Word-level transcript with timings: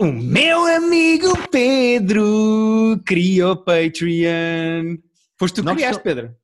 O 0.00 0.06
meu 0.10 0.64
amigo 0.66 1.28
Pedro 1.50 2.98
criou 3.04 3.54
Patreon. 3.54 4.96
Foste 5.38 5.56
tu 5.56 5.62
que 5.64 5.74
criaste, 5.74 5.98
estou- 5.98 6.02
Pedro? 6.02 6.34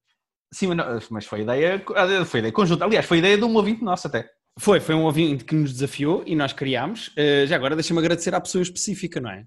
Sim, 0.53 0.69
mas, 1.11 1.25
foi 1.25 1.41
ideia, 1.41 1.83
foi 2.27 2.41
ideia 2.41 2.53
conjunta. 2.53 2.85
Aliás, 2.85 3.07
foi 3.07 3.17
ideia 3.17 3.39
de 3.39 3.45
um 3.45 3.55
ouvinte 3.57 3.83
nosso 3.83 4.07
até. 4.09 4.29
Foi, 4.59 4.79
foi 4.79 4.95
um 4.95 5.05
ouvinte 5.05 5.43
que 5.45 5.55
nos 5.55 5.73
desafiou 5.73 6.23
e 6.27 6.37
nós 6.37 6.53
criámos. 6.53 7.11
Eh, 7.17 7.47
já 7.47 7.57
agora 7.57 7.75
deixa-me 7.75 7.99
agradecer 7.99 8.35
à 8.35 8.41
pessoa 8.43 8.61
específica, 8.61 9.21
não 9.23 9.31
é? 9.31 9.47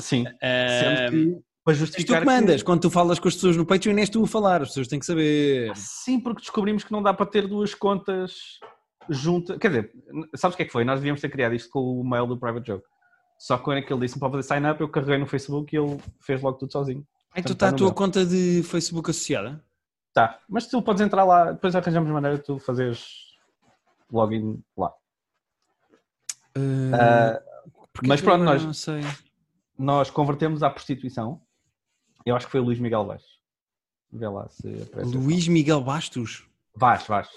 Sim. 0.00 0.24
Sendo 0.24 1.10
que, 1.10 1.42
para 1.64 1.72
és 1.74 1.78
tu 1.78 1.80
justificar 1.80 2.20
que 2.20 2.26
mandas. 2.26 2.62
Quando 2.62 2.80
tu 2.82 2.90
falas 2.90 3.18
com 3.18 3.26
as 3.26 3.34
pessoas 3.34 3.56
no 3.56 3.66
Patreon, 3.66 3.98
és 3.98 4.08
tu 4.08 4.22
a 4.22 4.26
falar. 4.28 4.62
As 4.62 4.68
pessoas 4.68 4.86
têm 4.86 5.00
que 5.00 5.06
saber. 5.06 5.72
Sim, 5.76 6.20
porque 6.20 6.42
descobrimos 6.42 6.84
que 6.84 6.92
não 6.92 7.02
dá 7.02 7.12
para 7.12 7.26
ter 7.26 7.48
duas 7.48 7.74
contas 7.74 8.34
juntas. 9.08 9.58
Quer 9.58 9.68
dizer, 9.68 9.92
sabes 10.36 10.54
o 10.54 10.56
que 10.56 10.62
é 10.62 10.66
que 10.66 10.72
foi? 10.72 10.84
Nós 10.84 11.00
devíamos 11.00 11.20
ter 11.20 11.28
criado 11.28 11.54
isto 11.56 11.68
com 11.70 11.80
o 11.80 12.08
mail 12.08 12.26
do 12.26 12.38
Private 12.38 12.66
Joke. 12.68 12.86
Só 13.38 13.56
que 13.56 13.64
quando 13.64 13.78
é 13.78 13.82
que 13.82 13.92
ele 13.92 14.00
disse 14.04 14.18
para 14.18 14.30
fazer 14.30 14.42
sign 14.42 14.68
up, 14.68 14.80
eu 14.80 14.88
carreguei 14.88 15.16
no 15.18 15.26
Facebook 15.26 15.74
e 15.74 15.78
ele 15.78 15.98
fez 16.20 16.42
logo 16.42 16.58
tudo 16.58 16.72
sozinho. 16.72 17.06
Ai, 17.32 17.42
tu 17.42 17.52
está 17.52 17.66
a 17.66 17.68
tá 17.68 17.72
no 17.72 17.78
tua 17.78 17.86
meu. 17.86 17.94
conta 17.94 18.26
de 18.26 18.62
Facebook 18.64 19.10
associada? 19.10 19.64
Tá, 20.12 20.40
mas 20.48 20.66
tu 20.66 20.82
podes 20.82 21.00
entrar 21.00 21.22
lá, 21.24 21.52
depois 21.52 21.76
arranjamos 21.76 22.10
maneira 22.10 22.36
de 22.38 22.42
tu 22.44 22.58
fazeres 22.58 23.06
login 24.10 24.60
lá. 24.76 24.92
Ah, 26.92 27.40
porque 27.92 28.08
mas 28.08 28.20
pronto, 28.20 28.42
nós- 28.44 28.86
nós 29.78 30.10
convertemos 30.10 30.62
à 30.62 30.70
prostituição. 30.70 31.40
Eu 32.26 32.34
acho 32.34 32.46
que 32.46 32.52
foi 32.52 32.60
o 32.60 32.64
Luís 32.64 32.80
Miguel 32.80 33.06
Vaz. 33.06 33.22
Vê 34.10 34.26
lá 34.28 34.48
se 34.48 34.66
aparece. 34.82 35.16
Luís 35.16 35.46
Miguel 35.46 35.80
Bastos. 35.82 36.44
Vaz, 36.74 37.06
Vaz. 37.06 37.28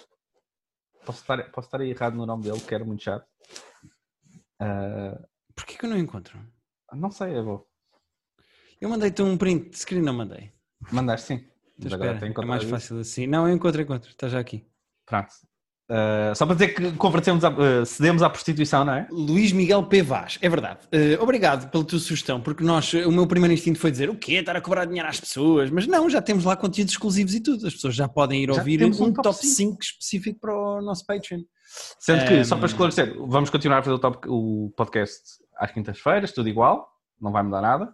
Posso 1.05 1.21
estar, 1.21 1.37
posso 1.51 1.67
estar 1.67 1.81
errado 1.81 2.15
no 2.15 2.25
nome 2.25 2.43
dele, 2.43 2.59
que 2.59 2.73
era 2.73 2.83
muito 2.85 3.03
chato. 3.03 3.25
Ah, 4.59 5.19
Porquê 5.61 5.77
que 5.77 5.85
eu 5.85 5.89
não 5.89 5.97
encontro? 5.97 6.39
não 6.93 7.11
sei, 7.11 7.37
eu 7.37 7.43
vou. 7.45 7.67
Eu 8.81 8.89
mandei-te 8.89 9.21
um 9.21 9.37
print 9.37 9.69
de 9.69 9.77
screen, 9.77 10.01
não 10.01 10.13
mandei. 10.13 10.51
Mandaste 10.91 11.27
sim. 11.27 11.33
Então, 11.35 11.51
Mas 11.83 11.93
agora 11.93 12.13
espera, 12.13 12.41
é 12.43 12.45
mais 12.45 12.63
fácil 12.63 12.99
assim. 12.99 13.27
Não, 13.27 13.47
eu 13.47 13.53
encontro, 13.55 13.81
encontro. 13.81 14.09
Está 14.09 14.27
já 14.27 14.39
aqui. 14.39 14.65
Pronto. 15.05 15.29
Ah, 15.89 16.33
só 16.35 16.45
para 16.45 16.55
dizer 16.55 16.69
que 16.69 16.91
convertemos 16.93 17.43
a, 17.43 17.49
ah, 17.49 17.85
cedemos 17.85 18.23
à 18.23 18.29
prostituição, 18.29 18.83
não 18.85 18.93
é? 18.93 19.07
Luís 19.11 19.51
Miguel 19.51 19.83
P. 19.83 20.01
Vaz, 20.01 20.39
é 20.41 20.47
verdade. 20.49 20.79
Eh, 20.91 21.17
obrigado 21.19 21.69
pela 21.69 21.83
tua 21.83 21.99
sugestão, 21.99 22.39
porque 22.41 22.63
nós, 22.63 22.91
o 22.93 23.11
meu 23.11 23.27
primeiro 23.27 23.53
instinto 23.53 23.77
foi 23.77 23.91
dizer 23.91 24.09
o 24.09 24.15
quê? 24.15 24.35
Estar 24.35 24.55
a 24.55 24.61
cobrar 24.61 24.85
dinheiro 24.85 25.07
às 25.07 25.19
pessoas, 25.19 25.69
mas 25.69 25.85
não, 25.87 26.09
já 26.09 26.21
temos 26.21 26.45
lá 26.45 26.55
conteúdos 26.55 26.93
exclusivos 26.93 27.35
e 27.35 27.41
tudo. 27.41 27.67
As 27.67 27.73
pessoas 27.73 27.93
já 27.93 28.07
podem 28.07 28.43
ir 28.43 28.47
Já 28.53 28.59
ouvir 28.59 28.83
um, 28.83 28.87
um 28.87 29.11
top, 29.13 29.21
top 29.21 29.45
5 29.45 29.77
específico 29.83 30.39
para 30.39 30.55
o 30.55 30.81
nosso 30.81 31.05
Patreon. 31.05 31.41
Sendo 31.99 32.25
que, 32.25 32.43
só 32.45 32.55
Ahm. 32.55 32.59
para 32.59 32.67
esclarecer, 32.67 33.17
vamos 33.27 33.49
continuar 33.49 33.79
a 33.79 33.83
fazer 33.83 33.95
o, 33.95 33.99
top- 33.99 34.27
o 34.29 34.73
podcast 34.77 35.19
às 35.61 35.71
quintas-feiras, 35.71 36.31
tudo 36.31 36.49
igual, 36.49 36.89
não 37.19 37.31
vai 37.31 37.43
mudar 37.43 37.61
nada. 37.61 37.93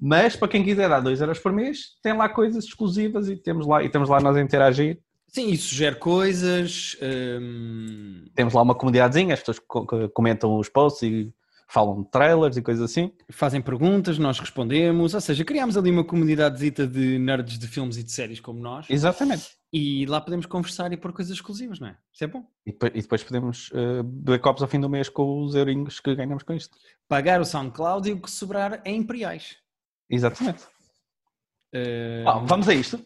Mas 0.00 0.34
para 0.34 0.48
quem 0.48 0.64
quiser 0.64 0.88
dar 0.88 0.98
2 1.00 1.20
euros 1.20 1.38
por 1.38 1.52
mês, 1.52 1.90
tem 2.02 2.12
lá 2.12 2.28
coisas 2.28 2.64
exclusivas 2.64 3.28
e 3.28 3.36
temos 3.36 3.66
lá, 3.68 3.84
e 3.84 3.88
temos 3.88 4.08
lá 4.08 4.20
nós 4.20 4.36
a 4.36 4.40
interagir. 4.40 4.98
Sim, 5.28 5.50
e 5.50 5.56
sugere 5.56 5.96
coisas. 5.96 6.96
hum, 7.40 8.24
Temos 8.34 8.52
lá 8.52 8.62
uma 8.62 8.74
comunidadezinha, 8.74 9.32
as 9.34 9.40
pessoas 9.40 9.60
co- 9.60 9.86
co- 9.86 10.08
comentam 10.10 10.58
os 10.58 10.68
posts 10.68 11.02
e 11.02 11.32
falam 11.68 12.02
de 12.02 12.10
trailers 12.10 12.56
e 12.56 12.62
coisas 12.62 12.82
assim. 12.90 13.12
fazem 13.30 13.62
perguntas, 13.62 14.18
nós 14.18 14.38
respondemos, 14.40 15.14
ou 15.14 15.20
seja, 15.20 15.44
criámos 15.44 15.76
ali 15.76 15.90
uma 15.90 16.04
comunidadezita 16.04 16.86
de 16.86 17.18
nerds 17.18 17.58
de 17.58 17.66
filmes 17.68 17.96
e 17.96 18.02
de 18.02 18.10
séries 18.12 18.40
como 18.40 18.58
nós 18.60 18.86
Exatamente. 18.90 19.50
E 19.72 20.04
lá 20.06 20.20
podemos 20.20 20.44
conversar 20.46 20.92
e 20.92 20.96
pôr 20.96 21.12
coisas 21.12 21.32
exclusivas, 21.34 21.80
não 21.80 21.88
é? 21.88 21.96
Isso 22.12 22.24
é 22.24 22.26
bom. 22.26 22.44
E 22.66 22.72
depois, 22.72 22.92
e 22.94 23.00
depois 23.00 23.22
podemos 23.24 23.70
uh, 23.70 24.02
beber 24.02 24.40
copos 24.40 24.62
ao 24.62 24.68
fim 24.68 24.78
do 24.80 24.88
mês 24.90 25.08
com 25.08 25.42
os 25.44 25.54
eurinhos 25.54 25.98
que 26.00 26.14
ganhamos 26.14 26.42
com 26.42 26.52
isto. 26.52 26.76
Pagar 27.08 27.40
o 27.40 27.44
SoundCloud 27.44 28.08
e 28.08 28.12
o 28.12 28.20
que 28.20 28.30
sobrar 28.30 28.80
é 28.84 28.90
imperiais. 28.92 29.56
Exatamente. 30.10 30.64
Uh, 31.74 32.28
Ah, 32.28 32.38
vamos 32.40 32.68
a 32.68 32.74
isto. 32.74 33.04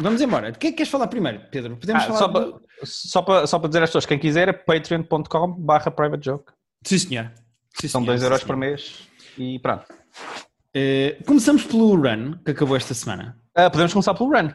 Vamos 0.00 0.20
embora. 0.22 0.50
De 0.52 0.58
que 0.58 0.68
é 0.68 0.70
que 0.70 0.76
queres 0.78 0.90
falar 0.90 1.06
primeiro, 1.08 1.42
Pedro? 1.50 1.76
Podemos 1.76 2.02
Ah, 2.04 2.06
falar 2.06 2.18
só, 2.18 2.26
do- 2.28 2.32
para, 2.32 2.86
só, 2.86 3.22
para, 3.22 3.46
só 3.46 3.58
para 3.58 3.68
dizer 3.68 3.82
às 3.82 3.90
pessoas, 3.90 4.06
quem 4.06 4.18
quiser, 4.18 4.48
é 4.48 4.52
patreon.com 4.54 5.52
barra 5.52 5.90
private 5.90 6.24
joke. 6.24 6.50
Sim, 6.82 6.98
senhor. 6.98 7.32
Sim, 7.78 7.88
São 7.88 8.00
senhor, 8.00 8.12
2 8.14 8.20
sim, 8.20 8.24
euros 8.26 8.38
senhor. 8.40 8.46
por 8.46 8.56
mês 8.56 9.08
e 9.36 9.58
pronto. 9.58 9.84
Uh, 10.74 11.24
começamos 11.26 11.64
pelo 11.64 11.94
run, 11.94 12.38
que 12.44 12.52
acabou 12.52 12.74
esta 12.76 12.94
semana. 12.94 13.38
Ah, 13.54 13.68
podemos 13.70 13.92
começar 13.92 14.14
pelo 14.14 14.30
run. 14.30 14.48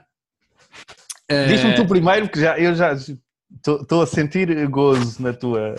Uh, 1.31 1.47
Diz-me 1.47 1.75
tu 1.75 1.86
primeiro, 1.88 2.28
porque 2.28 2.42
já, 2.42 2.59
eu 2.59 2.75
já 2.75 2.94
estou 2.94 4.02
a 4.02 4.08
sentir 4.08 4.68
gozo 4.68 5.22
na 5.22 5.34
tua. 5.34 5.75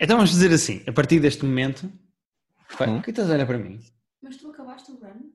Então 0.00 0.16
vamos 0.16 0.30
dizer 0.30 0.52
assim, 0.52 0.82
a 0.86 0.92
partir 0.92 1.20
deste 1.20 1.44
momento... 1.44 1.90
Vai, 2.78 2.88
Hum. 2.88 2.96
Por 2.96 3.04
que 3.04 3.10
estás 3.10 3.30
a 3.30 3.34
olhar 3.34 3.46
para 3.46 3.58
mim? 3.58 3.78
Mas 4.22 4.36
tu 4.36 4.48
acabaste 4.50 4.90
o 4.90 4.94
run? 4.96 5.30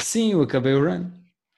Sim, 0.00 0.32
eu 0.32 0.42
acabei 0.42 0.72
o 0.74 0.82
run. 0.84 1.10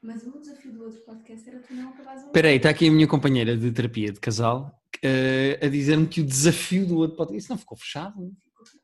Mas 0.03 0.26
o 0.26 0.38
desafio 0.41 0.72
do 0.72 0.84
outro 0.84 1.00
podcast 1.03 1.48
era 1.48 1.59
tu 1.60 1.75
não 1.75 1.91
acabares 1.91 2.21
o 2.21 2.25
run. 2.25 2.26
Espera 2.31 2.48
aí, 2.48 2.56
está 2.56 2.71
aqui 2.71 2.88
a 2.88 2.91
minha 2.91 3.06
companheira 3.06 3.56
de 3.56 3.71
terapia 3.71 4.12
de 4.12 4.19
casal 4.19 4.75
eh, 5.03 5.59
a 5.62 5.69
dizer-me 5.69 6.06
que 6.06 6.21
o 6.21 6.25
desafio 6.25 6.87
do 6.87 6.97
outro 6.98 7.16
podcast. 7.16 7.44
Isso 7.44 7.53
não 7.53 7.59
ficou 7.59 7.77
fechado? 7.78 8.32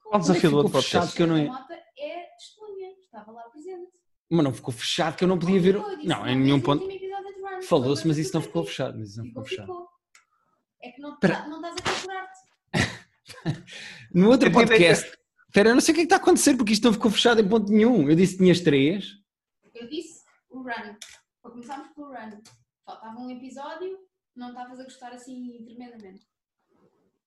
Qual 0.04 0.16
o 0.16 0.20
desafio 0.20 0.50
do 0.50 0.56
outro 0.58 0.72
fechado 0.72 1.00
podcast? 1.10 1.16
que 1.16 1.22
eu 1.22 1.26
não 1.26 1.34
A 1.36 1.66
é 1.98 2.22
testemunha, 2.38 2.90
estava 3.02 3.32
lá 3.32 3.42
presente. 3.44 3.90
Mas 4.30 4.44
não 4.44 4.52
ficou 4.52 4.72
fechado 4.72 5.16
que 5.16 5.24
eu 5.24 5.28
não 5.28 5.38
podia 5.38 5.60
ver. 5.60 5.80
Disse, 5.96 6.06
Não, 6.06 6.26
em 6.26 6.36
nenhum 6.38 6.60
ponto. 6.60 6.86
Falou-se, 7.62 8.06
mas 8.06 8.18
isso 8.18 8.34
não 8.34 8.42
ficou 8.42 8.64
fechado. 8.64 8.98
Mas 8.98 9.10
isso 9.10 9.18
não 9.18 9.26
ficou 9.26 9.44
fechado. 9.44 9.66
ficou. 9.66 9.88
É 10.82 10.90
que 10.90 11.00
não, 11.00 11.14
Espera. 11.14 11.46
não 11.48 11.56
estás 11.56 11.76
a 11.76 11.82
calcular-te. 11.82 12.46
No 14.14 14.30
outro 14.30 14.50
podcast. 14.52 15.12
Espera, 15.48 15.70
eu 15.70 15.74
não 15.74 15.80
sei 15.80 15.92
o 15.92 15.94
que 15.94 16.00
é 16.00 16.04
que 16.04 16.06
está 16.06 16.16
a 16.16 16.18
acontecer 16.18 16.54
porque 16.56 16.72
isto 16.72 16.84
não 16.84 16.92
ficou 16.92 17.10
fechado 17.10 17.40
em 17.40 17.48
ponto 17.48 17.72
nenhum. 17.72 18.08
Eu 18.08 18.14
disse 18.16 18.32
que 18.34 18.38
tinhas 18.42 18.60
três. 18.60 19.06
Eu 19.74 19.88
disse 19.88 20.22
o 20.50 20.58
run. 20.62 20.96
Para 21.42 21.50
começarmos 21.50 21.88
pelo 21.94 22.08
run. 22.08 22.40
Faltava 22.84 23.18
um 23.18 23.30
episódio, 23.30 23.98
não 24.34 24.48
estavas 24.50 24.78
a 24.80 24.84
gostar 24.84 25.12
assim 25.12 25.64
tremendamente. 25.64 26.26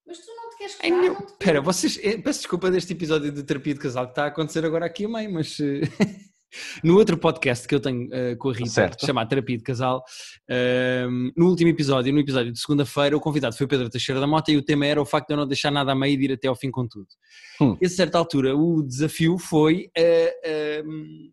Mas 0.06 0.20
tu 0.20 0.34
não 0.36 0.50
te 0.52 0.58
queres 0.58 0.78
meu- 0.82 1.14
não 1.14 1.22
te 1.26 1.32
Espera, 1.32 1.62
vocês. 1.62 2.00
eh, 2.02 2.18
Peço 2.18 2.40
desculpa 2.40 2.72
deste 2.72 2.94
episódio 2.94 3.32
de 3.32 3.44
terapia 3.44 3.74
de 3.74 3.80
casal 3.80 4.06
que 4.06 4.12
está 4.12 4.24
a 4.24 4.28
acontecer 4.28 4.66
agora 4.66 4.86
aqui 4.86 5.06
a 5.06 5.10
meio, 5.10 5.32
mas. 5.34 5.58
No 6.84 6.98
outro 6.98 7.18
podcast 7.18 7.68
que 7.68 7.76
eu 7.76 7.80
tenho 7.80 8.08
eh, 8.12 8.36
com 8.36 8.50
a 8.50 8.54
Rita, 8.54 8.70
Certo. 8.70 9.06
chamado 9.06 9.30
Terapia 9.30 9.58
de 9.58 9.64
Casal, 9.64 10.04
ehm, 10.50 11.32
no 11.38 11.48
último 11.48 11.70
episódio, 11.70 12.12
no 12.12 12.20
episódio 12.20 12.52
de 12.52 12.60
segunda-feira, 12.60 13.16
o 13.16 13.20
convidado 13.20 13.56
foi 13.56 13.66
o 13.66 13.70
Pedro 13.70 13.90
Teixeira 13.90 14.20
da 14.20 14.26
Mota 14.28 14.52
e 14.52 14.58
o 14.58 14.64
tema 14.64 14.86
era 14.86 15.02
o 15.02 15.06
facto 15.06 15.28
de 15.28 15.34
eu 15.34 15.38
não 15.38 15.48
deixar 15.48 15.70
nada 15.72 15.92
a 15.92 15.96
meio 15.96 16.14
e 16.14 16.18
de 16.18 16.24
ir 16.26 16.34
até 16.34 16.48
ao 16.48 16.56
fim 16.56 16.72
com 16.72 16.88
tudo. 16.88 17.08
Hum. 17.62 17.78
E 17.82 17.86
a 17.86 17.90
certa 17.90 18.18
altura 18.18 18.56
o 18.56 18.82
desafio 18.82 19.38
foi 19.38 19.90
ehm, 19.96 21.32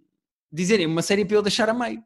dizerem 0.52 0.86
uma 0.86 1.02
série 1.02 1.24
para 1.24 1.36
eu 1.36 1.42
deixar 1.42 1.68
a 1.68 1.74
meio. 1.74 2.00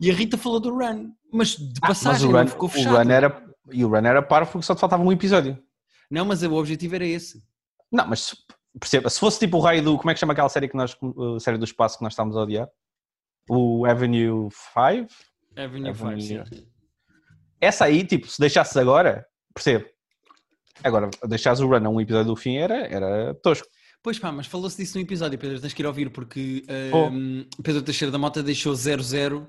E 0.00 0.10
a 0.10 0.14
Rita 0.14 0.36
falou 0.38 0.58
do 0.60 0.70
Run, 0.70 1.10
mas 1.32 1.50
de 1.56 1.64
Ah, 1.82 1.88
mas 1.88 1.98
passagem 2.02 2.28
o 2.28 2.32
não 2.32 2.40
run, 2.40 2.46
ficou 2.48 2.68
o 2.68 2.72
fechado. 2.72 2.96
run 2.96 3.10
era, 3.10 3.44
e 3.72 3.84
o 3.84 3.88
run 3.88 4.04
era 4.06 4.22
parvo 4.22 4.52
porque 4.52 4.66
só 4.66 4.74
te 4.74 4.80
faltava 4.80 5.02
um 5.02 5.12
episódio. 5.12 5.58
Não, 6.10 6.24
mas 6.24 6.42
o 6.42 6.52
objetivo 6.54 6.94
era 6.94 7.06
esse. 7.06 7.42
Não, 7.90 8.06
mas 8.06 8.34
perceba, 8.78 9.08
se 9.10 9.18
fosse 9.20 9.38
tipo 9.38 9.56
o 9.58 9.60
raio 9.60 9.82
do. 9.82 9.96
Como 9.98 10.10
é 10.10 10.14
que 10.14 10.20
chama 10.20 10.32
aquela 10.32 10.48
série 10.48 10.68
que 10.68 10.76
nós. 10.76 10.96
A 11.36 11.40
série 11.40 11.58
do 11.58 11.64
espaço 11.64 11.98
que 11.98 12.04
nós 12.04 12.12
estávamos 12.12 12.36
a 12.36 12.40
odiar? 12.42 12.68
O 13.48 13.84
Avenue 13.86 14.48
5? 14.50 15.08
Avenue 15.56 15.88
Avenue- 15.90 16.20
5, 16.22 16.46
sim. 16.48 16.66
Essa 17.60 17.84
aí, 17.84 18.04
tipo, 18.04 18.26
se 18.28 18.40
deixasses 18.40 18.76
agora, 18.76 19.24
percebo. 19.54 19.84
Agora, 20.82 21.10
deixares 21.28 21.60
o 21.60 21.66
run 21.68 21.86
a 21.86 21.88
um 21.88 22.00
episódio 22.00 22.26
do 22.32 22.36
fim 22.36 22.56
era, 22.56 22.86
era 22.86 23.34
tosco. 23.34 23.66
Pois 24.02 24.18
pá, 24.18 24.32
mas 24.32 24.46
falou-se 24.48 24.76
disso 24.76 24.98
no 24.98 25.04
episódio, 25.04 25.38
Pedro, 25.38 25.60
tens 25.60 25.72
que 25.72 25.80
ir 25.82 25.86
ouvir, 25.86 26.10
porque 26.10 26.64
Oh. 26.92 27.06
hum, 27.08 27.46
Pedro 27.62 27.82
Teixeira 27.82 28.10
da 28.10 28.18
Mota 28.18 28.42
deixou 28.42 28.72
0-0 28.74 29.46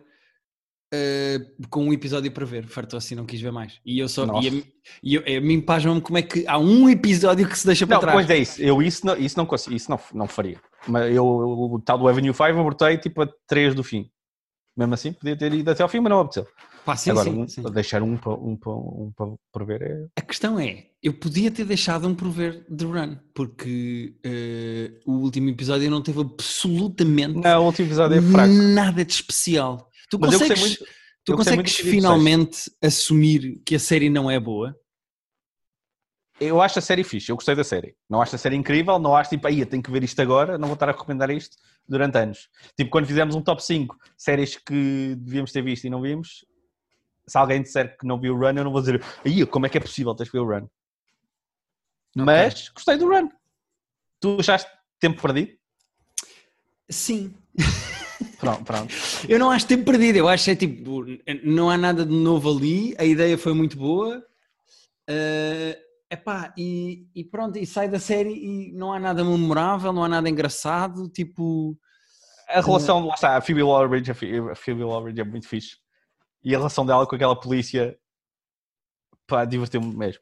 uh, 0.94 1.68
com 1.70 1.86
um 1.88 1.94
episódio 1.94 2.32
para 2.32 2.46
ver, 2.46 2.68
fartou 2.68 2.98
assim, 2.98 3.16
não 3.16 3.26
quis 3.26 3.42
ver 3.42 3.52
mais. 3.52 3.80
E 3.86 4.00
eu 4.00 4.08
só, 4.08 4.26
Nossa. 4.26 4.48
e 4.48 4.60
a, 4.60 4.64
e 5.04 5.16
eu, 5.16 5.38
a 5.38 5.42
mim 5.42 5.60
pasma-me 5.62 6.02
como 6.02 6.18
é 6.18 6.22
que 6.22 6.46
há 6.48 6.58
um 6.58 6.88
episódio 6.90 7.48
que 7.48 7.58
se 7.58 7.66
deixa 7.66 7.88
para 7.88 7.96
Não, 7.96 8.02
trás. 8.02 8.16
pois 8.16 8.30
é 8.30 8.38
isso. 8.38 8.62
Eu 8.62 8.82
isso 8.82 9.06
não, 9.06 9.16
isso 9.18 9.38
não 9.38 9.46
consigo, 9.46 9.76
isso 9.76 9.90
não, 9.90 10.00
não 10.14 10.28
faria. 10.28 10.60
Mas 10.88 11.14
eu, 11.16 11.26
o 11.26 11.82
tal 11.82 11.98
do 11.98 12.08
Avenue 12.08 12.34
5, 12.34 12.44
abortei 12.44 12.98
tipo 12.98 13.22
a 13.24 13.30
3 13.48 13.74
do 13.74 13.84
fim. 13.84 14.10
Mesmo 14.76 14.94
assim, 14.96 15.14
podia 15.14 15.38
ter 15.38 15.54
ido 15.54 15.70
até 15.70 15.84
ao 15.84 15.90
fim, 15.90 16.00
mas 16.00 16.10
não 16.10 16.20
apeteceu. 16.20 16.48
Pá, 16.84 16.98
sim, 16.98 17.12
Agora, 17.12 17.30
sim, 17.30 17.38
um- 17.42 17.48
sim. 17.48 17.62
deixar 17.72 18.02
um 18.04 18.18
para 18.18 18.34
um, 18.34 18.58
para- 18.58 18.74
um 18.74 19.38
para 19.54 19.64
ver 19.66 19.82
é. 19.84 20.06
A 20.18 20.22
questão 20.22 20.60
é, 20.60 20.88
eu 21.02 21.14
podia 21.14 21.50
ter 21.50 21.64
deixado 21.64 22.06
um 22.08 22.14
por 22.16 22.28
ver 22.30 22.66
The 22.66 22.84
Run, 22.84 23.16
porque 23.34 24.16
uh, 24.26 25.10
o 25.10 25.20
último 25.20 25.48
episódio 25.50 25.90
não 25.90 26.02
teve 26.02 26.20
absolutamente 26.22 27.40
Não, 27.40 27.62
o 27.62 27.66
último 27.68 27.88
episódio 27.88 28.18
é 28.18 28.22
fraco. 28.22 28.52
nada 28.52 29.06
de 29.06 29.14
especial. 29.14 29.90
Tu 30.10 30.20
Mas 30.20 30.32
consegues, 30.36 30.60
muito. 30.60 30.86
tu 31.26 31.36
consegues 31.36 31.76
finalmente 31.76 32.72
assumir 32.82 33.62
que 33.66 33.76
a 33.76 33.80
série 33.80 34.10
não 34.10 34.30
é 34.30 34.40
boa? 34.40 34.78
Eu 36.40 36.62
acho 36.62 36.80
a 36.80 36.82
série 36.82 37.04
fixe, 37.04 37.32
eu 37.32 37.36
gostei 37.36 37.56
da 37.56 37.64
série. 37.64 37.96
Não 38.10 38.22
acho 38.22 38.36
a 38.36 38.40
série 38.40 38.56
incrível, 38.56 38.98
não 39.00 39.16
acho 39.16 39.30
tipo, 39.30 39.48
aí 39.48 39.60
eu 39.60 39.66
tenho 39.66 39.84
que 39.84 39.92
ver 39.92 40.04
isto 40.04 40.20
agora, 40.22 40.58
não 40.58 40.68
vou 40.68 40.74
estar 40.74 40.90
a 40.90 40.92
recomendar 40.92 41.30
isto 41.30 41.56
durante 41.88 42.18
anos. 42.18 42.50
Tipo, 42.76 42.90
quando 42.90 43.06
fizemos 43.08 43.36
um 43.36 43.42
top 43.42 43.64
5 43.64 43.98
séries 44.18 44.58
que 44.58 45.16
devíamos 45.16 45.52
ter 45.52 45.62
visto 45.62 45.86
e 45.86 45.90
não 45.90 46.02
vimos, 46.02 46.46
se 47.28 47.38
alguém 47.38 47.62
disser 47.62 47.98
que 47.98 48.06
não 48.06 48.20
viu 48.20 48.36
o 48.36 48.38
Run, 48.40 48.58
eu 48.58 48.64
não 48.64 48.72
vou 48.72 48.82
dizer, 48.82 49.02
aí 49.24 49.46
como 49.46 49.66
é 49.66 49.70
que 49.70 49.78
é 49.78 49.82
possível 49.82 50.14
teres 50.16 50.32
que 50.32 50.38
ver 50.38 50.44
o 50.44 50.50
Run? 50.50 50.68
Mas 52.16 52.70
gostei 52.70 52.98
do 52.98 53.08
Run. 53.08 53.30
Tu 54.20 54.38
achaste 54.40 54.70
tempo 55.00 55.22
perdido? 55.22 55.52
Sim. 56.90 57.34
Pronto, 58.40 58.64
pronto. 58.64 58.94
Eu 59.28 59.40
não 59.40 59.52
acho 59.52 59.68
tempo 59.68 59.86
perdido, 59.86 60.18
eu 60.18 60.28
acho 60.28 60.46
que 60.46 60.52
é 60.52 60.56
tipo, 60.56 61.06
não 61.44 61.70
há 61.70 61.78
nada 61.78 62.06
de 62.06 62.14
novo 62.14 62.50
ali, 62.50 62.96
a 62.98 63.06
ideia 63.06 63.38
foi 63.38 63.54
muito 63.54 63.78
boa. 63.78 64.24
Uh, 65.10 65.76
epá, 66.10 66.54
e, 66.58 67.08
e 67.16 67.24
pronto, 67.24 67.58
e 67.58 67.66
sai 67.66 67.90
da 67.90 68.00
série 68.00 68.34
e 68.34 68.72
não 68.74 68.94
há 68.94 69.00
nada 69.00 69.24
memorável, 69.24 69.92
não 69.92 70.04
há 70.04 70.10
nada 70.10 70.30
engraçado, 70.30 71.10
tipo. 71.10 71.78
A 72.48 72.62
relação, 72.62 73.06
lá 73.06 73.16
está, 73.16 73.38
a 73.38 73.42
Phoebe 73.42 73.64
Waller-Bridge, 73.64 74.12
a 74.12 74.56
Phoebe 74.56 74.84
é 75.20 75.24
muito 75.24 75.48
fixe. 75.48 75.78
E 76.44 76.54
a 76.54 76.58
relação 76.58 76.86
dela 76.86 77.08
com 77.08 77.16
aquela 77.16 77.40
polícia, 77.40 77.98
pá, 79.26 79.46
divertiu-me 79.46 79.96
mesmo. 79.96 80.22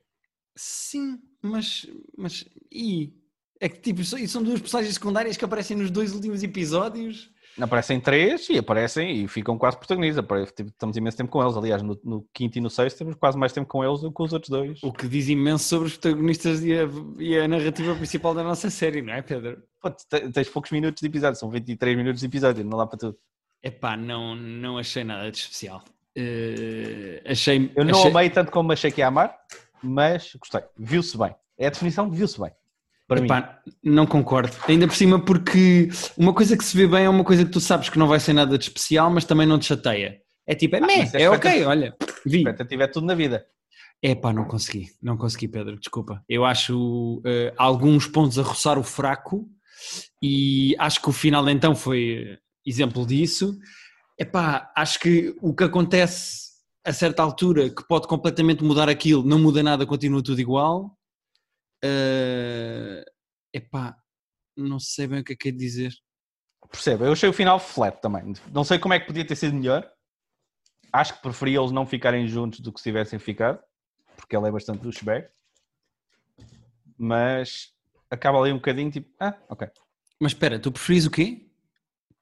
Sim, 0.56 1.20
mas, 1.42 1.88
mas 2.16 2.46
e 2.72 3.14
é 3.60 3.68
que 3.68 3.80
tipo, 3.80 4.04
são 4.04 4.44
duas 4.44 4.62
personagens 4.62 4.94
secundárias 4.94 5.36
que 5.36 5.46
aparecem 5.46 5.78
nos 5.78 5.90
dois 5.92 6.14
últimos 6.14 6.44
episódios. 6.44 7.31
Aparecem 7.60 8.00
três 8.00 8.48
e 8.50 8.58
aparecem 8.58 9.24
e 9.24 9.28
ficam 9.28 9.58
quase 9.58 9.78
protagonistas. 9.78 10.24
Tipo, 10.56 10.70
Estamos 10.70 10.96
imenso 10.96 11.18
tempo 11.18 11.30
com 11.30 11.44
eles. 11.44 11.56
Aliás, 11.58 11.82
no, 11.82 12.00
no 12.04 12.26
quinto 12.34 12.58
e 12.58 12.62
no 12.62 12.70
sexto 12.70 13.00
temos 13.00 13.16
quase 13.16 13.38
mais 13.38 13.52
tempo 13.52 13.68
com 13.68 13.84
eles 13.84 14.00
do 14.02 14.08
que 14.10 14.14
com 14.16 14.24
os 14.24 14.34
outros 14.34 14.50
dois. 14.50 14.82
O 14.84 14.92
que 14.94 15.08
diz 15.08 15.28
imenso 15.28 15.66
sobre 15.66 15.88
os 15.88 15.98
protagonistas 15.98 16.64
e 16.64 16.74
a, 16.74 16.88
e 17.20 17.38
a 17.38 17.48
narrativa 17.48 17.94
principal 17.96 18.34
da 18.34 18.44
nossa 18.44 18.70
série, 18.70 19.02
não 19.02 19.14
é, 19.14 19.22
Pedro? 19.22 19.62
Pô, 19.82 19.92
te- 19.92 20.30
tens 20.32 20.50
poucos 20.50 20.72
minutos 20.72 21.02
de 21.02 21.08
episódio, 21.08 21.40
são 21.40 21.50
23 21.50 21.98
minutos 21.98 22.22
de 22.22 22.28
episódio, 22.28 22.64
não 22.64 22.78
dá 22.78 22.88
para 22.88 22.98
tudo. 23.00 23.18
Epá, 23.62 23.96
não, 23.98 24.36
não 24.36 24.78
achei 24.78 25.04
nada 25.04 25.30
de 25.30 25.38
especial. 25.38 25.84
Eh, 26.16 27.22
achei. 27.26 27.72
Eu 27.76 27.86
não 27.86 27.98
achei... 28.00 28.12
amei 28.12 28.30
tanto 28.30 28.52
como 28.52 28.72
achei 28.72 28.92
que 28.92 29.02
ia 29.02 29.08
amar, 29.08 29.36
mas 29.84 30.34
gostei. 30.36 30.62
Viu-se 30.78 31.18
bem. 31.18 31.36
É 31.58 31.68
a 31.68 31.70
definição 31.70 32.10
de 32.10 32.16
viu-se 32.16 32.40
bem. 32.40 32.52
Para 33.12 33.20
mim. 33.20 33.26
Epá, 33.26 33.62
não 33.84 34.06
concordo. 34.06 34.56
Ainda 34.70 34.88
por 34.88 34.96
cima, 34.96 35.20
porque 35.20 35.90
uma 36.18 36.34
coisa 36.34 36.56
que 36.56 36.64
se 36.64 36.78
vê 36.78 36.88
bem 36.88 37.04
é 37.04 37.10
uma 37.10 37.26
coisa 37.26 37.44
que 37.44 37.52
tu 37.52 37.60
sabes 37.60 37.90
que 37.90 38.00
não 38.00 38.08
vai 38.08 38.22
ser 38.22 38.32
nada 38.32 38.58
de 38.58 38.64
especial, 38.64 39.12
mas 39.12 39.26
também 39.26 39.46
não 39.46 39.60
te 39.60 39.66
chateia. 39.66 40.22
É 40.48 40.56
tipo, 40.56 40.78
é 40.78 40.80
Ah, 40.80 40.88
meh, 40.88 41.12
é 41.14 41.24
é 41.24 41.30
ok, 41.30 41.66
olha, 41.66 41.94
vi. 42.26 42.38
Expectativa 42.38 42.84
é 42.84 42.88
tudo 42.88 43.06
na 43.06 43.14
vida. 43.14 43.46
Epá, 44.02 44.32
não 44.32 44.46
consegui, 44.46 44.92
não 45.04 45.18
consegui, 45.18 45.50
Pedro, 45.50 45.78
desculpa. 45.78 46.24
Eu 46.30 46.46
acho 46.46 47.22
eh, 47.26 47.54
alguns 47.58 48.08
pontos 48.08 48.40
a 48.40 48.44
roçar 48.44 48.80
o 48.80 48.84
fraco 48.84 49.46
e 50.24 50.74
acho 50.80 51.02
que 51.02 51.10
o 51.10 51.12
final 51.12 51.50
então 51.50 51.76
foi 51.76 52.38
exemplo 52.66 53.06
disso. 53.06 53.58
Epá, 54.18 54.72
acho 54.74 54.98
que 55.02 55.36
o 55.42 55.54
que 55.54 55.66
acontece 55.66 56.52
a 56.88 56.94
certa 56.94 57.22
altura 57.22 57.70
que 57.70 57.86
pode 57.86 58.08
completamente 58.08 58.64
mudar 58.64 58.88
aquilo, 58.88 59.22
não 59.22 59.38
muda 59.38 59.62
nada, 59.62 59.86
continua 59.86 60.24
tudo 60.24 60.40
igual. 60.40 60.98
Eh, 61.84 63.04
epá, 63.54 63.98
não 64.56 64.80
sei 64.80 65.08
bem 65.08 65.20
o 65.20 65.24
que 65.24 65.34
é 65.34 65.36
que 65.36 65.50
é 65.50 65.52
dizer. 65.52 65.94
Percebo, 66.70 67.06
eu 67.06 67.12
achei 67.14 67.28
o 67.28 67.34
final 67.34 67.60
flat 67.60 68.00
também. 68.02 68.34
Não 68.52 68.64
sei 68.64 68.80
como 68.80 68.94
é 68.94 69.00
que 69.00 69.08
podia 69.08 69.26
ter 69.26 69.36
sido 69.36 69.56
melhor. 69.56 69.90
Acho 70.94 71.16
que 71.16 71.22
preferia 71.22 71.60
eles 71.60 71.72
não 71.72 71.86
ficarem 71.86 72.28
juntos 72.28 72.60
do 72.60 72.72
que 72.72 72.80
se 72.80 72.84
tivessem 72.86 73.18
ficado, 73.20 73.60
porque 74.16 74.36
ela 74.36 74.48
é 74.48 74.52
bastante 74.52 74.82
douchebag. 74.82 75.28
Mas 76.98 77.74
acaba 78.10 78.40
ali 78.40 78.52
um 78.52 78.58
bocadinho 78.58 78.92
tipo, 78.92 79.10
ah, 79.20 79.36
ok. 79.50 79.68
Mas 80.20 80.34
espera, 80.34 80.60
tu 80.60 80.72
preferis 80.72 81.06
o 81.06 81.12
quê? 81.12 81.50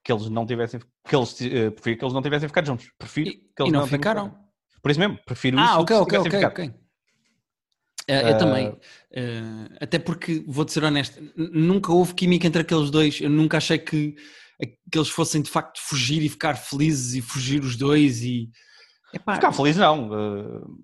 Que 0.02 0.12
eles 0.12 0.28
não 0.30 0.46
tivessem, 0.46 0.80
que 1.06 1.14
eles, 1.14 1.40
eh, 1.42 1.70
preferia 1.70 1.98
que 1.98 2.04
eles 2.04 2.14
não 2.14 2.22
tivessem 2.22 2.48
ficado 2.48 2.66
juntos. 2.66 2.90
Prefiro 2.96 3.28
E, 3.30 3.32
que 3.34 3.62
eles 3.62 3.68
e 3.68 3.72
não 3.72 3.80
tenham 3.86 3.86
ficaram? 3.86 4.28
ficado. 4.30 4.50
Por 4.82 4.90
isso 4.90 5.00
mesmo, 5.00 5.18
prefiro 5.24 5.58
isso 5.58 5.74
Ah, 5.74 5.78
do 5.78 5.82
ok, 5.82 5.86
que 5.86 5.94
se 5.94 6.02
ok, 6.02 6.18
tivessem 6.18 6.30
ok, 6.30 6.48
ficado. 6.48 6.70
ok. 6.70 6.79
Eh, 8.10 8.30
eu 8.32 8.38
também. 8.38 8.76
Eh, 9.12 9.68
até 9.80 9.98
porque, 9.98 10.44
vou-te 10.46 10.72
ser 10.72 10.82
honesto, 10.82 11.22
nunca 11.36 11.92
houve 11.92 12.14
química 12.14 12.46
entre 12.46 12.62
aqueles 12.62 12.90
dois. 12.90 13.20
Eu 13.20 13.30
nunca 13.30 13.58
achei 13.58 13.78
que, 13.78 14.14
que 14.90 14.98
eles 14.98 15.08
fossem 15.08 15.40
de 15.40 15.50
facto 15.50 15.80
fugir 15.80 16.22
e 16.22 16.28
ficar 16.28 16.54
felizes 16.56 17.14
e 17.14 17.20
fugir 17.22 17.62
os 17.62 17.76
dois 17.76 18.22
e. 18.22 18.50
Epá, 19.12 19.34
Ficar 19.34 19.52
feliz 19.52 19.76
não. 19.76 20.10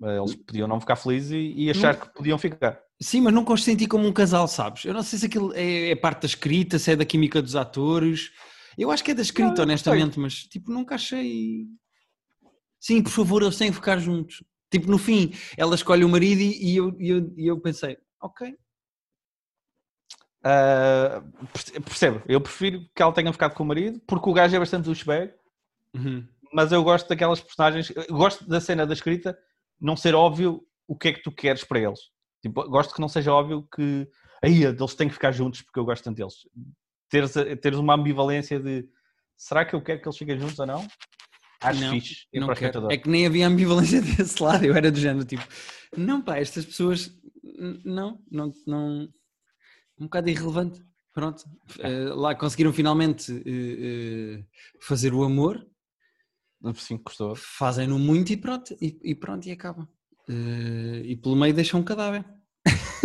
eh, 0.05 0.19
eles 0.19 0.35
podiam 0.35 0.67
não 0.69 0.81
ficar 0.81 0.97
felizes 0.97 1.31
e, 1.33 1.65
e 1.65 1.71
achar 1.71 1.95
que 1.99 2.13
podiam 2.13 2.39
ficar. 2.39 2.79
Sim, 3.01 3.21
mas 3.21 3.35
nunca 3.35 3.53
os 3.53 3.63
senti 3.63 3.87
como 3.87 4.07
um 4.07 4.13
casal, 4.13 4.49
sabes? 4.49 4.85
Eu 4.85 4.95
não 4.95 5.03
sei 5.03 5.19
se 5.19 5.27
aquilo 5.27 5.53
é, 5.55 5.91
é 5.91 5.97
parte 5.97 6.23
da 6.23 6.27
escrita, 6.27 6.79
se 6.79 6.91
é 6.91 6.97
da 6.97 7.05
química 7.05 7.43
dos 7.43 7.55
atores. 7.55 8.31
Eu 8.79 8.91
acho 8.91 9.05
que 9.05 9.11
é 9.11 9.15
da 9.15 9.23
escrita, 9.23 9.57
Não, 9.57 9.63
honestamente, 9.65 10.19
mas 10.19 10.35
tipo, 10.45 10.73
nunca 10.73 10.95
achei. 10.95 11.67
Sim, 12.81 13.03
por 13.03 13.11
favor, 13.11 13.43
eles 13.43 13.57
têm 13.57 13.71
que 13.71 13.77
ficar 13.77 13.99
juntos. 13.99 14.43
Tipo, 14.79 14.91
no 14.91 14.99
fim, 14.99 15.33
ela 15.57 15.75
escolhe 15.75 16.05
o 16.05 16.09
marido 16.09 16.41
e 16.41 16.77
eu, 16.77 16.95
eu, 17.01 17.33
eu 17.37 17.61
pensei, 17.61 17.97
ok. 18.21 18.55
Perce- 21.53 21.81
percebo, 21.81 22.23
eu 22.29 22.41
prefiro 22.41 22.81
que 22.95 23.03
ela 23.03 23.13
tenha 23.13 23.33
ficado 23.33 23.55
com 23.55 23.63
o 23.63 23.67
marido, 23.67 24.01
porque 24.07 24.29
o 24.29 24.33
gajo 24.33 24.55
é 24.55 24.59
bastante 24.59 24.85
douchebag, 24.85 25.33
Uhum. 25.95 26.27
mas 26.53 26.73
eu 26.73 26.85
gosto 26.85 27.09
daquelas 27.09 27.41
personagens, 27.41 27.91
gosto 28.11 28.47
da 28.47 28.61
cena 28.61 28.87
da 28.87 28.93
escrita 28.93 29.37
não 29.81 29.97
ser 29.97 30.15
óbvio 30.15 30.63
o 30.87 30.95
que 30.97 31.09
é 31.09 31.13
que 31.13 31.23
tu 31.23 31.33
queres 31.33 31.65
para 31.65 31.81
eles. 31.81 32.01
Tipo, 32.43 32.69
gosto 32.69 32.95
que 32.95 33.01
não 33.01 33.09
seja 33.09 33.33
óbvio 33.33 33.67
que 33.75 34.07
aí 34.43 34.63
eles 34.63 34.95
têm 34.95 35.09
que 35.09 35.15
ficar 35.15 35.33
juntos 35.33 35.63
porque 35.63 35.81
eu 35.81 35.85
gosto 35.85 36.05
tanto 36.05 36.17
deles. 36.19 36.35
Teres, 37.09 37.33
teres 37.63 37.79
uma 37.79 37.95
ambivalência 37.95 38.61
de 38.61 38.87
será 39.37 39.65
que 39.65 39.75
eu 39.75 39.83
quero 39.83 40.01
que 40.01 40.07
eles 40.07 40.19
fiquem 40.19 40.39
juntos 40.39 40.59
ou 40.59 40.67
não? 40.67 40.87
Acho 41.61 41.81
Não, 41.81 41.91
fixe. 41.93 42.27
Não 42.35 42.55
quero. 42.55 42.91
É 42.91 42.97
que 42.97 43.09
nem 43.09 43.27
havia 43.27 43.47
ambivalência 43.47 44.01
desse 44.03 44.43
lado, 44.43 44.65
eu 44.65 44.75
era 44.75 44.91
do 44.91 44.99
género, 44.99 45.25
tipo, 45.25 45.43
não 45.97 46.21
pá, 46.21 46.37
estas 46.39 46.65
pessoas, 46.65 47.11
não, 47.85 48.21
não, 48.31 48.53
não, 48.67 49.09
um 49.99 50.05
bocado 50.05 50.29
irrelevante, 50.29 50.85
pronto. 51.13 51.45
Eh, 51.79 52.11
lá 52.15 52.35
conseguiram 52.35 52.73
finalmente 52.73 53.33
eh, 53.47 54.39
eh, 54.41 54.45
fazer 54.83 55.15
o 55.15 55.25
amor, 55.25 55.67
Sim, 56.75 56.99
gostou. 56.99 57.35
fazem-no 57.37 57.99
muito 57.99 58.33
e 58.33 58.37
pronto, 58.37 58.77
e, 58.81 58.99
e 59.03 59.15
pronto, 59.15 59.47
e 59.47 59.53
acaba. 59.53 59.89
E 60.29 61.17
pelo 61.23 61.37
meio 61.37 61.55
deixam 61.55 61.81
um 61.81 61.85
cadáver. 61.85 62.25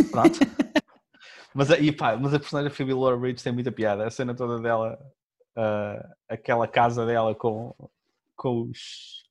Pronto. 0.10 0.40
mas, 1.54 1.70
a- 1.70 1.78
e, 1.78 1.92
pá, 1.92 2.18
mas 2.18 2.34
a 2.34 2.40
personagem 2.40 2.72
Phoebe 2.72 2.94
Waller-Bridge 2.94 3.44
tem 3.44 3.54
muita 3.54 3.72
piada. 3.72 4.08
A 4.08 4.10
cena 4.10 4.34
toda 4.34 4.60
dela, 4.60 4.98
ah, 5.56 6.10
aquela 6.28 6.68
casa 6.68 7.06
dela 7.06 7.36
com, 7.36 7.76
com, 8.42 8.64
os, 8.64 9.24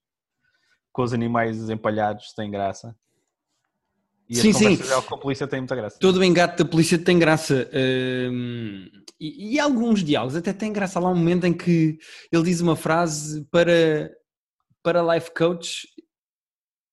com 0.92 1.02
os 1.02 1.12
animais 1.12 1.68
empalhados 1.68 2.32
tem 2.32 2.48
graça. 2.48 2.94
E 4.28 4.36
Sim, 4.36 4.52
sim. 4.52 4.76
com 5.08 5.14
a 5.16 5.18
polícia 5.18 5.48
tem 5.48 5.58
muita 5.58 5.74
graça. 5.74 5.98
Todo 5.98 6.18
o 6.18 6.24
engate 6.24 6.62
da 6.62 6.64
polícia 6.64 6.96
tem 6.96 7.18
graça. 7.18 7.68
hum, 8.30 8.88
e, 9.18 9.54
e 9.54 9.58
alguns 9.58 10.04
diálogos 10.04 10.36
até 10.36 10.52
tem 10.52 10.72
graça. 10.72 11.00
Há 11.00 11.02
lá 11.02 11.10
um 11.10 11.16
momento 11.16 11.44
em 11.44 11.52
que 11.52 11.98
ele 12.30 12.44
diz 12.44 12.60
uma 12.60 12.76
frase 12.76 13.44
para, 13.50 14.08
para 14.80 15.14
life 15.14 15.32
coach. 15.34 15.88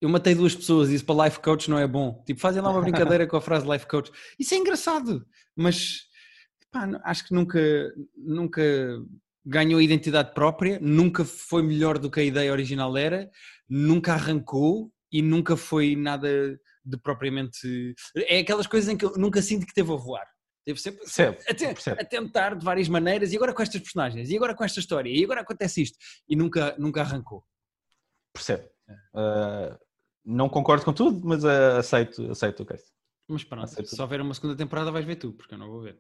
Eu 0.02 0.10
matei 0.10 0.34
duas 0.34 0.56
pessoas, 0.56 0.90
isso 0.90 1.06
para 1.06 1.26
life 1.26 1.40
coach 1.40 1.70
não 1.70 1.78
é 1.78 1.86
bom. 1.86 2.24
Tipo, 2.26 2.40
fazem 2.40 2.62
lá 2.64 2.72
uma 2.72 2.82
brincadeira 2.82 3.28
com 3.30 3.38
a 3.38 3.42
frase 3.42 3.70
life 3.70 3.86
coach. 3.86 4.12
Isso 4.40 4.56
é 4.56 4.58
engraçado, 4.58 5.24
mas 5.56 6.08
pá, 6.72 6.90
acho 7.04 7.28
que 7.28 7.36
nunca, 7.36 7.60
nunca 8.16 8.64
ganhou 9.48 9.82
identidade 9.82 10.34
própria, 10.34 10.78
nunca 10.82 11.24
foi 11.24 11.64
melhor 11.64 11.98
do 11.98 12.12
que 12.12 12.20
a 12.20 12.24
ideia 12.24 12.52
original 12.52 12.96
era, 12.98 13.30
nunca 13.70 14.14
arrancou 14.14 14.92
e 15.12 15.22
nunca 15.22 15.56
foi 15.56 15.96
nada 15.96 16.60
de 16.84 16.98
propriamente. 16.98 17.96
É 18.16 18.40
aquelas 18.40 18.68
coisas 18.68 18.90
em 18.90 18.98
que 18.98 19.06
eu 19.06 19.14
nunca 19.18 19.42
sinto 19.42 19.66
que 19.66 19.74
teve 19.74 19.92
a 19.92 19.96
voar. 19.96 20.26
Teve 20.66 20.82
sempre 20.82 21.00
Percebo, 21.00 21.38
a, 21.48 21.54
te- 21.54 21.90
a 21.92 22.04
tentar 22.06 22.56
de 22.56 22.66
várias 22.66 22.90
maneiras, 22.90 23.32
e 23.32 23.38
agora 23.38 23.54
com 23.54 23.62
estas 23.62 23.80
personagens, 23.80 24.30
e 24.30 24.36
agora 24.36 24.54
com 24.54 24.66
esta 24.66 24.82
história, 24.82 25.10
e 25.10 25.24
agora 25.24 25.40
acontece 25.40 25.82
isto, 25.82 25.98
e 26.28 26.36
nunca, 26.36 26.76
nunca 26.78 27.00
arrancou. 27.00 27.42
Percebo. 28.34 28.68
Ah, 29.16 29.78
não 30.26 30.50
concordo 30.50 30.84
com 30.84 30.92
tudo, 30.92 31.26
mas 31.26 31.46
ah, 31.46 31.78
aceito, 31.78 32.30
aceito 32.30 32.64
o 32.64 32.66
case. 32.66 32.84
Mas 33.30 33.44
pronto, 33.46 33.64
Aceito. 33.64 33.90
se 33.90 34.02
houver 34.02 34.20
uma 34.22 34.34
segunda 34.34 34.56
temporada 34.58 34.92
vais 34.92 35.06
ver 35.06 35.16
tu, 35.18 35.32
porque 35.34 35.54
eu 35.54 35.58
não 35.58 35.70
vou 35.70 35.82
ver. 35.82 35.98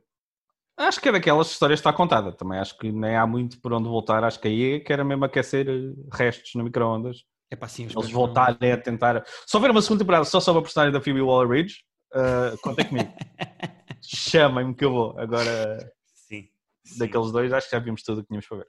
Acho 0.77 1.01
que 1.01 1.09
é 1.09 1.11
daquelas 1.11 1.49
histórias 1.49 1.79
que 1.79 1.87
está 1.87 1.91
contada. 1.91 2.31
Também 2.31 2.59
acho 2.59 2.77
que 2.77 2.91
nem 2.91 3.15
há 3.15 3.25
muito 3.25 3.59
por 3.59 3.73
onde 3.73 3.89
voltar. 3.89 4.23
Acho 4.23 4.39
que 4.39 4.47
aí 4.47 4.73
é 4.75 4.79
que 4.79 4.93
era 4.93 5.03
mesmo 5.03 5.25
aquecer 5.25 5.67
eh, 5.67 5.93
restos 6.13 6.53
no 6.53 6.63
micro-ondas. 6.63 7.25
É 7.49 7.55
para 7.55 7.67
sim, 7.67 7.85
Eles 7.85 8.11
voltarem 8.11 8.71
a 8.71 8.77
tentar. 8.77 9.23
Se 9.45 9.57
houver 9.57 9.71
uma 9.71 9.81
segunda 9.81 10.03
temporada 10.03 10.25
só 10.25 10.39
sobre 10.39 10.59
a 10.59 10.61
personagem 10.61 10.93
da 10.93 11.01
Phoebe 11.01 11.21
Waller-Bridge, 11.21 11.77
uh, 12.13 12.57
contem 12.61 12.85
comigo. 12.85 13.11
Chamem-me 14.03 14.75
que 14.75 14.85
eu 14.85 14.91
vou. 14.91 15.17
Agora. 15.17 15.79
Sim. 16.05 16.47
sim. 16.83 16.99
daqueles 16.99 17.31
dois, 17.31 17.51
acho 17.51 17.69
que 17.69 17.75
já 17.75 17.81
vimos 17.81 18.03
tudo 18.03 18.19
o 18.19 18.21
que 18.21 18.27
tínhamos 18.27 18.47
para 18.47 18.57
ver. 18.57 18.67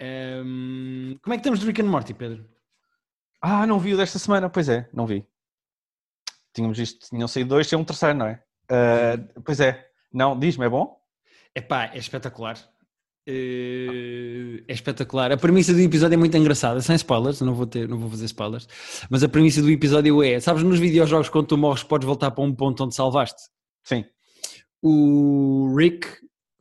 Ehm, 0.00 1.18
como 1.22 1.34
é 1.34 1.36
que 1.36 1.40
estamos 1.40 1.60
de 1.60 1.66
Rick 1.66 1.82
and 1.82 1.86
Morty, 1.86 2.14
Pedro? 2.14 2.48
Ah, 3.42 3.66
não 3.66 3.80
vi 3.80 3.94
o 3.94 3.96
desta 3.96 4.18
semana. 4.18 4.48
Pois 4.48 4.68
é, 4.68 4.88
não 4.92 5.06
vi. 5.06 5.26
Tínhamos 6.54 6.78
isto, 6.78 7.08
tinham 7.08 7.26
saído 7.26 7.50
dois, 7.50 7.66
tinha 7.66 7.78
um 7.78 7.84
terceiro, 7.84 8.18
não 8.18 8.26
é? 8.26 8.42
Uh, 8.70 9.42
pois 9.42 9.60
é. 9.60 9.88
Não, 10.12 10.38
diz-me, 10.38 10.66
é 10.66 10.68
bom? 10.68 10.99
Epá, 11.54 11.90
é 11.92 11.98
espetacular. 11.98 12.56
Eh, 13.26 14.62
É 14.68 14.72
espetacular. 14.72 15.32
A 15.32 15.36
premissa 15.36 15.72
do 15.72 15.80
episódio 15.80 16.14
é 16.14 16.16
muito 16.18 16.36
engraçada, 16.36 16.80
sem 16.80 16.96
spoilers, 16.96 17.40
não 17.40 17.54
vou, 17.54 17.66
ter, 17.66 17.88
não 17.88 17.98
vou 17.98 18.08
fazer 18.10 18.24
spoilers, 18.26 18.66
mas 19.10 19.22
a 19.22 19.28
premissa 19.28 19.60
do 19.62 19.70
episódio 19.70 20.22
é: 20.22 20.38
sabes, 20.40 20.62
nos 20.62 20.78
videojogos, 20.78 21.28
quando 21.28 21.46
tu 21.46 21.58
morres, 21.58 21.82
podes 21.82 22.06
voltar 22.06 22.30
para 22.30 22.44
um 22.44 22.54
ponto 22.54 22.84
onde 22.84 22.94
salvaste. 22.94 23.40
Sim. 23.84 24.04
O 24.82 25.74
Rick 25.76 26.06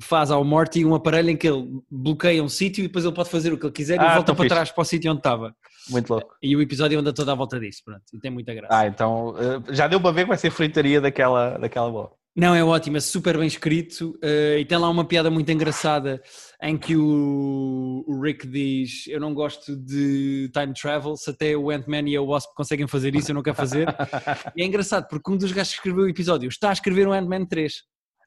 faz 0.02 0.32
ao 0.32 0.44
Morty 0.44 0.84
um 0.86 0.96
aparelho 0.96 1.30
em 1.30 1.38
que 1.38 1.48
ele 1.48 1.82
bloqueia 1.92 2.42
um 2.44 2.50
sítio 2.50 2.84
e 2.84 2.88
depois 2.88 3.04
ele 3.06 3.14
pode 3.14 3.30
fazer 3.30 3.52
o 3.54 3.58
que 3.58 3.66
ele 3.66 3.74
quiser 3.74 3.96
e 3.96 4.00
Ah, 4.00 4.14
volta 4.16 4.28
tão 4.28 4.36
para 4.36 4.44
fixe. 4.44 4.56
trás 4.56 4.72
para 4.72 4.82
o 4.82 4.86
sítio 4.86 5.12
onde 5.12 5.20
estava. 5.20 5.56
Muito 5.90 6.10
louco. 6.10 6.36
E 6.42 6.56
o 6.56 6.62
episódio 6.62 7.00
anda 7.00 7.14
todo 7.14 7.30
à 7.30 7.36
volta 7.36 7.60
disso, 7.60 7.82
pronto. 7.84 8.04
E 8.14 8.20
tem 8.20 8.32
muita 8.32 8.54
graça. 8.54 8.74
Ah, 8.78 8.88
então 8.88 9.36
eh, 9.38 9.74
já 9.74 9.88
deu 9.88 10.00
para 10.00 10.12
ver 10.12 10.22
que 10.24 10.30
vai 10.30 10.38
ser 10.38 10.52
fritaria 10.52 11.02
daquela, 11.02 11.58
daquela 11.58 11.90
bola. 11.92 12.12
Não, 12.36 12.56
é 12.56 12.64
ótimo, 12.64 12.98
é 12.98 13.00
super 13.00 13.38
bem 13.38 13.48
escrito 13.48 14.18
eh, 14.22 14.60
e 14.60 14.66
tem 14.66 14.78
lá 14.78 14.90
uma 14.90 15.04
piada 15.04 15.30
muito 15.30 15.52
engraçada 15.52 16.22
em 16.62 16.78
que 16.78 16.96
o, 16.96 18.04
o 18.08 18.22
Rick 18.22 18.48
diz 18.48 19.08
eu 19.08 19.20
não 19.20 19.34
gosto 19.34 19.76
de 19.76 20.50
time 20.54 20.74
travel, 20.74 21.18
se 21.18 21.30
até 21.30 21.58
o 21.58 21.70
Ant-Man 21.70 22.08
e 22.08 22.16
a 22.16 22.22
Wasp 22.22 22.54
conseguem 22.56 22.88
fazer 22.88 23.16
isso, 23.16 23.32
eu 23.32 23.36
não 23.36 23.44
quero 23.44 23.56
fazer. 23.58 23.88
e 24.56 24.62
é 24.62 24.66
engraçado 24.66 25.08
porque 25.10 25.32
um 25.32 25.38
dos 25.38 25.52
gajos 25.52 25.74
que 25.74 25.80
escreveu 25.80 26.06
o 26.06 26.10
episódio 26.10 26.48
está 26.48 26.70
a 26.70 26.74
escrever 26.74 27.08
um 27.08 27.14
Ant-Man 27.14 27.46
3. 27.46 27.74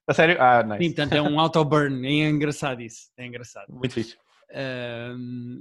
A 0.08 0.12
sério? 0.14 0.36
Ah, 0.40 0.62
Sim, 0.62 0.68
nice. 0.68 0.94
portanto 0.94 1.12
é 1.12 1.22
um 1.22 1.38
auto-burn, 1.40 2.06
é 2.06 2.28
engraçado 2.28 2.82
isso, 2.82 3.10
é 3.16 3.24
engraçado. 3.24 3.66
Muito 3.70 3.94
fixe. 3.94 4.16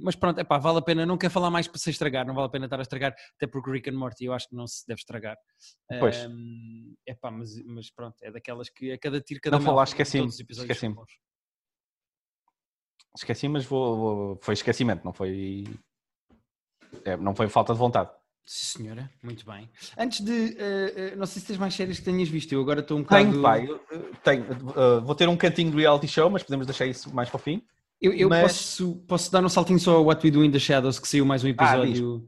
Mas 0.04 0.16
pronto, 0.16 0.40
epá, 0.40 0.58
vale 0.58 0.80
a 0.80 0.82
pena, 0.82 1.06
não 1.06 1.18
quero 1.18 1.32
falar 1.34 1.50
mais 1.50 1.68
para 1.68 1.78
se 1.80 1.90
estragar, 1.90 2.26
não 2.26 2.34
vale 2.34 2.48
a 2.48 2.50
pena 2.50 2.66
estar 2.66 2.80
a 2.80 2.82
estragar, 2.82 3.14
até 3.36 3.48
porque 3.48 3.72
Rick 3.72 3.90
and 3.90 3.98
Morty 3.98 4.26
eu 4.26 4.34
acho 4.34 4.50
que 4.50 4.56
não 4.56 4.68
se 4.68 4.86
deve 4.88 5.00
estragar. 5.00 5.38
Pois. 6.00 6.26
Ahm, 6.26 6.94
epá, 7.08 7.32
mas, 7.32 7.52
mas 7.66 7.90
pronto, 7.92 8.16
é 8.22 8.32
daquelas 8.32 8.70
que 8.70 8.92
a 8.92 8.98
cada 8.98 9.22
tiro, 9.22 9.40
cada 9.42 9.58
Não 9.58 9.64
mel, 9.64 9.74
falaste, 9.74 9.94
esqueci-me, 9.94 10.28
esqueci-me. 10.28 10.96
Esqueci, 13.16 13.48
mas 13.50 13.66
vou, 13.66 13.96
vou- 13.98 14.40
foi 14.42 14.54
esquecimento, 14.54 15.04
não 15.04 15.12
foi. 15.14 15.66
é, 17.04 17.18
não 17.18 17.36
foi 17.36 17.48
falta 17.50 17.74
de 17.74 17.80
vontade. 17.80 18.10
Sim 18.46 18.80
senhora, 18.80 19.10
muito 19.22 19.46
bem. 19.46 19.70
Antes 19.98 20.22
de, 20.22 20.58
eh, 20.58 20.94
eh, 20.96 21.16
não 21.16 21.26
sei 21.26 21.42
se 21.42 21.48
tens 21.48 21.60
mais 21.60 21.74
séries 21.74 22.00
que 22.00 22.06
tenhas 22.06 22.28
visto, 22.28 22.52
eu 22.52 22.62
agora 22.62 22.80
estou 22.80 22.98
um 22.98 23.04
bocado... 23.04 23.30
Tenho, 23.30 23.42
pai. 23.42 23.68
Tenho. 24.24 24.44
Uh, 24.72 25.02
vou 25.06 25.14
ter 25.16 25.30
um 25.30 25.38
cantinho 25.38 25.72
de 25.72 25.78
reality 25.78 26.08
show, 26.08 26.30
mas 26.30 26.42
podemos 26.44 26.66
deixar 26.66 26.86
isso 26.86 27.14
mais 27.14 27.30
para 27.30 27.36
o 27.38 27.40
fim. 27.40 27.64
Eu, 28.02 28.14
eu 28.14 28.30
Mas- 28.30 28.42
posso, 28.42 28.96
posso 29.08 29.32
dar 29.32 29.44
um 29.46 29.50
saltinho 29.50 29.80
só 29.80 29.96
ao 29.98 30.06
What 30.06 30.26
We 30.26 30.32
Do 30.32 30.44
in 30.44 30.50
the 30.52 30.58
Shadows, 30.60 31.00
que 31.00 31.08
saiu 31.08 31.24
mais 31.26 31.44
um 31.44 31.48
Ah, 31.48 31.52
episódio 31.52 32.26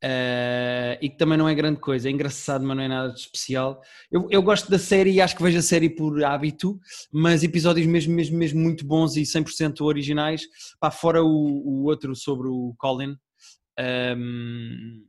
eh, 0.00 0.98
e 1.02 1.08
que 1.08 1.16
também 1.16 1.36
não 1.36 1.48
é 1.48 1.54
grande 1.54 1.80
coisa, 1.80 2.08
é 2.08 2.12
engraçado, 2.12 2.64
mas 2.64 2.76
não 2.76 2.84
é 2.84 2.86
nada 2.86 3.12
de 3.12 3.18
especial. 3.18 3.80
Eu, 4.10 4.28
eu 4.30 4.40
gosto 4.40 4.70
da 4.70 4.78
série 4.78 5.10
e 5.10 5.20
acho 5.20 5.34
que 5.34 5.42
vejo 5.42 5.58
a 5.58 5.62
série 5.62 5.90
por 5.90 6.22
hábito, 6.22 6.78
mas 7.12 7.42
episódios 7.42 7.86
mesmo, 7.88 8.14
mesmo, 8.14 8.38
mesmo 8.38 8.60
muito 8.60 8.86
bons 8.86 9.16
e 9.16 9.22
100% 9.26 9.80
originais. 9.80 10.42
Pá, 10.78 10.92
fora 10.92 11.24
o, 11.24 11.26
o 11.28 11.84
outro 11.86 12.14
sobre 12.14 12.46
o 12.48 12.72
Colin. 12.78 13.16
ehm, 13.76 15.02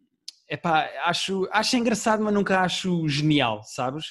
epá, 0.49 0.89
acho, 1.05 1.47
acho 1.51 1.77
engraçado, 1.77 2.23
mas 2.23 2.33
nunca 2.33 2.61
acho 2.61 3.07
genial, 3.07 3.61
sabes? 3.65 4.05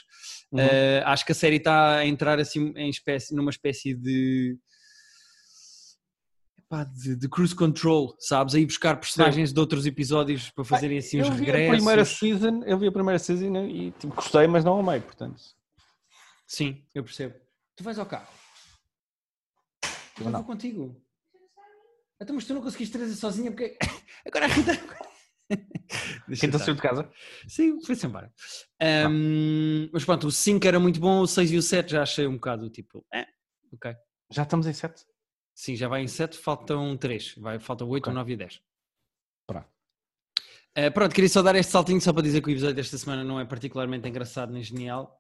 Uhum. 0.53 0.61
Eh, 0.61 1.03
acho 1.05 1.27
que 1.27 1.33
a 1.33 1.35
série 1.35 1.57
está 1.57 1.97
a 1.97 2.07
entrar 2.07 2.39
assim 2.39 2.73
em 2.77 2.91
espécie, 2.91 3.35
numa 3.35 3.51
espécie 3.51 3.93
de, 3.95 4.57
epá, 6.67 6.85
de, 6.85 7.17
de 7.17 7.29
cruise 7.29 7.55
control, 7.55 8.17
sabes? 8.19 8.55
Aí 8.55 8.67
buscar 8.67 8.97
personagens 8.97 9.53
de 9.53 9.61
outros 9.61 9.87
episódios 9.87 10.51
para 10.51 10.65
fazerem 10.65 10.99
assim 10.99 11.19
eu 11.19 11.27
a 11.27 11.31
regressos. 11.31 11.77
primeira 11.77 12.05
season, 12.05 12.63
eu 12.65 12.79
vi 12.79 12.89
a 12.89 12.93
primeira 12.93 13.19
season 13.19 13.65
e 13.67 13.93
tipo, 13.93 14.15
gostei, 14.15 14.47
mas 14.47 14.65
não 14.65 14.79
amei, 14.79 15.01
portanto. 15.01 15.41
Sim, 16.47 16.85
eu 16.95 17.03
percebo. 17.03 17.35
Tu 17.77 17.85
vais 17.85 17.99
ao 17.99 18.07
carro. 18.07 18.29
Eu 20.19 20.25
não. 20.25 20.33
vou 20.33 20.45
contigo. 20.45 21.03
Então, 22.21 22.35
mas 22.35 22.47
tu 22.47 22.55
não 22.55 22.63
conseguiste 22.63 22.97
trazer 22.97 23.15
sozinha 23.15 23.51
porque. 23.51 23.77
Agora 24.27 24.47
a 24.47 24.49
Rita. 24.49 24.73
Estar. 26.29 26.59
saiu 26.59 26.75
de 26.75 26.83
casa? 26.83 27.09
Sim, 27.47 27.81
foi-se 27.85 28.07
embora. 28.07 28.33
Ahm, 28.81 29.89
mas 29.93 30.05
pronto, 30.05 30.27
o 30.27 30.33
5 30.33 30.67
era 30.67 30.81
muito 30.81 30.99
bom, 30.99 31.21
o 31.21 31.27
6 31.27 31.53
e 31.53 31.57
o 31.57 31.63
7 31.63 31.93
já 31.93 32.03
achei 32.03 32.27
um 32.27 32.35
bocado 32.35 32.69
tipo. 32.69 33.07
É, 33.13 33.27
ok. 33.73 33.95
Já 34.33 34.43
estamos 34.43 34.67
em 34.67 34.73
7. 34.73 35.05
Sim, 35.59 35.75
já 35.75 35.89
vai 35.89 36.03
em 36.03 36.07
7, 36.07 36.37
faltam 36.37 36.97
3. 36.99 37.35
Vai, 37.39 37.59
faltam 37.59 37.89
8, 37.89 38.05
Ok. 38.05 38.15
9 38.15 38.33
e 38.35 38.37
10. 38.37 38.61
Pronto. 39.49 39.67
Uh, 40.79 40.93
pronto, 40.93 41.15
queria 41.15 41.31
só 41.31 41.41
dar 41.43 41.55
este 41.57 41.73
saltinho 41.73 42.01
só 42.01 42.13
para 42.13 42.23
dizer 42.23 42.43
que 42.43 42.49
o 42.49 42.53
episódio 42.53 42.77
desta 42.77 42.99
semana 42.99 43.25
não 43.25 43.41
é 43.41 43.45
particularmente 43.47 44.07
engraçado 44.07 44.53
nem 44.53 44.63
genial. 44.63 45.19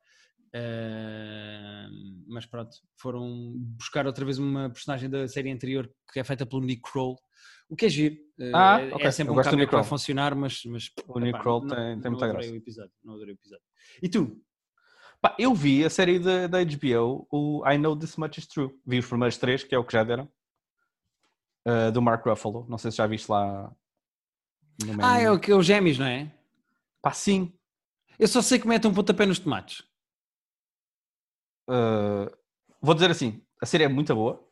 Uh, 0.55 2.25
mas 2.28 2.47
pronto, 2.47 2.76
foram 3.00 3.55
buscar 3.78 4.07
outra 4.07 4.25
vez 4.25 4.38
uma 4.38 4.69
personagem 4.71 5.09
da 5.09 5.26
série 5.28 5.50
anterior 5.50 5.90
que 6.12 6.21
é 6.21 6.25
feita 6.25 6.45
pelo 6.47 6.62
Nick 6.62 6.83
Kroll, 6.83 7.16
o 7.69 7.76
que 7.76 7.87
é 7.87 7.88
giro. 7.88 8.14
Uh, 8.38 8.52
Ah, 8.55 8.81
é, 8.81 8.95
ok. 8.95 9.07
é 9.07 9.11
sempre 9.11 9.33
Eu 9.33 9.38
um 9.38 9.57
Nick 9.57 9.66
que 9.66 9.75
vai 9.75 9.85
funcionar, 9.85 10.35
mas, 10.35 10.62
mas 10.66 10.90
O 11.09 11.19
Nick 11.19 11.38
Kroll 11.40 11.66
tem- 11.66 11.76
tem 11.76 11.97
não 12.02 12.11
muita 12.11 12.28
graça. 12.28 12.50
O 12.50 12.57
episódio, 12.57 12.93
não 13.02 13.14
adorei 13.14 13.33
o 13.35 13.37
episódio. 13.37 13.64
E 14.02 14.09
tu? 14.09 14.40
Pá, 15.20 15.35
eu 15.38 15.54
vi 15.54 15.85
a 15.85 15.90
série 15.90 16.18
da 16.18 16.46
da 16.46 16.64
HBO, 16.64 17.26
o 17.30 17.62
I 17.68 17.78
Know 17.78 17.96
This 17.96 18.16
Much 18.16 18.38
Is 18.38 18.46
True. 18.46 18.70
Vi 18.87 18.99
os 18.99 19.06
primeiros 19.06 19.37
três, 19.37 19.64
que 19.64 19.75
é 19.75 19.78
o 19.78 19.85
que 19.85 19.92
já 19.92 20.04
deram. 20.04 20.28
Uh, 21.66 21.90
do 21.90 22.00
Mark 22.00 22.25
Ruffalo. 22.25 22.66
Não 22.68 22.78
sei 22.78 22.90
se 22.90 22.99
já 22.99 23.06
viste 23.06 23.28
lá. 23.28 23.75
Ah, 25.02 25.18
é 25.18 25.30
o 25.30 25.40
que 25.40 25.50
é 25.50 25.54
os 25.54 25.66
gêmeos, 25.66 25.99
não 25.99 26.06
é? 26.06 26.32
Pá, 27.02 27.12
sim. 27.12 27.52
Eu 28.18 28.28
só 28.28 28.40
sei 28.40 28.58
que 28.58 28.68
mete 28.68 28.87
um 28.87 28.94
pontapé 28.94 29.26
nos 29.26 29.38
tomates. 29.38 29.80
Uh, 31.68 32.30
vou 32.80 32.94
dizer 32.94 33.11
assim: 33.11 33.42
a 33.61 33.66
série 33.66 33.85
é 33.85 33.88
muito 33.88 34.14
boa. 34.14 34.45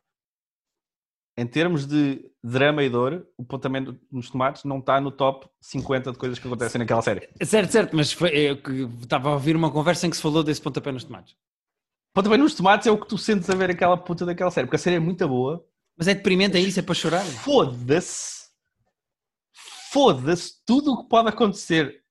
Em 1.36 1.46
termos 1.46 1.84
de 1.84 2.24
drama 2.42 2.84
e 2.84 2.88
dor, 2.88 3.26
o 3.36 3.44
pontamento 3.44 3.98
nos 4.10 4.30
tomates 4.30 4.62
não 4.62 4.78
está 4.78 5.00
no 5.00 5.10
top 5.10 5.48
50 5.60 6.12
de 6.12 6.18
coisas 6.18 6.38
que 6.38 6.46
acontecem 6.46 6.78
naquela 6.78 7.02
série. 7.02 7.28
Certo, 7.42 7.72
certo, 7.72 7.96
mas 7.96 8.12
foi, 8.12 8.30
eu 8.30 8.62
que 8.62 8.82
estava 9.02 9.30
a 9.30 9.32
ouvir 9.32 9.56
uma 9.56 9.70
conversa 9.70 10.06
em 10.06 10.10
que 10.10 10.16
se 10.16 10.22
falou 10.22 10.44
desse 10.44 10.62
pontapé 10.62 10.92
nos 10.92 11.02
tomates. 11.02 11.34
Pontapé 12.12 12.36
nos 12.36 12.54
tomates 12.54 12.86
é 12.86 12.90
o 12.92 12.98
que 12.98 13.08
tu 13.08 13.18
sentes 13.18 13.50
a 13.50 13.54
ver 13.56 13.70
aquela 13.70 13.96
puta 13.96 14.24
daquela 14.24 14.50
série, 14.50 14.66
porque 14.68 14.76
a 14.76 14.78
série 14.78 14.96
é 14.96 15.00
muito 15.00 15.26
boa. 15.26 15.66
Mas 15.96 16.06
é 16.06 16.14
deprimente, 16.14 16.56
é 16.56 16.60
isso? 16.60 16.78
É 16.78 16.82
para 16.82 16.94
chorar? 16.94 17.24
Foda-se. 17.24 18.44
Foda-se 19.90 20.64
tudo 20.64 20.92
o 20.92 21.02
que 21.02 21.08
pode 21.08 21.28
acontecer 21.28 22.03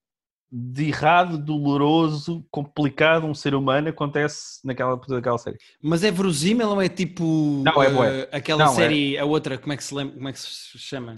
de 0.56 0.90
errado, 0.90 1.36
doloroso, 1.36 2.46
complicado 2.52 3.26
um 3.26 3.34
ser 3.34 3.56
humano 3.56 3.90
acontece 3.90 4.60
naquela 4.64 4.96
puta 4.96 5.16
daquela 5.16 5.38
série. 5.40 5.58
Mas 5.82 6.04
é 6.04 6.12
verosímil 6.12 6.70
ou 6.70 6.80
é 6.80 6.88
tipo 6.88 7.24
Não, 7.66 7.82
é 7.82 7.90
bué. 7.90 8.30
aquela 8.32 8.66
Não, 8.66 8.72
é- 8.72 8.76
série, 8.76 9.18
a 9.18 9.26
outra, 9.26 9.58
como 9.58 9.74
é 9.74 9.78
que 9.78 9.84
se 9.84 9.96
lembra, 9.96 10.14
como 10.16 10.30
é 10.30 10.32
que 10.34 10.40
se 10.40 10.78
chama? 10.78 11.16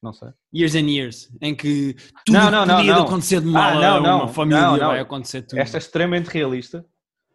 Não 0.00 0.12
sei. 0.12 0.28
Years 0.54 0.76
and 0.76 0.88
Years, 0.88 1.28
em 1.42 1.56
que 1.56 1.94
tudo 2.24 2.38
Não, 2.38 2.50
não, 2.52 2.64
não, 2.64 2.76
podia 2.76 2.94
não. 2.94 3.02
acontecer 3.02 3.40
de 3.40 3.48
mal 3.48 3.62
Ah, 3.64 3.68
a 3.70 3.74
não, 3.80 3.98
uma 3.98 4.18
não, 4.18 4.28
família 4.28 4.62
não, 4.62 4.76
não. 4.76 4.86
vai 4.86 5.00
acontecer 5.00 5.42
tudo. 5.42 5.58
Esta 5.58 5.76
é 5.76 5.80
extremamente 5.80 6.26
realista. 6.28 6.86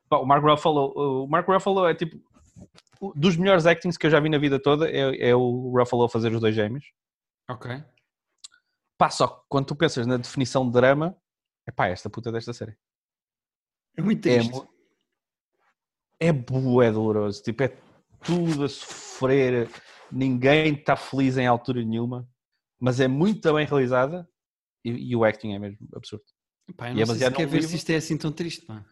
O 0.10 0.26
Mark 0.26 0.42
Ruffalo, 0.46 0.94
o 0.96 1.28
Mark 1.28 1.46
Ruffalo 1.46 1.86
é 1.88 1.94
tipo 1.94 2.18
dos 3.16 3.36
melhores 3.36 3.66
actings 3.66 3.98
que 3.98 4.06
eu 4.08 4.12
já 4.12 4.20
vi 4.22 4.30
na 4.30 4.38
vida 4.38 4.58
toda 4.62 4.90
é, 4.90 5.30
é 5.30 5.36
o 5.36 5.74
Ruffalo 5.78 6.06
a 6.06 6.10
fazer 6.10 6.32
os 6.32 6.40
dois 6.40 6.56
gêmeos. 6.56 6.86
Ok. 7.50 7.84
Pá, 8.98 9.10
só 9.10 9.28
que 9.28 9.42
quando 9.50 9.66
tu 9.66 9.76
pensas 9.76 10.08
na 10.08 10.16
definição 10.16 10.66
de 10.66 10.72
drama, 10.72 11.18
é 11.66 11.72
pá, 11.72 11.88
esta 11.88 12.10
puta 12.10 12.32
desta 12.32 12.54
série. 12.54 12.76
É 13.96 14.02
muito 14.02 14.28
É, 14.28 14.38
triste. 14.40 14.52
mu- 14.52 14.68
é 16.20 16.32
bué 16.32 16.92
doloroso, 16.92 17.42
tipo, 17.44 17.64
é 17.64 17.68
tudo 18.24 18.64
a 18.64 18.70
sofrer, 18.70 19.70
ninguém 20.12 20.74
está 20.74 20.96
feliz 20.96 21.38
em 21.38 21.46
altura 21.48 21.84
nenhuma, 21.84 22.28
mas 22.80 23.00
é 23.00 23.08
muito 23.08 23.54
bem 23.54 23.66
realizada 23.66 24.28
e, 24.84 24.92
e 24.92 25.16
o 25.16 25.24
acting 25.26 25.54
é 25.54 25.60
mesmo 25.60 25.78
absurdo. 25.96 26.24
Pá, 26.78 26.88
eu 26.90 26.92
e 26.94 26.96
não 26.96 27.04
é 27.04 27.06
sei 27.06 27.16
se 27.18 27.32
quer 27.34 27.46
ver 27.46 27.58
livro. 27.58 27.70
se 27.70 27.76
isto 27.76 27.90
é 27.90 27.96
assim 27.98 28.18
tão 28.18 28.32
triste, 28.32 28.66
pá. 28.66 28.86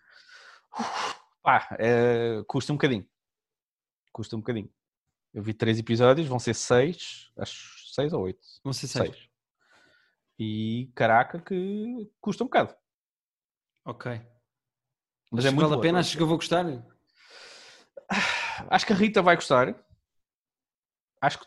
Pá, 1.42 1.76
é, 1.80 2.44
custa 2.48 2.72
um 2.74 2.76
bocadinho. 2.76 3.08
Custa 4.12 4.36
um 4.36 4.40
bocadinho. 4.40 4.70
Eu 5.34 5.42
vi 5.42 5.54
três 5.54 5.80
episódios, 5.80 6.28
vão 6.28 6.38
ser 6.40 6.54
seis, 6.54 7.32
acho 7.38 7.94
seis 7.94 8.12
ou 8.12 8.24
oito. 8.24 8.42
Vão 8.64 8.74
ser 8.74 8.88
seis. 8.88 9.10
Seis. 9.16 9.30
E 10.44 10.92
caraca 10.96 11.40
que 11.40 12.10
custa 12.20 12.44
um 12.44 12.48
bocado. 12.48 12.76
Ok. 13.86 14.12
Mas 15.32 15.46
é 15.46 15.52
muito 15.52 15.62
vale 15.62 15.74
a 15.74 15.76
boa. 15.76 15.82
pena? 15.84 16.00
Achas 16.00 16.16
que 16.16 16.22
eu 16.22 16.26
vou 16.26 16.38
gostar? 16.38 16.66
Acho 18.68 18.86
que 18.88 18.94
a 18.94 18.96
Rita 18.96 19.22
vai 19.22 19.36
gostar. 19.36 19.76
Acho 21.22 21.38
que 21.40 21.46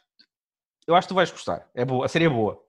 eu 0.86 0.94
acho 0.94 1.08
que 1.08 1.12
tu 1.12 1.16
vais 1.16 1.28
gostar. 1.32 1.68
É 1.74 1.84
boa, 1.84 2.06
a 2.06 2.08
série 2.08 2.26
é 2.26 2.28
boa. 2.28 2.64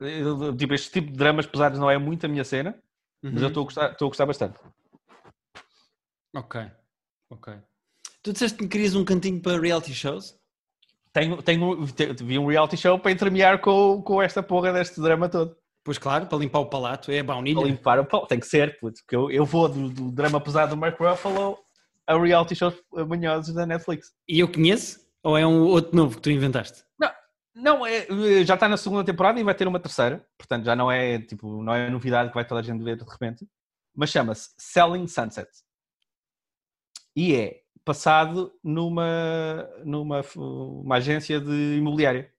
Eu- 0.00 0.56
Tipo, 0.56 0.74
este 0.74 0.90
tipo 0.90 1.12
de 1.12 1.16
dramas 1.16 1.46
pesados 1.46 1.78
não 1.78 1.88
é 1.88 1.96
muito 1.96 2.26
a 2.26 2.28
minha 2.28 2.42
cena, 2.44 2.82
mas 3.22 3.34
eu 3.34 3.40
Uhum. 3.42 3.46
estou 3.48 3.60
a 3.62 3.64
gostar, 3.66 3.92
estou 3.92 4.06
a 4.06 4.08
gostar 4.10 4.26
bastante. 4.26 4.58
Ok. 6.34 6.60
Ok. 7.30 7.52
Tu 8.22 8.32
disseste 8.32 8.58
que 8.58 8.66
querias 8.66 8.96
um 8.96 9.04
cantinho 9.04 9.40
para 9.40 9.60
reality 9.60 9.94
shows? 9.94 10.39
Tenho, 11.12 11.42
tenho, 11.42 11.86
te- 11.88 12.12
vi 12.22 12.38
um 12.38 12.46
reality 12.46 12.76
show 12.76 12.98
para 12.98 13.10
intermear 13.10 13.60
com, 13.60 14.00
com 14.02 14.22
esta 14.22 14.42
porra 14.42 14.72
deste 14.72 15.00
drama 15.00 15.28
todo. 15.28 15.56
Pois 15.82 15.98
claro, 15.98 16.26
para 16.26 16.38
limpar 16.38 16.60
o 16.60 16.66
palato. 16.66 17.10
É 17.10 17.18
a 17.20 17.24
Para 17.24 17.34
baunilha. 17.34 17.60
limpar 17.64 17.98
o 17.98 18.04
pau. 18.04 18.26
Tem 18.26 18.38
que 18.38 18.46
ser, 18.46 18.78
puto, 18.78 19.00
porque 19.02 19.16
eu, 19.16 19.30
eu 19.30 19.44
vou 19.44 19.68
do, 19.68 19.88
do 19.88 20.12
drama 20.12 20.40
pesado 20.40 20.74
do 20.74 20.80
Mark 20.80 20.98
Ruffalo 21.00 21.58
a 22.06 22.18
reality 22.18 22.54
shows 22.54 22.74
manhosos 23.08 23.54
da 23.54 23.64
Netflix. 23.66 24.12
E 24.28 24.40
eu 24.40 24.50
conheço? 24.50 25.00
Ou 25.22 25.36
é 25.38 25.46
um 25.46 25.62
outro 25.64 25.94
novo 25.96 26.16
que 26.16 26.22
tu 26.22 26.30
inventaste? 26.30 26.82
Não, 27.52 27.84
é, 27.86 28.06
já 28.44 28.54
está 28.54 28.68
na 28.68 28.76
segunda 28.76 29.04
temporada 29.04 29.38
e 29.38 29.42
vai 29.44 29.54
ter 29.54 29.68
uma 29.68 29.78
terceira, 29.80 30.24
portanto 30.38 30.64
já 30.64 30.74
não 30.74 30.90
é 30.90 31.18
tipo, 31.18 31.62
não 31.62 31.74
é 31.74 31.90
novidade 31.90 32.30
que 32.30 32.34
vai 32.34 32.44
toda 32.46 32.60
a 32.60 32.62
gente 32.64 32.82
ver 32.82 32.96
de 32.96 33.04
repente, 33.04 33.46
mas 33.94 34.08
chama-se 34.10 34.50
Selling 34.56 35.06
Sunset. 35.06 35.48
E 37.14 37.34
é 37.34 37.60
passado 37.90 38.52
numa, 38.62 39.68
numa 39.84 40.20
uma 40.36 40.96
agência 40.96 41.40
de 41.40 41.76
imobiliária. 41.78 42.32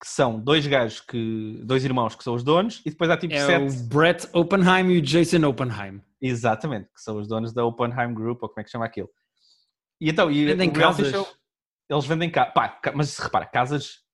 Que 0.00 0.06
são 0.06 0.38
dois 0.38 0.64
gajos, 0.66 1.00
que, 1.00 1.60
dois 1.64 1.84
irmãos 1.84 2.14
que 2.14 2.22
são 2.22 2.34
os 2.34 2.44
donos, 2.44 2.80
e 2.86 2.90
depois 2.90 3.10
há 3.10 3.16
tipo 3.16 3.34
É 3.34 3.44
sete. 3.44 3.64
o 3.80 3.88
Brett 3.88 4.28
Oppenheim 4.32 4.90
e 4.92 4.98
o 4.98 5.02
Jason 5.02 5.44
Oppenheim. 5.44 6.00
Exatamente, 6.20 6.88
que 6.94 7.00
são 7.00 7.16
os 7.18 7.26
donos 7.26 7.52
da 7.52 7.64
Oppenheim 7.64 8.14
Group, 8.14 8.40
ou 8.42 8.48
como 8.48 8.60
é 8.60 8.64
que 8.64 8.70
chama 8.70 8.84
aquilo. 8.84 9.08
E 10.00 10.08
então, 10.10 10.30
e 10.30 10.44
Vendem 10.44 10.70
casas. 10.70 11.10
show, 11.10 11.26
eles 11.90 12.04
vendem 12.06 12.30
casas. 12.30 12.52
Mas 12.94 13.08
se 13.08 13.20
repara, 13.22 13.46
casas 13.46 14.04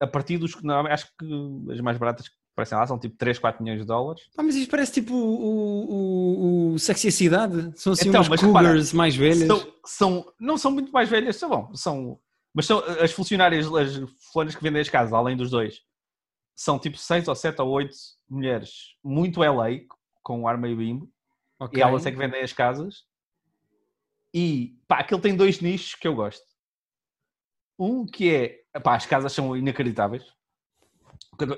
a 0.00 0.06
partir 0.06 0.38
dos. 0.38 0.62
Não, 0.62 0.86
acho 0.86 1.06
que 1.18 1.72
as 1.72 1.80
mais 1.80 1.98
baratas 1.98 2.28
que 2.28 2.36
parecem 2.58 2.76
lá 2.76 2.84
são 2.88 2.98
tipo 2.98 3.16
3, 3.16 3.38
4 3.38 3.62
milhões 3.62 3.80
de 3.80 3.86
dólares. 3.86 4.28
Ah, 4.36 4.42
mas 4.42 4.56
isto 4.56 4.68
parece 4.68 4.92
tipo 4.94 5.14
o, 5.14 6.72
o, 6.72 6.72
o 6.74 6.78
Sexy 6.80 7.12
Cidade. 7.12 7.72
São 7.78 7.92
assim 7.92 8.08
Então, 8.08 8.20
umas 8.22 8.40
cougars 8.40 8.92
mais 8.92 9.14
velhas. 9.14 9.46
São, 9.46 9.72
são- 9.84 10.32
não 10.40 10.58
são 10.58 10.72
muito 10.72 10.90
mais 10.90 11.08
velhas, 11.08 11.36
são 11.36 11.48
bom, 11.48 11.72
são, 11.74 12.18
mas 12.52 12.66
são 12.66 12.80
as 13.00 13.12
funcionárias, 13.12 13.72
as 13.72 13.96
fulanas 14.32 14.56
que 14.56 14.62
vendem 14.62 14.80
as 14.82 14.88
casas, 14.88 15.12
além 15.12 15.36
dos 15.36 15.50
dois, 15.50 15.82
são 16.56 16.80
tipo 16.80 16.96
6 16.98 17.28
ou 17.28 17.34
7 17.36 17.62
ou 17.62 17.68
8 17.68 17.94
mulheres 18.28 18.96
muito 19.04 19.40
LA, 19.40 19.82
com 20.20 20.48
arma 20.48 20.68
e 20.68 20.74
bimbo, 20.74 21.08
Ok. 21.60 21.78
e 21.78 21.82
elas 21.82 22.04
é 22.06 22.10
que 22.10 22.16
vendem 22.18 22.42
as 22.42 22.52
casas. 22.52 23.04
E 24.34 24.76
pá, 24.88 24.98
aquele 24.98 25.20
tem 25.20 25.36
dois 25.36 25.60
nichos 25.60 25.94
que 25.94 26.08
eu 26.08 26.14
gosto. 26.16 26.44
Um 27.78 28.04
que 28.04 28.34
é, 28.74 28.80
pá, 28.80 28.96
as 28.96 29.06
casas 29.06 29.32
são 29.32 29.56
inacreditáveis. 29.56 30.24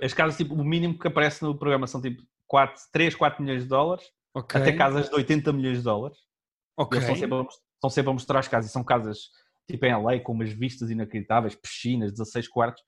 As 0.02 0.12
casas, 0.12 0.36
tipo, 0.36 0.54
o 0.54 0.64
mínimo 0.64 0.98
que 0.98 1.08
aparece 1.08 1.42
no 1.42 1.56
programa 1.56 1.86
são 1.86 2.00
tipo 2.00 2.22
4, 2.46 2.82
3, 2.92 3.14
4 3.14 3.42
milhões 3.42 3.62
de 3.62 3.68
dólares, 3.68 4.04
Ok. 4.34 4.60
até 4.60 4.72
casas 4.72 5.08
de 5.08 5.14
80 5.14 5.52
milhões 5.52 5.78
de 5.78 5.84
dólares. 5.84 6.18
Ok. 6.76 6.98
Eles 6.98 7.08
estão 7.08 7.90
sempre, 7.90 8.10
a, 8.10 8.12
mostrar 8.12 8.38
as 8.38 8.48
casas. 8.48 8.70
E 8.70 8.72
são 8.72 8.84
casas 8.84 9.30
tipo 9.66 9.86
em 9.86 9.94
LA 9.94 10.20
com 10.20 10.32
umas 10.32 10.52
vistas 10.52 10.90
inacreditáveis, 10.90 11.54
piscinas, 11.54 12.12
16 12.12 12.48
quartos. 12.48 12.82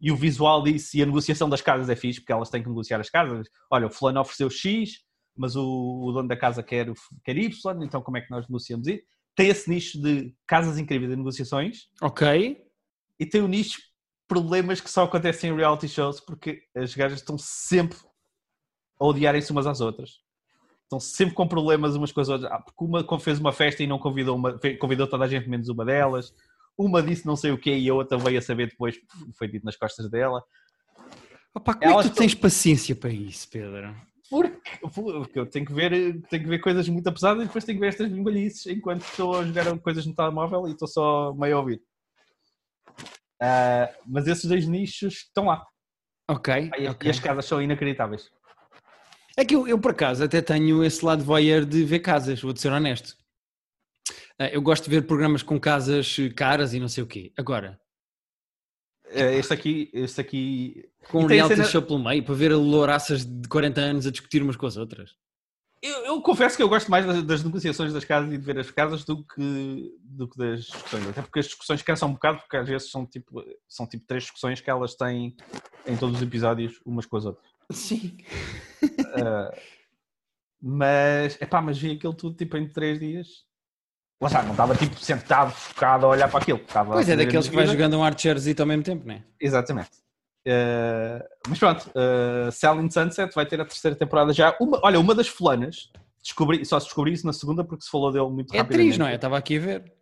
E 0.00 0.12
o 0.12 0.16
visual 0.16 0.62
disso 0.62 0.96
e 0.96 1.02
a 1.02 1.06
negociação 1.06 1.48
das 1.48 1.62
casas 1.62 1.88
é 1.88 1.96
fixe, 1.96 2.20
porque 2.20 2.32
elas 2.32 2.50
têm 2.50 2.62
que 2.62 2.68
negociar 2.68 3.00
as 3.00 3.08
casas. 3.08 3.48
Olha, 3.70 3.86
o 3.86 3.90
fulano 3.90 4.20
ofereceu 4.20 4.50
X, 4.50 5.00
mas 5.34 5.56
o, 5.56 5.64
o 5.64 6.12
dono 6.12 6.28
da 6.28 6.36
casa 6.36 6.62
quer, 6.62 6.92
quer 7.24 7.36
Y, 7.36 7.82
então 7.82 8.02
como 8.02 8.18
é 8.18 8.20
que 8.20 8.30
nós 8.30 8.46
negociamos 8.46 8.86
isso? 8.86 9.02
Tem 9.34 9.48
esse 9.48 9.68
nicho 9.68 10.00
de 10.00 10.34
casas 10.46 10.78
incríveis 10.78 11.10
de 11.10 11.16
negociações 11.16 11.88
Ok. 12.02 12.62
e 13.18 13.26
tem 13.26 13.42
o 13.42 13.48
nicho 13.48 13.78
problemas 14.28 14.80
que 14.80 14.90
só 14.90 15.04
acontecem 15.04 15.50
em 15.50 15.56
reality 15.56 15.88
shows 15.88 16.20
porque 16.20 16.62
as 16.74 16.94
gajas 16.94 17.20
estão 17.20 17.38
sempre 17.38 17.98
a 18.98 19.04
odiarem-se 19.04 19.52
umas 19.52 19.66
às 19.66 19.80
outras. 19.80 20.20
Estão 20.82 21.00
sempre 21.00 21.34
com 21.34 21.48
problemas 21.48 21.96
umas 21.96 22.12
com 22.12 22.20
as 22.20 22.28
outras. 22.28 22.50
Ah, 22.50 22.60
porque 22.60 22.84
uma 22.84 23.20
fez 23.20 23.38
uma 23.38 23.52
festa 23.52 23.82
e 23.82 23.86
não 23.86 23.98
convidou, 23.98 24.36
uma, 24.36 24.58
convidou 24.78 25.06
toda 25.06 25.24
a 25.24 25.28
gente 25.28 25.48
menos 25.48 25.68
uma 25.68 25.84
delas. 25.84 26.32
Uma 26.78 27.02
disse 27.02 27.26
não 27.26 27.36
sei 27.36 27.50
o 27.50 27.58
quê 27.58 27.76
e 27.76 27.88
a 27.88 27.94
outra 27.94 28.18
veio 28.18 28.38
a 28.38 28.42
saber 28.42 28.68
depois, 28.68 28.96
foi 29.36 29.48
dito 29.48 29.64
nas 29.64 29.76
costas 29.76 30.08
dela. 30.10 30.42
Opa, 31.54 31.74
como 31.74 31.84
é 31.84 31.92
Elas 31.92 32.06
que 32.06 32.12
tu 32.12 32.18
tens 32.18 32.34
paciência 32.34 32.94
para 32.94 33.10
isso, 33.10 33.48
Pedro? 33.50 33.96
Porque, 34.28 34.60
porque 34.92 35.38
eu 35.38 35.46
tenho 35.46 35.64
que, 35.64 35.72
ver, 35.72 35.90
tenho 36.28 36.42
que 36.42 36.48
ver 36.48 36.58
coisas 36.58 36.88
muito 36.88 37.10
pesadas 37.12 37.44
e 37.44 37.46
depois 37.46 37.64
tenho 37.64 37.78
que 37.78 37.80
ver 37.80 37.88
estas 37.88 38.08
bimbalhices 38.08 38.66
enquanto 38.66 39.02
estou 39.02 39.38
a 39.38 39.44
jogar 39.44 39.78
coisas 39.78 40.04
no 40.04 40.14
telemóvel 40.14 40.68
e 40.68 40.72
estou 40.72 40.88
só 40.88 41.32
meio 41.34 41.56
a 41.56 41.60
ouvir. 41.60 41.82
Ah, 43.40 43.92
mas 44.06 44.26
esses 44.26 44.44
dois 44.46 44.66
nichos 44.66 45.14
estão 45.26 45.46
lá. 45.46 45.64
Ok. 46.28 46.70
E, 46.78 46.88
ok. 46.88 47.06
e 47.06 47.10
as 47.10 47.20
casas 47.20 47.44
são 47.44 47.60
inacreditáveis. 47.62 48.30
É 49.36 49.44
que 49.44 49.54
eu, 49.54 49.68
eu, 49.68 49.78
por 49.78 49.90
acaso, 49.90 50.24
até 50.24 50.40
tenho 50.40 50.82
esse 50.82 51.04
lado 51.04 51.22
voyeur 51.22 51.64
de 51.64 51.84
ver 51.84 51.98
casas, 52.00 52.40
vou-te 52.40 52.60
ser 52.60 52.72
honesto. 52.72 53.16
Ah, 54.38 54.48
Eu 54.48 54.62
gosto 54.62 54.84
de 54.84 54.90
ver 54.90 55.02
programas 55.06 55.42
com 55.42 55.60
casas 55.60 56.16
caras 56.34 56.72
e 56.74 56.80
não 56.80 56.88
sei 56.88 57.04
o 57.04 57.06
quê. 57.06 57.32
Agora, 57.36 57.78
Este 59.08 59.52
aqui, 59.52 59.90
este 59.92 60.20
aqui. 60.20 60.88
com 61.10 61.22
um 61.24 61.26
reality 61.26 61.56
cena- 61.56 61.68
show 61.68 61.82
pelo 61.82 61.98
meio, 62.02 62.24
para 62.24 62.34
ver 62.34 62.52
louraças 62.54 63.24
de 63.24 63.46
40 63.48 63.80
anos 63.80 64.06
a 64.06 64.10
discutir 64.10 64.42
umas 64.42 64.56
com 64.56 64.66
as 64.66 64.76
outras. 64.76 65.14
Eu, 65.86 66.04
eu 66.04 66.22
confesso 66.22 66.56
que 66.56 66.62
eu 66.62 66.68
gosto 66.68 66.90
mais 66.90 67.06
das, 67.06 67.22
das 67.22 67.44
negociações 67.44 67.92
das 67.92 68.04
casas 68.04 68.32
e 68.32 68.36
de 68.36 68.44
ver 68.44 68.58
as 68.58 68.70
casas 68.70 69.04
do 69.04 69.24
que, 69.24 69.94
do 70.02 70.28
que 70.28 70.36
das 70.36 70.64
discussões. 70.64 71.08
Até 71.08 71.22
porque 71.22 71.38
as 71.38 71.46
discussões 71.46 71.82
cansam 71.82 72.08
um 72.08 72.12
bocado, 72.12 72.38
porque 72.38 72.56
às 72.56 72.68
vezes 72.68 72.90
são 72.90 73.06
tipo, 73.06 73.44
são 73.68 73.86
tipo 73.86 74.04
três 74.06 74.24
discussões 74.24 74.60
que 74.60 74.68
elas 74.68 74.94
têm 74.94 75.36
em 75.86 75.96
todos 75.96 76.16
os 76.16 76.22
episódios, 76.22 76.80
umas 76.84 77.06
com 77.06 77.16
as 77.16 77.24
outras. 77.26 77.46
Sim. 77.70 78.16
Eh, 78.82 79.62
mas, 80.60 81.40
epá, 81.40 81.62
mas 81.62 81.78
vi 81.78 81.92
aquilo 81.92 82.14
tudo 82.14 82.36
tipo 82.36 82.56
em 82.56 82.68
três 82.68 82.98
dias. 82.98 83.46
Lá 84.20 84.28
está, 84.28 84.42
não 84.42 84.52
estava 84.52 84.74
tipo 84.74 84.98
sentado, 84.98 85.52
focado 85.52 86.06
a 86.06 86.08
olhar 86.08 86.28
para 86.28 86.40
aquilo. 86.40 86.58
Estava 86.58 86.94
Pois 86.94 87.08
é, 87.08 87.16
daqueles 87.16 87.48
que 87.48 87.54
vai 87.54 87.66
jogando 87.66 87.98
um 87.98 88.02
Archerzito 88.02 88.62
ao 88.62 88.66
mesmo 88.66 88.82
tempo, 88.82 89.06
não 89.06 89.14
é? 89.14 89.22
Exatamente. 89.38 90.05
Eh, 90.48 91.28
mas 91.48 91.58
pronto, 91.58 91.90
uh, 91.90 92.52
Selling 92.52 92.88
Sunset 92.88 93.34
vai 93.34 93.44
ter 93.44 93.60
a 93.60 93.64
terceira 93.64 93.96
temporada 93.96 94.32
já. 94.32 94.56
Uma, 94.60 94.78
olha, 94.84 95.00
uma 95.00 95.12
das 95.12 95.26
fulanas, 95.26 95.90
descobri, 96.22 96.64
só 96.64 96.78
se 96.78 96.86
descobri 96.86 97.12
isso 97.12 97.26
na 97.26 97.32
segunda 97.32 97.64
porque 97.64 97.84
se 97.84 97.90
falou 97.90 98.12
dele 98.12 98.28
muito 98.28 98.54
É 98.54 98.58
rapidamente. 98.58 98.90
atriz, 98.90 98.98
não 98.98 99.06
é? 99.08 99.16
Estava 99.16 99.36
aqui 99.36 99.56
a 99.56 99.60
ver. 99.60 99.92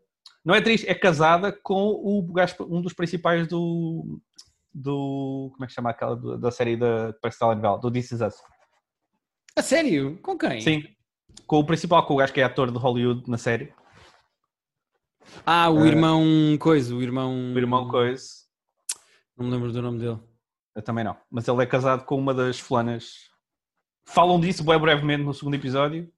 Não 0.45 0.55
é 0.55 0.59
atriz, 0.59 0.85
é 0.87 0.95
casada 0.95 1.51
com 1.51 1.75
o 1.93 2.27
um 2.69 2.83
dos 2.83 2.93
principais 2.93 3.47
do. 3.49 4.21
do 4.75 5.49
como 5.55 5.65
é 5.65 5.67
que 5.67 5.73
chama 5.73 5.89
aquela 5.89 6.15
do- 6.15 6.37
da 6.37 6.51
série 6.51 6.77
da 6.77 7.15
parece 7.23 7.39
telenovela, 7.39 7.79
do 7.79 7.91
This 7.91 8.13
Is 8.13 8.21
Us. 8.21 8.35
A 9.57 9.63
sério? 9.63 10.19
Com 10.21 10.37
quem? 10.37 10.61
Sim. 10.61 10.83
Com 11.47 11.61
o 11.61 11.65
principal, 11.65 12.05
com 12.07 12.13
o 12.13 12.17
gajo 12.19 12.35
que 12.35 12.41
é 12.43 12.45
ator 12.45 12.71
de 12.71 12.77
Hollywood 12.77 13.31
na 13.31 13.39
série, 13.39 13.73
Ah, 15.47 15.71
o 15.71 15.83
Eh, 15.85 15.89
irmão 15.89 16.23
coisa, 16.61 16.95
o 16.95 17.03
irmão... 17.03 17.33
o 17.55 17.59
irmão 17.59 17.89
Coisa. 17.89 18.27
Não 19.39 19.47
me 19.47 19.53
lembro 19.53 19.73
do 19.73 19.81
nome 19.83 19.99
dele. 19.99 20.19
Eu 20.75 20.83
também 20.83 21.05
não. 21.05 21.17
Mas 21.31 21.47
ele 21.47 21.63
é 21.63 21.67
casado 21.67 22.05
com 22.05 22.17
uma 22.19 22.35
das 22.35 22.59
fulanas. 22.59 23.31
Falam 24.07 24.41
disso 24.41 24.65
bem 24.65 24.79
brevemente 24.79 25.23
no 25.23 25.33
segundo 25.35 25.55
episódio. 25.55 26.13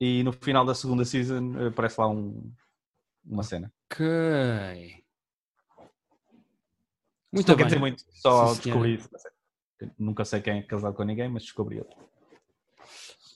E 0.00 0.22
no 0.22 0.32
final 0.32 0.64
da 0.64 0.74
segunda 0.74 1.04
season 1.04 1.58
eh, 1.58 1.66
aparece 1.68 2.00
lá 2.00 2.08
um- 2.08 2.52
uma 3.24 3.42
cena. 3.42 3.72
Ok. 3.90 5.04
Muito 7.32 7.48
não 7.48 7.56
bem. 7.56 7.56
quer 7.56 7.64
dizer 7.64 7.78
muito, 7.78 8.02
só 8.12 8.54
Sim, 8.54 8.60
descobri 8.62 8.94
isso. 8.94 9.08
Nunca 9.98 10.24
sei 10.24 10.40
quem 10.40 10.58
é 10.58 10.62
casado 10.62 10.94
com 10.94 11.02
ninguém, 11.04 11.28
mas 11.28 11.42
descobri 11.42 11.78
ele. 11.78 11.88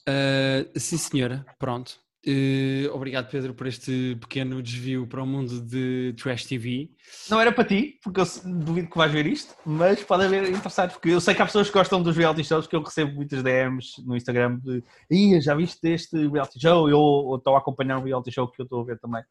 Ah, 0.07 0.79
sim, 0.79 0.97
senhora. 0.97 1.45
Pronto. 1.59 2.02
Eh, 2.25 2.89
obrigado, 2.93 3.29
Pedro, 3.29 3.53
por 3.53 3.67
este 3.67 4.15
pequeno 4.21 4.61
desvio 4.61 5.05
para 5.05 5.21
o 5.21 5.27
mundo 5.27 5.59
de 5.59 6.13
Trash 6.17 6.45
TV. 6.45 6.89
Não 7.29 7.39
era 7.39 7.51
para 7.51 7.65
ti, 7.65 7.99
porque 8.01 8.21
eu 8.21 8.25
duvido 8.45 8.89
que 8.89 8.97
vais 8.97 9.11
ver 9.11 9.25
isto, 9.25 9.53
mas 9.65 10.01
pode 10.03 10.23
haver 10.23 10.49
interessados, 10.49 10.95
porque 10.95 11.09
eu 11.09 11.19
sei 11.19 11.35
que 11.35 11.41
há 11.41 11.45
pessoas 11.45 11.67
que 11.67 11.73
gostam 11.73 12.01
dos 12.01 12.15
reality 12.15 12.43
shows, 12.45 12.65
que 12.65 12.75
eu 12.77 12.81
recebo 12.81 13.13
muitas 13.13 13.43
DMs 13.43 14.01
no 14.05 14.15
Instagram 14.15 14.57
de 14.59 14.81
Ia, 15.11 15.41
já 15.41 15.53
viste 15.53 15.85
este 15.85 16.15
reality 16.27 16.61
show? 16.61 16.89
Eu 16.89 16.97
ou 16.97 17.35
estou 17.35 17.55
a 17.55 17.59
acompanhar 17.59 17.97
um 17.97 18.03
reality 18.03 18.31
show 18.31 18.47
que 18.47 18.61
eu 18.61 18.63
estou 18.63 18.81
a 18.81 18.85
ver 18.85 18.97
também 18.99 19.21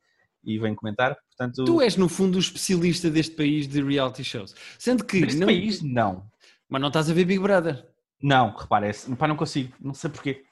e 0.45 0.59
vem 0.59 0.75
comentar. 0.75 1.17
Portanto, 1.29 1.65
Tu 1.65 1.81
és, 1.81 1.97
no 1.97 2.11
fundo, 2.11 2.37
o 2.37 2.41
especialista 2.41 3.09
deste 3.09 3.35
país 3.35 3.67
de 3.67 3.83
reality 3.83 4.23
shows. 4.23 4.55
Sendo 4.79 5.03
que. 5.03 5.21
neste 5.21 5.39
não- 5.39 5.47
país, 5.47 5.81
não. 5.81 6.27
Mas 6.69 6.81
não 6.81 6.89
estás 6.89 7.09
a 7.09 7.15
ver 7.15 7.25
Big 7.25 7.41
Brother. 7.43 7.87
Não, 8.23 8.55
repara, 8.55 8.87
é, 8.89 8.93
não 9.27 9.37
consigo, 9.37 9.73
não 9.81 9.95
sei 9.95 10.11
porquê. 10.11 10.45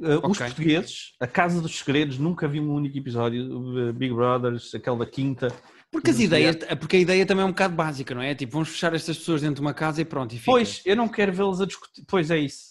Uh, 0.00 0.16
Os 0.30 0.40
Ok. 0.40 0.46
portugueses, 0.46 1.12
a 1.20 1.26
Casa 1.26 1.60
dos 1.60 1.78
Segredos, 1.78 2.16
nunca 2.18 2.48
vi 2.48 2.58
um 2.58 2.72
único 2.72 2.96
episódio. 2.96 3.88
uh, 3.90 3.92
Big 3.92 4.14
Brothers, 4.14 4.74
aquele 4.74 4.96
da 4.98 5.04
quinta. 5.06 5.48
Porque, 5.92 6.10
as 6.10 6.18
ideias, 6.18 6.56
porque 6.78 6.96
a 6.96 7.00
ideia 7.00 7.26
também 7.26 7.42
é 7.42 7.46
um 7.46 7.50
bocado 7.50 7.74
básica, 7.74 8.14
não 8.14 8.22
é? 8.22 8.34
Tipo, 8.34 8.52
vamos 8.54 8.70
fechar 8.70 8.94
estas 8.94 9.18
pessoas 9.18 9.42
dentro 9.42 9.56
de 9.56 9.60
uma 9.60 9.74
casa 9.74 10.00
e 10.00 10.04
pronto, 10.04 10.32
e 10.34 10.38
fica. 10.38 10.50
Pois, 10.52 10.80
eu 10.86 10.96
não 10.96 11.06
quero 11.08 11.32
vê-los 11.32 11.60
a 11.60 11.66
discutir. 11.66 12.02
Pois 12.06 12.30
é 12.30 12.38
isso. 12.38 12.70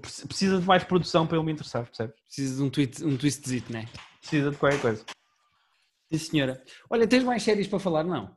Preci- 0.00 0.26
Precisa 0.26 0.58
de 0.60 0.66
mais 0.66 0.84
produção 0.84 1.26
para 1.26 1.36
eu 1.38 1.42
me 1.42 1.52
interessar, 1.52 1.84
percebes? 1.84 2.14
Precisa 2.26 2.56
de 2.56 2.62
um, 2.62 2.68
tweet, 2.70 3.04
um 3.04 3.16
twistzito, 3.16 3.72
não 3.72 3.80
é? 3.80 3.88
Precisa 4.20 4.50
de 4.50 4.56
qualquer 4.56 4.80
coisa. 4.80 5.04
Sim, 6.10 6.18
senhora. 6.18 6.62
Olha, 6.90 7.06
tens 7.06 7.22
mais 7.24 7.42
séries 7.42 7.66
para 7.68 7.78
falar? 7.78 8.04
Não. 8.04 8.34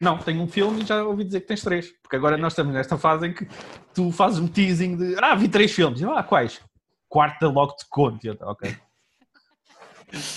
Não, 0.00 0.16
tenho 0.18 0.40
um 0.40 0.48
filme 0.48 0.82
e 0.82 0.86
já 0.86 1.04
ouvi 1.04 1.24
dizer 1.24 1.40
que 1.42 1.46
tens 1.48 1.60
três. 1.62 1.90
Porque 2.02 2.16
agora 2.16 2.38
nós 2.38 2.52
estamos 2.52 2.72
nesta 2.72 2.96
fase 2.96 3.26
em 3.26 3.34
que 3.34 3.46
tu 3.92 4.10
fazes 4.10 4.38
um 4.38 4.48
teasing 4.48 4.96
de 4.96 5.16
ah, 5.22 5.34
vi 5.34 5.48
três 5.48 5.72
filmes. 5.72 6.00
Eu, 6.00 6.16
ah, 6.16 6.22
quais? 6.22 6.60
Quarta 7.10 7.48
logo 7.48 7.74
te 7.74 7.84
conto. 7.90 8.24
E 8.24 8.28
Eu, 8.28 8.38
ok. 8.40 8.74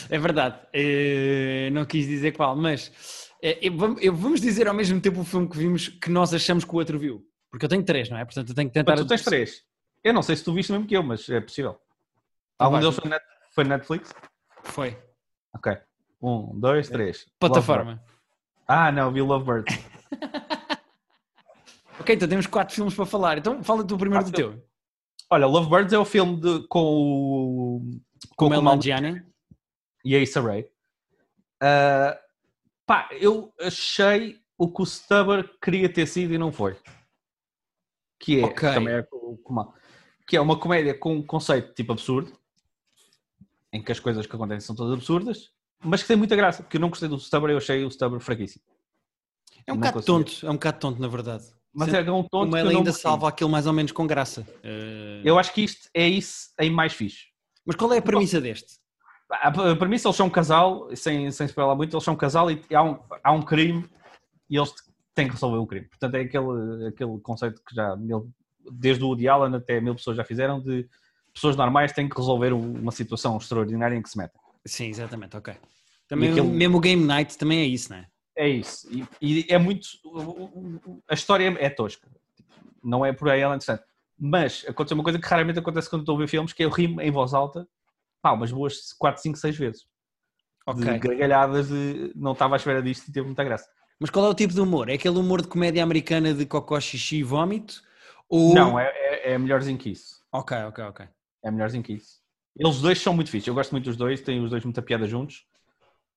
É 0.09 0.17
verdade. 0.17 0.59
Eh, 0.73 1.69
não 1.71 1.86
quis 1.86 2.07
dizer 2.07 2.31
qual, 2.31 2.55
mas 2.55 3.31
eh, 3.41 3.59
eu 3.62 4.15
vamos 4.15 4.41
dizer 4.41 4.67
ao 4.67 4.73
mesmo 4.73 4.99
tempo 4.99 5.21
o 5.21 5.23
filme 5.23 5.47
que 5.47 5.57
vimos 5.57 5.88
que 5.88 6.09
nós 6.09 6.33
achamos 6.33 6.65
que 6.65 6.71
o 6.71 6.77
outro 6.77 6.97
viu. 6.97 7.23
Porque 7.51 7.65
eu 7.65 7.69
tenho 7.69 7.83
três, 7.83 8.09
não 8.09 8.17
é? 8.17 8.25
Portanto, 8.25 8.49
eu 8.49 8.55
tenho 8.55 8.69
que 8.69 8.73
tentar. 8.73 8.91
Mas 8.91 9.01
tu 9.01 9.07
tens 9.07 9.23
três. 9.23 9.63
Eu 10.03 10.13
não 10.13 10.23
sei 10.23 10.36
se 10.36 10.43
tu 10.43 10.51
viste 10.51 10.71
o 10.71 10.73
mesmo 10.73 10.88
que 10.88 10.97
eu, 10.97 11.03
mas 11.03 11.29
é 11.29 11.39
possível. 11.39 11.79
Algum 12.57 12.79
deles 12.79 12.95
foi, 12.95 13.09
net, 13.09 13.23
foi 13.51 13.63
Netflix? 13.63 14.13
Foi. 14.63 14.97
Ok. 15.55 15.77
Um, 16.21 16.59
dois, 16.59 16.89
três. 16.89 17.27
Plataforma. 17.39 17.91
Lovebird. 17.91 18.13
Ah, 18.67 18.91
não, 18.91 19.12
vi 19.12 19.21
Lovebird. 19.21 19.65
Ok, 21.99 22.15
então 22.15 22.27
temos 22.27 22.47
quatro 22.47 22.73
filmes 22.73 22.93
para 22.95 23.05
falar. 23.05 23.38
Então 23.38 23.63
fala 23.63 23.86
tu 23.86 23.97
primeiro 23.97 24.25
do 24.25 24.31
teu. 24.31 24.62
Olha, 25.29 25.47
Lovebirds 25.47 25.93
é 25.93 25.97
o 25.97 26.05
filme 26.05 26.39
de, 26.39 26.67
com 26.67 26.79
o. 26.83 27.81
Com 28.36 28.45
o 28.45 28.49
Kumail 28.49 28.62
Mel 28.62 28.75
Nanjiani. 28.75 29.25
e 30.05 30.15
a 30.15 30.19
Issa 30.19 30.41
Rae. 30.41 30.62
Uh, 31.62 32.17
pá, 32.86 33.09
eu 33.13 33.53
achei 33.59 34.39
o 34.57 34.71
que 34.71 34.81
o 34.81 34.86
Stubber 34.86 35.49
queria 35.62 35.91
ter 35.91 36.05
sido 36.07 36.33
e 36.33 36.38
não 36.38 36.51
foi. 36.51 36.77
Que 38.19 38.39
é, 38.41 38.45
Ok. 38.45 38.73
também 38.73 38.93
é 38.95 39.07
o 39.12 39.38
como- 39.38 39.73
que 40.27 40.38
é 40.38 40.41
uma 40.41 40.57
comédia 40.59 40.93
com 40.97 41.15
um 41.15 41.25
conceito 41.25 41.73
tipo 41.73 41.91
absurdo, 41.91 42.31
em 43.73 43.83
que 43.83 43.91
as 43.91 43.99
coisas 43.99 44.25
que 44.25 44.36
acontecem 44.36 44.62
são 44.65 44.75
todas 44.75 44.93
absurdas, 44.93 45.51
mas 45.83 46.01
que 46.01 46.07
tem 46.07 46.15
muita 46.17 46.36
graça, 46.36 46.63
porque 46.63 46.77
eu 46.77 46.81
não 46.81 46.89
gostei 46.89 47.09
do 47.09 47.17
Stubber, 47.19 47.49
eu 47.51 47.57
achei 47.57 47.83
o 47.83 47.91
Stubber 47.91 48.19
fraquíssimo. 48.21 48.63
É 49.67 49.73
um 49.73 49.77
bocado 49.77 50.01
tonto, 50.03 50.45
é 50.45 50.49
um 50.49 50.53
bocado 50.53 50.79
tonto, 50.79 51.01
na 51.01 51.07
verdade. 51.07 51.45
Mas 51.73 51.89
Sendo 51.89 52.09
é 52.12 52.13
um 52.13 52.23
tonto 52.23 52.36
o 52.36 52.39
que 52.51 52.57
eu 52.59 52.63
Mel 52.63 52.65
não 52.65 52.71
ainda 52.79 52.91
gostei. 52.91 53.01
salva 53.09 53.27
aquilo 53.29 53.49
mais 53.49 53.65
ou 53.65 53.73
menos 53.73 53.91
com 53.91 54.05
graça. 54.05 54.45
Eh, 54.63 55.21
Eu 55.23 55.39
acho 55.39 55.51
que 55.53 55.62
isto 55.63 55.89
é 55.93 56.07
isso 56.07 56.49
em 56.59 56.69
mais 56.69 56.93
fixe. 56.93 57.25
Mas 57.65 57.75
qual 57.75 57.91
é 57.93 57.97
a 57.97 58.01
premissa 58.01 58.39
deste? 58.39 58.73
A 59.29 59.51
premissa, 59.75 60.07
eles 60.07 60.15
são 60.15 60.27
um 60.27 60.29
casal, 60.29 60.95
sem, 60.95 61.31
sem 61.31 61.47
spoiler 61.47 61.75
muito, 61.75 61.95
eles 61.95 62.03
são 62.03 62.13
um 62.13 62.17
casal 62.17 62.51
e 62.51 62.62
há 62.73 62.83
um, 62.83 62.99
há 63.23 63.31
um 63.31 63.41
crime 63.41 63.83
e 64.47 64.55
eles 64.57 64.71
têm 65.15 65.25
que 65.27 65.33
resolver 65.33 65.57
o 65.57 65.65
crime. 65.65 65.88
Portanto, 65.88 66.13
é 66.15 66.21
aquele, 66.21 66.88
aquele 66.89 67.19
conceito 67.19 67.59
que 67.67 67.73
já, 67.73 67.95
mil- 67.95 68.29
desde 68.71 69.03
o 69.03 69.07
Woody 69.07 69.27
Allen 69.27 69.55
até 69.55 69.81
mil 69.81 69.95
pessoas 69.95 70.17
já 70.17 70.23
fizeram, 70.23 70.59
de 70.62 70.88
pessoas 71.33 71.55
normais 71.55 71.91
têm 71.91 72.07
que 72.07 72.15
resolver 72.15 72.53
um- 72.53 72.73
uma 72.81 72.91
situação 72.91 73.36
extraordinária 73.38 73.95
em 73.95 74.01
que 74.03 74.09
se 74.09 74.17
metem. 74.17 74.39
Sim, 74.65 74.88
exatamente, 74.89 75.36
ok. 75.36 75.55
Também, 76.07 76.29
aquele- 76.29 76.47
Mesmo 76.47 76.77
o 76.77 76.81
Game 76.81 77.03
Night 77.03 77.36
também 77.38 77.59
é 77.62 77.65
isso, 77.65 77.89
não 77.91 77.97
é? 77.97 78.05
É 78.36 78.48
isso. 78.48 78.88
E, 78.91 79.08
e 79.22 79.46
é 79.50 79.58
muito. 79.58 79.88
A 81.10 81.13
história 81.13 81.56
é 81.60 81.69
tosca. 81.69 82.10
Não 82.84 83.06
é 83.06 83.13
por 83.13 83.30
aí 83.30 83.41
ela 83.41 83.56
interessante. 83.56 83.84
Mas 84.17 84.65
aconteceu 84.67 84.96
uma 84.96 85.04
coisa 85.04 85.19
que 85.19 85.28
raramente 85.28 85.60
acontece 85.60 85.89
quando 85.89 86.02
estou 86.02 86.15
a 86.15 86.19
ver 86.19 86.28
filmes, 86.28 86.54
que 86.54 86.63
é 86.63 86.65
eu 86.65 86.69
rimo 86.69 87.02
em 87.02 87.12
voz 87.12 87.34
alta, 87.34 87.67
pá, 88.22 88.32
umas 88.32 88.52
boas 88.52 88.93
4, 88.93 89.22
5, 89.22 89.38
6 89.38 89.58
vezes. 89.58 89.86
Ok. 90.65 90.84
De 90.84 91.00
gargalhadas 91.00 91.67
de 91.67 92.12
não 92.15 92.32
estava 92.32 92.56
à 92.56 92.58
espera 92.58 92.82
disto 92.82 93.08
e 93.08 93.12
teve 93.12 93.26
muita 93.26 93.43
graça. 93.43 93.69
Mas 94.00 94.10
qual 94.10 94.26
é 94.26 94.30
o 94.30 94.34
tipo 94.34 94.54
de 94.54 94.62
humor? 94.62 94.89
É 94.89 94.93
aquele 94.93 95.17
humor 95.17 95.41
de 95.41 95.48
comédia 95.48 95.84
americana 95.84 96.34
de 96.34 96.46
cocó, 96.46 96.80
xixi 96.80 97.17
e 97.17 97.24
vómito? 97.24 97.82
Ou... 98.30 98.54
Não, 98.54 98.80
é, 98.80 98.88
é, 98.88 99.34
é 99.34 99.38
melhorzinho 99.38 99.78
que 99.78 99.89
isso. 99.91 100.24
Ok, 100.32 100.58
ok, 100.58 100.84
ok. 100.86 101.08
É 101.43 101.52
melhorzinho 101.52 101.84
que 101.84 101.93
isso. 101.93 102.22
Eles 102.58 102.82
dois 102.82 103.00
são 103.00 103.13
muito 103.13 103.30
fixos. 103.30 103.48
Eu 103.48 103.54
gosto 103.54 103.72
muito 103.72 103.86
dos 103.86 103.98
dois, 103.98 104.22
têm 104.22 104.43
os 104.43 104.50
dois 104.50 104.63
muita 104.63 104.82
piada 104.82 105.06
juntos. 105.06 105.46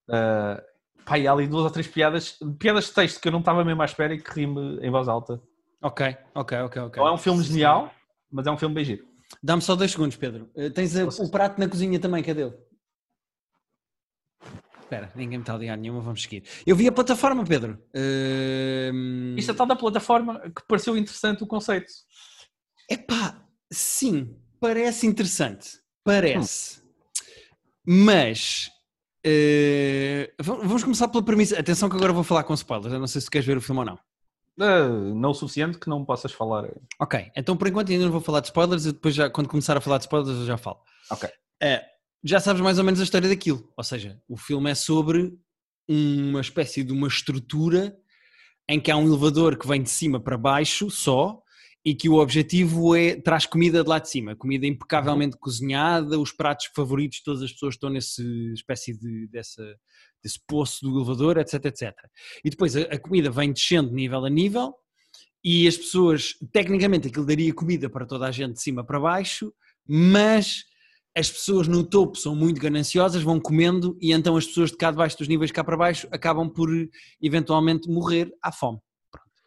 Uh, 0.09 0.63
pá, 1.05 1.19
e 1.19 1.27
há 1.27 1.33
ali 1.33 1.47
duas 1.47 1.65
ou 1.65 1.71
três 1.71 1.87
piadas, 1.87 2.39
piadas 2.59 2.87
de 2.87 2.93
texto 2.93 3.21
que 3.21 3.29
eu 3.29 3.33
não 3.33 3.41
estava 3.41 3.65
mesmo 3.65 3.83
à 3.83 3.85
espera 3.85 4.15
e 4.15 4.21
que 4.21 4.31
rime 4.33 4.79
em 4.81 4.91
voz 4.91 5.09
alta. 5.09 5.41
Ok, 5.83 6.17
ok, 6.35 6.59
ok, 6.61 6.83
ok. 6.83 7.01
Não 7.03 7.09
é 7.09 7.13
um 7.13 7.19
filme 7.19 7.43
genial, 7.43 7.93
mas 8.31 8.47
é 8.47 8.51
um 8.51 8.57
filme 8.59 8.75
bem 8.75 8.85
giro. 8.85 9.07
Dá-me 9.43 9.61
só 9.63 9.75
dois 9.77 9.91
segundos, 9.91 10.17
Pedro. 10.17 10.49
Eh, 10.57 10.71
tens 10.71 10.97
a- 10.97 11.05
o 11.05 11.31
prato 11.31 11.59
na 11.61 11.69
cozinha 11.69 11.99
também, 12.01 12.23
cadê 12.23 12.43
ele? 12.43 12.55
Espera, 14.81 15.11
ninguém 15.17 15.39
me 15.39 15.43
está 15.43 15.55
a 15.55 15.59
ligar 15.59 15.77
nenhuma, 15.77 16.01
vamos 16.01 16.23
seguir. 16.23 16.45
Eu 16.65 16.77
vi 16.77 16.87
a 16.87 16.93
plataforma, 16.93 17.45
Pedro. 17.45 17.77
Ehm, 17.93 19.35
Isto 19.37 19.51
é 19.51 19.55
tal 19.55 19.67
da 19.67 19.75
plataforma 19.75 20.39
que 20.51 20.63
pareceu 20.69 20.97
interessante 20.97 21.43
o 21.43 21.47
conceito. 21.47 21.93
Epá, 22.89 23.45
sim, 23.71 24.37
parece 24.61 25.05
interessante. 25.07 25.81
Parece. 26.05 26.81
Mas. 27.85 28.71
Eh, 29.27 30.33
va- 30.41 30.55
vamos 30.55 30.85
começar 30.85 31.09
pela 31.09 31.25
premissa. 31.25 31.59
Atenção 31.59 31.89
que 31.89 31.97
agora 31.97 32.13
vou 32.13 32.23
falar 32.23 32.45
com 32.45 32.55
spoilers. 32.55 32.93
Eu 32.93 33.01
não 33.01 33.07
sei 33.09 33.21
se 33.21 33.27
tu 33.27 33.31
queres 33.31 33.47
ver 33.47 33.57
o 33.57 33.61
filme 33.61 33.81
ou 33.81 33.85
não. 33.85 33.99
Uh, 34.59 35.15
não 35.15 35.31
o 35.31 35.35
suficiente 35.35 35.79
que 35.79 35.89
não 35.89 36.05
possas 36.05 36.33
falar. 36.33 36.71
Ok, 36.99 37.31
então 37.37 37.57
por 37.57 37.69
enquanto 37.69 37.91
ainda 37.93 38.05
não 38.05 38.13
vou 38.13 38.21
falar 38.21 38.41
de 38.41 38.47
spoilers. 38.47 38.87
E 38.87 38.93
depois, 38.93 39.15
já, 39.15 39.29
quando 39.29 39.49
começar 39.49 39.77
a 39.77 39.81
falar 39.81 39.99
de 39.99 40.05
spoilers, 40.05 40.39
eu 40.39 40.47
já 40.47 40.57
falo. 40.57 40.79
Ok. 41.11 41.29
Eh, 41.63 41.85
já 42.25 42.41
sabes 42.41 42.63
mais 42.63 42.79
ou 42.79 42.85
menos 42.85 43.01
a 43.01 43.05
história 43.05 43.29
daquilo. 43.29 43.69
Ou 43.77 43.85
seja, 43.85 44.19
o 44.29 44.37
filme 44.37 44.71
é 44.71 44.75
sobre 44.75 45.37
uma 45.89 46.41
espécie 46.41 46.83
de 46.83 46.93
uma 46.93 47.07
estrutura 47.09 47.97
em 48.69 48.81
que 48.81 48.91
há 48.91 48.97
um 48.97 49.07
elevador 49.07 49.57
que 49.59 49.67
vem 49.69 49.83
de 49.83 49.91
cima 49.91 50.19
para 50.19 50.39
baixo 50.39 50.91
só 50.91 51.41
e 51.87 51.95
que 51.95 52.09
o 52.09 52.15
objetivo 52.15 52.97
é 52.97 53.15
traz 53.15 53.47
comida 53.47 53.85
de 53.85 53.89
lá 53.89 54.01
de 54.01 54.11
cima, 54.11 54.35
comida 54.35 54.67
impecavelmente 54.67 55.37
cozinhada, 55.39 56.19
os 56.19 56.33
pratos 56.33 56.67
favoritos 56.75 57.19
de 57.19 57.25
todas 57.25 57.43
as 57.43 57.53
pessoas 57.53 57.75
estão 57.75 57.89
nesse 57.89 58.25
espécie 58.55 58.99
de 58.99 59.29
dessa, 59.29 59.63
desse 60.21 60.41
poço 60.49 60.81
do 60.83 60.97
elevador, 60.99 61.39
etc, 61.39 61.65
etc. 61.67 61.93
E 62.45 62.51
depois 62.51 62.77
a, 62.77 62.81
a 62.81 62.99
comida 62.99 63.31
vem 63.31 63.53
descendo 63.53 63.91
de 63.91 63.95
nível 63.95 64.25
a 64.25 64.29
nível 64.29 64.75
e 65.45 65.69
as 65.69 65.77
pessoas, 65.77 66.35
tecnicamente 66.53 67.07
aquilo 67.07 67.25
daria 67.25 67.55
comida 67.55 67.89
para 67.89 68.05
toda 68.05 68.27
a 68.27 68.33
gente 68.33 68.55
de 68.55 68.63
cima 68.63 68.85
para 68.85 68.99
baixo, 68.99 69.55
mas 69.87 70.65
as 71.17 71.31
pessoas 71.31 71.69
no 71.69 71.85
topo 71.85 72.19
são 72.19 72.35
muito 72.35 72.61
gananciosas, 72.61 73.23
vão 73.23 73.39
comendo 73.39 73.97
e 74.01 74.11
então 74.11 74.37
as 74.37 74.45
pessoas 74.45 74.73
de 74.73 74.77
cá 74.77 74.91
de 74.91 74.97
baixo 74.97 75.19
dos 75.19 75.29
níveis 75.29 75.53
cá 75.53 75.63
para 75.63 75.77
baixo 75.77 76.09
acabam 76.11 76.51
por 76.51 76.69
eventualmente 77.23 77.89
morrer 77.89 78.29
à 78.43 78.51
fome. 78.51 78.81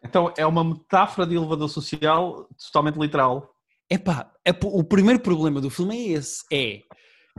Então 0.02 0.32
é 0.36 0.46
uma 0.46 0.64
metáfora 0.64 1.26
de 1.26 1.34
elevador 1.34 1.68
social 1.68 2.48
totalmente 2.66 2.98
literal. 2.98 3.50
Epá, 3.90 4.30
é 4.44 4.50
o 4.64 4.84
primeiro 4.84 5.20
problema 5.20 5.60
do 5.60 5.68
filme 5.68 5.96
é 5.96 6.08
esse, 6.12 6.42
é, 6.52 6.80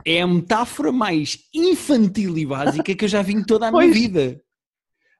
é 0.04 0.20
a 0.20 0.26
metáfora 0.26 0.92
mais 0.92 1.38
infantil 1.54 2.36
e 2.36 2.44
básica 2.46 2.94
que 2.94 3.04
eu 3.04 3.08
já 3.08 3.22
vi 3.22 3.32
em 3.32 3.42
toda 3.44 3.68
a 3.68 3.70
minha 3.72 3.82
Pois. 3.84 3.94
vida. 3.94 4.40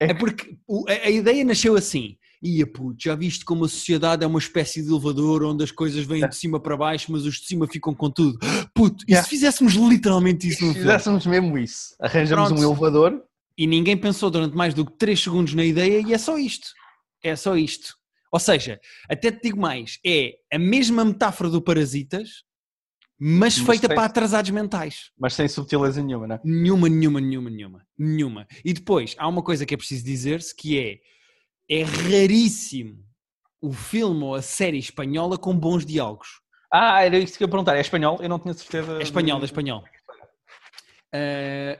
É 0.00 0.11
É 0.11 0.14
porque 0.14 0.57
a, 0.88 1.07
a 1.07 1.11
ideia 1.11 1.42
nasceu 1.44 1.74
assim, 1.74 2.16
ia 2.42 2.66
puto, 2.66 3.02
já 3.02 3.14
viste 3.14 3.44
como 3.46 3.64
a 3.64 3.68
sociedade 3.68 4.22
é 4.22 4.26
uma 4.26 4.38
espécie 4.38 4.83
de 4.83 4.90
elevador 4.90 5.42
onde 5.44 5.64
as 5.64 5.70
coisas 5.70 6.05
vêm 6.05 6.28
de 6.28 6.37
cima 6.37 6.61
para 6.61 6.76
baixo, 6.76 7.11
mas 7.11 7.24
os 7.24 7.37
de 7.37 7.46
cima 7.46 7.66
ficam 7.66 7.94
com 7.94 8.11
tudo. 8.11 8.38
Puto, 8.74 9.02
e 9.09 9.12
Yeah. 9.12 9.24
se 9.24 9.31
fizéssemos 9.31 9.72
literalmente 9.74 10.46
isso 10.48 10.62
no 10.64 10.68
Se 10.72 10.74
filme? 10.74 10.88
fizéssemos 10.90 11.24
mesmo 11.26 11.57
isso, 11.57 11.94
arranjamos 12.00 12.48
Pronto. 12.48 12.61
um 12.61 12.64
elevador. 12.70 13.22
E 13.57 13.66
ninguém 13.66 13.96
pensou 13.96 14.31
durante 14.31 14.55
mais 14.57 14.74
do 14.74 14.85
que 14.85 14.92
3 14.98 15.18
segundos 15.18 15.55
na 15.55 15.64
ideia 15.64 16.02
e 16.07 16.12
é 16.12 16.18
só 16.18 16.37
isto. 16.38 16.68
É 17.22 17.37
só 17.37 17.56
isto. 17.56 17.94
Ou 18.30 18.38
seja, 18.40 18.80
até 19.08 19.30
te 19.30 19.42
digo 19.42 19.61
mais, 19.61 19.98
é 20.04 20.35
a 20.52 20.58
mesma 20.58 21.04
metáfora 21.04 21.50
do 21.50 21.61
Parasitas, 21.62 22.44
mas 23.18 23.56
Mas 23.58 23.66
feita 23.66 23.88
tem- 23.88 23.94
para 23.96 24.06
atrasados 24.06 24.50
mentais. 24.50 25.11
Mas 25.18 25.35
sem 25.35 25.46
subtileza 25.46 26.02
nenhuma, 26.02 26.26
não 26.26 26.37
é? 26.37 26.40
Nenhuma, 26.42 26.88
nenhuma, 26.88 27.20
nenhuma, 27.20 27.50
nenhuma, 27.50 27.87
nenhuma. 27.96 28.46
E 28.64 28.72
depois, 28.72 29.14
há 29.18 29.28
uma 29.28 29.42
coisa 29.42 29.64
que 29.66 29.74
é 29.74 29.76
preciso 29.76 30.04
dizer-se 30.04 30.54
que 30.56 30.78
é, 30.78 30.98
é 31.70 31.82
raríssimo 31.85 33.04
o 33.61 33.72
filme 33.72 34.24
ou 34.24 34.35
a 34.35 34.42
série 34.42 34.78
espanhola 34.78 35.38
com 35.38 35.56
bons 35.56 35.87
diálogos. 35.87 36.40
Ah, 36.72 37.04
era 37.04 37.16
isto 37.18 37.37
que 37.37 37.44
eu 37.44 37.46
ia 37.46 37.50
perguntar. 37.50 37.76
É 37.76 37.80
espanhol? 37.80 38.18
Eu 38.20 38.28
não 38.28 38.38
tinha 38.40 38.54
certeza. 38.54 38.98
É 38.98 39.02
espanhol, 39.02 39.37
é 39.37 39.40
de- 39.40 39.44
espanhol. 39.46 39.85
Uh, 41.14 41.78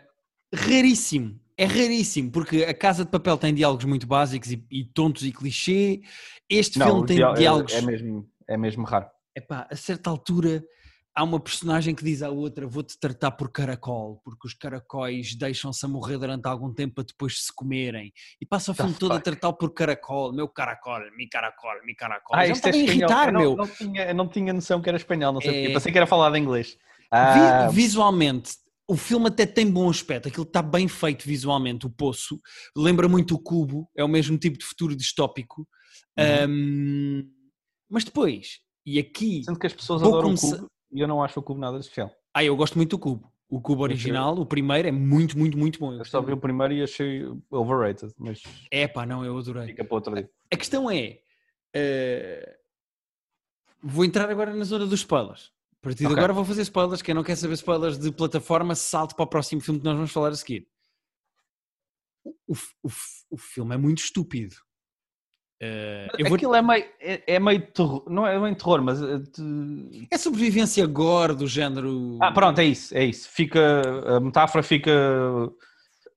raríssimo, 0.55 1.41
é 1.57 1.65
raríssimo, 1.65 2.31
porque 2.31 2.65
a 2.65 2.75
Casa 2.75 3.05
de 3.05 3.11
Papel 3.11 3.37
tem 3.37 3.53
diálogos 3.55 3.85
muito 3.85 4.07
básicos 4.07 4.51
e, 4.53 4.65
e 4.71 4.85
tontos 4.85 5.23
e 5.25 5.33
clichê. 5.33 6.01
Este 6.49 6.79
Não, 6.79 6.87
filme 6.87 7.07
tem 7.07 7.17
diá- 7.17 7.31
é- 7.31 7.35
diálogos. 7.35 7.73
É, 7.73 7.81
mesmo, 7.83 8.29
é 8.49 8.57
mesmo 8.57 8.85
raro. 8.85 9.07
Epá, 9.35 9.67
a 9.71 9.77
certa 9.77 10.11
altura 10.11 10.63
há 11.15 11.23
uma 11.25 11.39
personagem 11.41 11.95
que 11.95 12.03
diz 12.05 12.23
à 12.23 12.29
outra: 12.31 12.67
Vou-te 12.67 12.99
tratar 12.99 13.31
por 13.33 13.51
caracol, 13.51 14.21
porque 14.25 14.47
os 14.47 14.55
caracóis 14.55 15.35
deixam-se 15.35 15.85
a 15.85 15.89
morrer 15.89 16.19
durante 16.19 16.47
algum 16.47 16.73
tempo 16.73 16.95
para 16.97 17.05
depois 17.05 17.45
se 17.45 17.53
comerem. 17.55 18.13
E 18.41 18.45
passa 18.47 18.73
o 18.73 18.75
filme 18.75 18.95
todo 18.95 19.13
a 19.13 19.21
tratar 19.21 19.53
por 19.55 19.73
caracol, 19.73 20.33
meu 20.35 20.49
caracol, 20.49 21.01
mi 21.17 21.29
caracol, 21.29 21.73
mi 21.85 21.95
caracol. 21.95 22.37
Ah, 22.37 22.47
Já 22.47 22.53
isto 22.55 22.67
é 22.67 22.71
a 22.71 22.77
espanhol. 22.77 22.97
irritar, 22.97 23.27
eu 23.29 23.33
não, 23.33 23.41
meu. 23.41 23.57
Não 23.57 23.67
tinha, 23.69 24.15
não 24.15 24.29
tinha 24.29 24.53
noção 24.53 24.81
que 24.83 24.89
era 24.89 24.97
espanhol, 24.97 25.33
não 25.33 25.41
sei 25.41 25.51
É- 25.51 25.53
porquê. 25.61 25.73
Pensei 25.75 25.93
que 25.93 25.99
era 25.99 26.07
falado 26.07 26.37
em 26.37 26.43
inglês. 26.43 26.77
Ah, 27.11 27.69
visualmente, 27.71 28.53
o 28.93 28.97
filme 28.97 29.29
até 29.29 29.47
tem 29.47 29.71
bom 29.71 29.89
aspecto, 29.89 30.29
aquilo 30.29 30.45
está 30.45 30.61
bem 30.63 30.87
feito 30.89 31.25
visualmente, 31.25 31.87
o 31.87 31.91
poço, 31.91 32.41
lembra 32.77 33.09
muito 33.09 33.35
o 33.35 33.39
cubo, 33.39 33.89
é 33.97 34.05
o 34.05 34.09
mesmo 34.09 34.37
tipo 34.39 34.59
de 34.59 34.65
futuro 34.65 34.95
distópico. 34.95 35.67
Uhum. 36.19 36.25
Ahm, 36.25 37.31
mas 37.89 38.05
depois, 38.05 38.61
e 38.85 38.99
aqui, 38.99 39.43
Sendo 39.45 39.59
que 39.59 39.67
as 39.67 39.73
pessoas 39.73 40.03
adoram 40.03 40.29
começar- 40.29 40.47
o 40.49 40.59
cubo 40.61 40.67
e 40.93 41.01
eu 41.01 41.09
não 41.09 41.23
acho 41.23 41.41
o 41.41 41.43
cubo 41.43 41.59
nada 41.61 41.79
de 41.79 41.85
especial. 41.85 42.11
ah, 42.35 42.45
eu 42.45 42.55
gosto 42.57 42.77
muito 42.77 42.91
do 42.91 42.99
cubo. 42.99 43.33
O 43.49 43.61
cubo 43.61 43.83
original, 43.83 44.39
o 44.39 44.47
primeiro, 44.47 44.89
é 44.89 44.93
muito, 44.93 45.37
muito, 45.39 45.59
muito 45.59 45.79
bom. 45.79 45.93
Eu 45.93 45.99
Eu 45.99 46.05
só 46.07 46.23
vi 46.23 46.33
o 46.33 46.39
primeiro 46.39 46.73
e 46.73 46.83
achei 46.83 47.23
overrated, 47.51 48.11
mas 48.19 48.43
É 48.71 48.89
pá, 48.89 49.05
não, 49.05 49.23
eu 49.25 49.37
adorei. 49.37 49.67
fica 49.67 49.85
para 49.85 49.95
outro 49.95 50.15
dia. 50.15 50.31
A 50.51 50.57
questão 50.57 50.91
é. 50.91 51.19
eh, 51.75 52.57
vou 53.83 54.05
entrar 54.07 54.31
agora 54.31 54.55
na 54.55 54.65
zona 54.65 54.87
dos 54.87 55.01
spoilers. 55.01 55.51
A 55.83 55.89
partir 55.89 55.99
de 56.01 56.07
Ok. 56.07 56.17
agora 56.17 56.33
vou 56.33 56.45
fazer 56.45 56.63
spoilers. 56.63 57.03
Quem 57.03 57.13
não 57.15 57.25
quer 57.25 57.35
saber 57.37 57.55
spoilers 57.55 57.99
de 57.99 58.13
plataforma, 58.13 58.75
salte 58.77 59.17
para 59.17 59.25
o 59.25 59.27
próximo 59.29 59.61
filme 59.61 59.81
que 59.81 59.85
nós 59.85 59.97
vamos 59.97 60.13
falar 60.13 60.29
a 60.29 60.35
seguir. 60.37 60.69
O, 62.25 62.55
o, 62.85 62.91
o, 63.31 63.37
filme 63.37 63.75
é 63.75 63.79
muito 63.79 63.99
estúpido. 63.99 64.55
Eu 66.19 66.27
vou- 66.27 66.37
Aquilo 66.37 66.55
é 66.55 66.63
meio, 66.63 66.85
é, 67.01 67.35
é 67.35 67.41
meio 67.41 67.67
terror, 67.73 68.05
não 68.09 68.25
é 68.27 68.39
meio 68.39 68.55
terror, 68.55 68.81
mas. 68.83 69.01
eh, 69.03 69.19
de- 69.19 70.07
É 70.11 70.19
sobrevivência 70.19 70.87
gore 70.87 71.35
do 71.35 71.49
género. 71.49 72.17
Ah, 72.21 72.31
pronto, 72.33 72.61
é 72.61 72.65
isso, 72.65 72.97
é 72.97 73.05
isso. 73.05 73.29
Fica, 73.29 73.83
a 74.17 74.21
metáfora 74.21 74.63
fica 74.63 74.93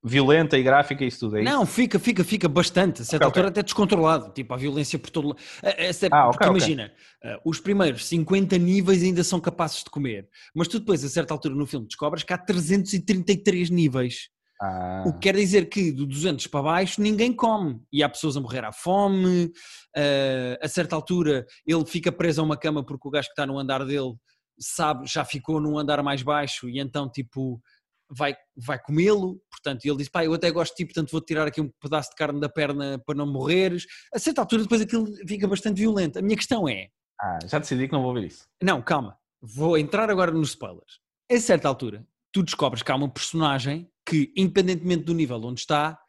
violenta 0.05 0.57
e 0.57 0.63
gráfica 0.63 1.03
e 1.03 1.07
isso 1.07 1.21
tudo, 1.21 1.37
é 1.37 1.43
isso? 1.43 1.51
Não, 1.51 1.65
fica, 1.65 1.97
fica, 1.97 2.23
fica 2.23 2.47
bastante. 2.47 3.01
A 3.01 3.05
certa 3.05 3.25
Ok, 3.25 3.27
ok. 3.27 3.41
altura 3.41 3.47
até 3.49 3.63
descontrolado. 3.63 4.31
Tipo, 4.33 4.53
a 4.53 4.57
violência 4.57 4.99
por 4.99 5.09
todo 5.09 5.29
lado. 5.29 5.39
É, 5.63 5.87
é, 5.87 5.89
é, 5.89 5.91
Ah, 6.11 6.29
porque 6.31 6.45
ok, 6.45 6.47
ok. 6.47 6.57
imagina, 6.57 6.91
eh, 7.23 7.39
os 7.43 7.59
primeiros 7.59 8.05
50 8.05 8.57
níveis 8.57 9.01
ainda 9.03 9.23
são 9.23 9.39
capazes 9.41 9.83
de 9.83 9.89
comer. 9.89 10.29
Mas 10.53 10.67
tu 10.67 10.79
depois, 10.79 11.03
a 11.03 11.09
certa 11.09 11.33
altura 11.33 11.55
no 11.55 11.65
filme, 11.65 11.87
descobres 11.87 12.23
que 12.23 12.31
há 12.33 12.37
333 12.37 13.69
níveis. 13.69 14.29
Ah, 14.61 15.03
O 15.07 15.13
que 15.13 15.19
quer 15.19 15.35
dizer 15.35 15.65
que 15.69 15.91
do 15.91 16.05
200 16.05 16.47
para 16.47 16.61
baixo 16.61 17.01
ninguém 17.01 17.33
come. 17.33 17.81
E 17.91 18.01
há 18.03 18.07
pessoas 18.07 18.37
a 18.37 18.41
morrer 18.41 18.63
à 18.63 18.71
fome. 18.71 19.51
eh, 19.95 20.57
a 20.61 20.67
certa 20.67 20.95
altura 20.95 21.45
ele 21.65 21.85
fica 21.85 22.11
preso 22.11 22.41
a 22.41 22.43
uma 22.43 22.55
cama 22.57 22.85
porque 22.85 23.07
o 23.07 23.11
gajo 23.11 23.27
que 23.27 23.33
está 23.33 23.45
no 23.45 23.57
andar 23.59 23.83
dele 23.85 24.13
sabe, 24.57 25.05
já 25.07 25.25
ficou 25.25 25.59
num 25.59 25.77
andar 25.77 26.01
mais 26.01 26.21
baixo 26.21 26.69
e 26.69 26.79
então 26.79 27.09
tipo 27.11 27.61
vai, 28.09 28.35
vai 28.55 28.79
comê-lo. 28.79 29.41
Portanto, 29.49 29.85
ele 29.85 29.97
diz: 29.97 30.09
pá, 30.09 30.23
eu 30.23 30.33
até 30.33 30.49
gosto 30.51 30.71
de 30.71 30.77
ti, 30.77 30.85
portanto 30.85 31.11
vou 31.11 31.21
tirar 31.21 31.47
aqui 31.47 31.61
um 31.61 31.69
pedaço 31.81 32.09
de 32.09 32.15
carne 32.15 32.39
da 32.39 32.49
perna 32.49 33.01
para 33.05 33.15
não 33.15 33.25
morreres. 33.25 33.85
A 34.13 34.19
certa 34.19 34.41
altura 34.41 34.63
depois 34.63 34.81
aquilo 34.81 35.07
fica 35.27 35.47
bastante 35.47 35.79
violento. 35.79 36.19
A 36.19 36.21
minha 36.21 36.35
questão 36.37 36.67
é: 36.67 36.89
ah, 37.21 37.39
já 37.45 37.59
decidi 37.59 37.87
que 37.87 37.93
não 37.93 38.03
vou 38.03 38.13
ver 38.13 38.25
isso. 38.25 38.47
não, 38.61 38.81
calma. 38.81 39.17
Vou 39.41 39.77
entrar 39.77 40.09
agora 40.09 40.31
nos 40.31 40.49
spoilers. 40.49 40.99
A 41.31 41.37
certa 41.37 41.67
altura, 41.67 42.05
tu 42.31 42.41
descobres 42.41 42.81
que 42.81 42.91
há 42.91 42.95
uma 42.95 43.09
personagem 43.09 43.89
que, 44.07 44.31
independentemente 44.35 45.03
do 45.03 45.13
nível 45.13 45.41
onde 45.43 45.59
está, 45.59 45.99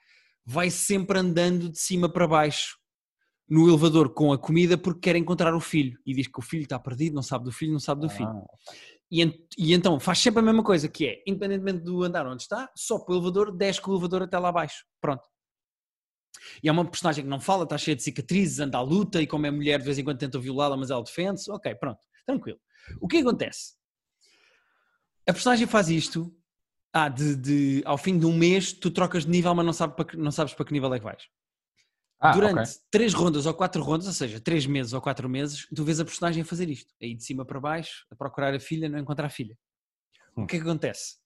vai 0.44 0.70
sempre 0.70 1.18
andando 1.18 1.68
de 1.70 1.78
cima 1.78 2.09
para 2.09 2.26
baixo 2.26 2.78
no 3.48 3.68
elevador 3.68 4.12
com 4.12 4.32
a 4.32 4.38
comida 4.38 4.76
porque 4.76 5.00
quer 5.00 5.16
encontrar 5.16 5.54
o 5.54 5.61
filho. 5.61 5.98
E 6.04 6.14
diz 6.14 6.26
que 6.26 6.38
o 6.38 6.42
filho 6.42 6.64
está 6.64 6.78
perdido, 6.78 7.14
não 7.14 7.22
sabe 7.22 7.44
do 7.44 7.52
filho, 7.52 7.72
não 7.72 7.80
sabe 7.80 8.00
do 8.00 8.09
filho. 8.09 8.28
Ah, 8.28 8.46
E, 9.11 9.23
e 9.57 9.73
então 9.73 10.01
faz 10.01 10.19
sempre 10.19 10.40
a 10.40 10.42
mesma 10.42 10.64
coisa, 10.64 10.88
que 10.88 11.07
é, 11.07 11.23
independentemente 11.27 11.81
do 11.85 12.03
andar 12.03 12.27
onde 12.27 12.42
está, 12.42 12.71
só 12.77 12.99
para 12.99 13.12
o 13.14 13.16
elevador, 13.16 13.53
desce 13.57 13.81
com 13.81 13.90
o 13.92 13.95
elevador 13.95 14.23
até 14.23 14.38
lá 14.38 14.49
abaixo. 14.49 14.85
Pronto. 15.01 15.23
E 16.62 16.69
é 16.69 16.73
uma 16.73 16.85
personagem 16.85 17.25
que 17.25 17.31
não 17.31 17.40
fala, 17.40 17.64
está 17.64 17.79
cheia 17.79 17.97
de 17.97 18.03
cicatrizes, 18.03 18.59
anda 18.61 18.79
à 18.79 18.83
luta 18.83 19.23
e 19.23 19.27
como 19.27 19.47
é 19.47 19.51
mulher 19.51 19.79
de 19.79 19.85
vez 19.85 19.99
em 19.99 20.05
quando 20.05 20.19
tenta 20.19 20.38
violá-la, 20.38 20.77
mas 20.77 20.90
ela 20.90 21.03
defende-se. 21.03 21.51
Ok, 21.51 21.75
pronto, 21.77 22.01
tranquilo. 22.27 22.59
O 23.01 23.09
que 23.09 23.19
acontece? 23.19 23.75
A 25.29 25.33
personagem 25.33 25.66
faz 25.66 25.88
isto, 25.88 26.33
ah, 26.92 27.09
de, 27.09 27.37
de- 27.37 27.83
ao 27.85 27.99
fim 27.99 28.19
de 28.19 28.27
um 28.27 28.37
mês 28.37 28.73
tu 28.73 28.90
trocas 28.90 29.25
de 29.25 29.31
nível, 29.31 29.55
mas 29.55 29.66
não, 29.66 29.73
sabe 29.73 29.97
para 29.97 30.05
que- 30.05 30.16
não 30.16 30.31
sabes 30.31 30.55
para 30.55 30.64
que 30.64 30.73
nível 30.73 30.92
é 30.95 30.99
que 30.99 31.05
vais. 31.05 31.23
Ah, 32.18 32.33
Durante 32.33 32.61
ok. 32.61 32.72
três 32.90 33.12
rondas 33.12 33.44
ou 33.44 33.52
quatro 33.55 33.83
rondas, 33.83 34.07
ou 34.07 34.12
seja, 34.12 34.40
três 34.40 34.64
meses 34.66 34.92
ou 34.94 35.00
quatro 35.00 35.29
meses, 35.29 35.66
tu 35.74 35.85
vês 35.85 36.00
a 36.00 36.05
personagem 36.05 36.42
a 36.42 36.46
fazer 36.46 36.68
isto, 36.70 36.94
aí 37.02 37.14
de 37.14 37.22
cima 37.22 37.44
para 37.44 37.61
baixo, 37.61 38.07
a 38.11 38.16
procurar 38.16 38.55
a 38.55 38.61
filha, 38.61 38.88
não 38.88 38.98
encontrar 38.98 39.26
a 39.26 39.31
filha. 39.31 39.57
O 40.35 40.42
Hum. 40.42 40.46
que 40.46 40.57
é 40.57 40.59
que 40.59 40.64
acontece? 40.66 41.16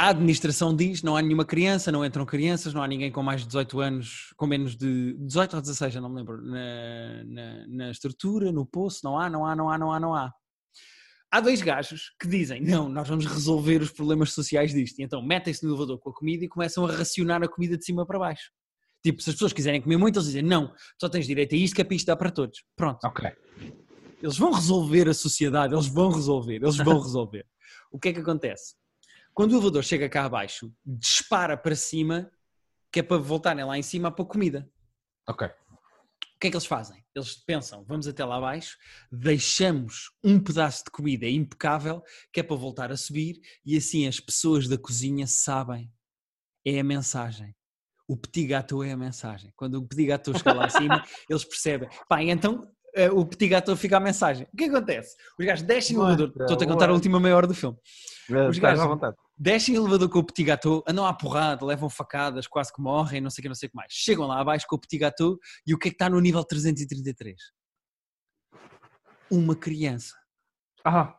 A 0.00 0.10
administração 0.10 0.76
diz, 0.76 1.02
não 1.02 1.16
há 1.16 1.22
nenhuma 1.22 1.44
criança, 1.44 1.90
não 1.90 2.04
entram 2.04 2.24
crianças, 2.24 2.72
não 2.72 2.80
há 2.80 2.86
ninguém 2.86 3.10
com 3.10 3.20
mais 3.20 3.40
de 3.40 3.48
18 3.48 3.80
anos, 3.80 4.32
com 4.36 4.46
menos 4.46 4.76
de 4.76 5.14
18 5.18 5.56
ou 5.56 5.60
16, 5.60 5.92
já 5.94 6.00
não 6.00 6.08
me 6.08 6.16
lembro, 6.18 6.40
na, 6.40 7.24
na, 7.24 7.66
na 7.66 7.90
estrutura, 7.90 8.52
no 8.52 8.64
poço, 8.64 9.00
não 9.02 9.18
há, 9.18 9.28
não 9.28 9.44
há, 9.44 9.56
não 9.56 9.68
há, 9.68 9.76
não 9.76 9.92
há, 9.92 9.98
não 9.98 10.14
há. 10.14 10.32
Há 11.32 11.40
dois 11.40 11.60
gajos 11.60 12.14
que 12.18 12.28
dizem, 12.28 12.62
não, 12.62 12.88
nós 12.88 13.08
vamos 13.08 13.26
resolver 13.26 13.82
os 13.82 13.90
problemas 13.90 14.32
sociais 14.32 14.72
disto. 14.72 15.00
E 15.00 15.02
então 15.02 15.20
metem-se 15.20 15.64
no 15.64 15.70
elevador 15.72 15.98
com 15.98 16.10
a 16.10 16.14
comida 16.14 16.44
e 16.44 16.48
começam 16.48 16.86
a 16.86 16.92
racionar 16.92 17.42
a 17.42 17.48
comida 17.48 17.76
de 17.76 17.84
cima 17.84 18.06
para 18.06 18.20
baixo. 18.20 18.50
Tipo, 19.02 19.22
se 19.22 19.30
as 19.30 19.36
pessoas 19.36 19.52
quiserem 19.52 19.80
comer 19.80 19.96
muito, 19.96 20.16
eles 20.16 20.26
dizem, 20.26 20.42
não, 20.42 20.72
só 21.00 21.08
tens 21.08 21.26
direito 21.26 21.54
a 21.54 21.58
isto 21.58 21.74
que 21.74 21.82
é 21.82 21.84
para 21.84 21.94
isto 21.94 22.06
dar 22.06 22.16
para 22.16 22.30
todos. 22.30 22.64
Pronto. 22.76 22.98
Ok. 23.04 23.30
Eles 24.20 24.36
vão 24.36 24.52
resolver 24.52 25.08
a 25.08 25.14
sociedade, 25.14 25.74
eles 25.74 25.86
vão 25.86 26.10
resolver, 26.10 26.56
eles 26.56 26.76
vão 26.76 26.98
resolver. 27.00 27.46
o 27.90 27.98
que 27.98 28.08
é 28.08 28.12
que 28.12 28.20
acontece? 28.20 28.74
Quando 29.32 29.52
o 29.52 29.54
elevador 29.54 29.84
chega 29.84 30.08
cá 30.08 30.24
abaixo, 30.24 30.72
dispara 30.84 31.56
para 31.56 31.76
cima, 31.76 32.28
que 32.92 33.00
é 33.00 33.02
para 33.02 33.18
voltarem 33.18 33.64
lá 33.64 33.78
em 33.78 33.82
cima 33.82 34.10
para 34.10 34.24
a 34.24 34.28
comida. 34.28 34.68
Ok. 35.28 35.46
O 35.46 36.40
que 36.40 36.48
é 36.48 36.50
que 36.50 36.56
eles 36.56 36.66
fazem? 36.66 37.04
Eles 37.14 37.34
pensam, 37.34 37.84
vamos 37.84 38.06
até 38.06 38.24
lá 38.24 38.36
abaixo, 38.36 38.76
deixamos 39.10 40.10
um 40.22 40.40
pedaço 40.40 40.84
de 40.84 40.90
comida 40.90 41.28
impecável, 41.28 42.02
que 42.32 42.40
é 42.40 42.42
para 42.42 42.56
voltar 42.56 42.92
a 42.92 42.96
subir, 42.96 43.40
e 43.64 43.76
assim 43.76 44.06
as 44.06 44.20
pessoas 44.20 44.68
da 44.68 44.78
cozinha 44.78 45.26
sabem. 45.26 45.92
É 46.64 46.80
a 46.80 46.84
mensagem. 46.84 47.54
O 48.08 48.16
petit 48.16 48.46
gâteau 48.46 48.82
é 48.82 48.90
a 48.92 48.96
mensagem. 48.96 49.52
Quando 49.54 49.74
o 49.74 49.86
petit 49.86 50.06
gâteau 50.06 50.34
chega 50.36 50.54
lá 50.54 50.64
acima, 50.64 51.04
eles 51.28 51.44
percebem. 51.44 51.88
Pá, 52.08 52.22
então 52.22 52.66
eh, 52.94 53.10
o 53.10 53.24
petit 53.26 53.48
gâteau 53.48 53.76
fica 53.76 53.98
a 53.98 54.00
mensagem. 54.00 54.46
O 54.52 54.56
que 54.56 54.64
acontece? 54.64 55.14
Os 55.38 55.44
gajos 55.44 55.62
descem 55.66 55.96
o 55.98 56.00
elevador. 56.00 56.32
Estou-te 56.40 56.64
a 56.64 56.66
contar 56.66 56.88
a 56.88 56.94
última 56.94 57.20
meia 57.20 57.36
hora 57.36 57.46
do 57.46 57.54
filme. 57.54 57.76
Os 58.28 58.34
gajos- 58.34 58.58
gajos 58.58 58.80
à 58.80 58.86
vontade. 58.86 59.16
Descem 59.36 59.78
o 59.78 59.82
elevador 59.82 60.08
com 60.08 60.18
o 60.20 60.24
petit 60.24 60.42
gâteau, 60.42 60.82
andam 60.88 61.06
à 61.06 61.12
porrada, 61.12 61.64
levam 61.64 61.88
facadas, 61.90 62.46
quase 62.46 62.72
que 62.72 62.80
morrem, 62.80 63.20
não 63.20 63.30
sei 63.30 63.40
o 63.40 63.42
que, 63.42 63.48
não 63.48 63.54
sei 63.54 63.66
o 63.68 63.70
que 63.70 63.76
mais. 63.76 63.92
Chegam 63.92 64.26
lá 64.26 64.40
abaixo 64.40 64.64
com 64.68 64.74
o 64.76 64.80
petit 64.80 64.98
gâteau 64.98 65.38
e 65.66 65.74
o 65.74 65.78
que 65.78 65.88
é 65.88 65.90
que 65.90 65.94
está 65.94 66.08
no 66.08 66.18
nível 66.18 66.42
333? 66.42 67.36
Uma 69.30 69.54
criança. 69.54 70.14
Ah, 70.84 71.14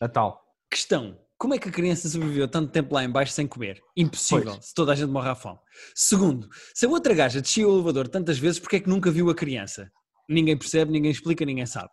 Natal. 0.00 0.42
Questão. 0.70 1.20
Como 1.42 1.54
é 1.54 1.58
que 1.58 1.68
a 1.68 1.72
criança 1.72 2.08
sobreviveu 2.08 2.46
tanto 2.46 2.70
tempo 2.70 2.94
lá 2.94 3.02
em 3.02 3.10
baixo 3.10 3.32
sem 3.32 3.48
comer? 3.48 3.82
Impossível, 3.96 4.52
Pois. 4.52 4.66
se 4.66 4.72
toda 4.72 4.92
a 4.92 4.94
gente 4.94 5.10
morre 5.10 5.28
à 5.28 5.34
fome. 5.34 5.58
Segundo, 5.92 6.48
se 6.72 6.86
a 6.86 6.88
outra 6.88 7.12
gaja 7.14 7.42
descia 7.42 7.66
o 7.66 7.74
elevador 7.74 8.06
tantas 8.06 8.38
vezes, 8.38 8.60
porque 8.60 8.76
é 8.76 8.80
que 8.80 8.88
nunca 8.88 9.10
viu 9.10 9.28
a 9.28 9.34
criança? 9.34 9.90
Ninguém 10.28 10.56
percebe, 10.56 10.92
ninguém 10.92 11.10
explica, 11.10 11.44
ninguém 11.44 11.66
sabe. 11.66 11.90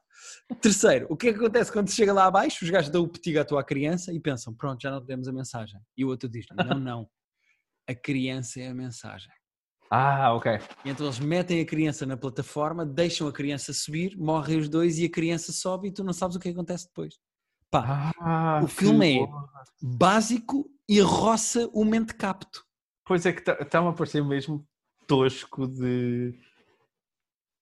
Terceiro, 0.62 1.08
o 1.10 1.18
que 1.18 1.30
é 1.30 1.34
que 1.34 1.40
acontece 1.40 1.72
quando 1.72 1.90
chega 1.90 2.14
lá 2.14 2.26
abaixo? 2.26 2.64
Os 2.64 2.70
gajos 2.70 2.92
dão 2.92 3.02
o 3.06 3.12
gâteau 3.34 3.58
à 3.58 3.64
criança 3.64 4.14
e 4.14 4.20
pensam, 4.20 4.54
pronto, 4.54 4.84
já 4.84 4.92
não 4.92 5.04
temos 5.04 5.28
a 5.28 5.34
mensagem. 5.34 5.82
E 5.98 6.06
o 6.06 6.10
outro 6.10 6.30
diz, 6.30 6.46
não, 6.56 6.80
não, 6.80 7.10
a 7.88 7.96
criança 7.96 8.60
é 8.62 8.68
a 8.68 8.74
mensagem. 8.76 9.32
Ah, 9.90 10.32
ok. 10.32 10.60
E 10.86 10.92
então 10.92 11.08
eles 11.08 11.18
metem 11.18 11.60
a 11.60 11.66
criança 11.66 12.06
na 12.06 12.16
plataforma, 12.16 12.86
deixam 12.86 13.28
a 13.28 13.34
criança 13.34 13.74
subir, 13.74 14.16
morrem 14.16 14.60
os 14.60 14.70
dois 14.70 15.00
e 15.00 15.06
a 15.06 15.10
criança 15.10 15.52
sobe 15.52 15.88
e 15.88 15.92
tu 15.92 16.04
não 16.04 16.14
sabes 16.14 16.36
o 16.36 16.40
que 16.40 16.50
acontece 16.50 16.86
depois. 16.86 17.16
Pá, 17.72 18.12
Ah, 18.20 18.62
O 18.64 18.68
filme 18.68 19.14
é- 19.22 19.26
boa. 19.26 19.50
básico 19.82 20.70
e 20.88 21.00
roça 21.02 21.70
o 21.74 21.86
mente 21.86 22.14
capto. 22.16 22.66
Pois 23.06 23.26
é 23.26 23.34
que 23.34 23.50
está-me 23.52 23.88
a 23.90 23.94
parecer 23.94 24.24
mesmo 24.24 24.66
tosco 25.08 25.68
de. 25.68 26.34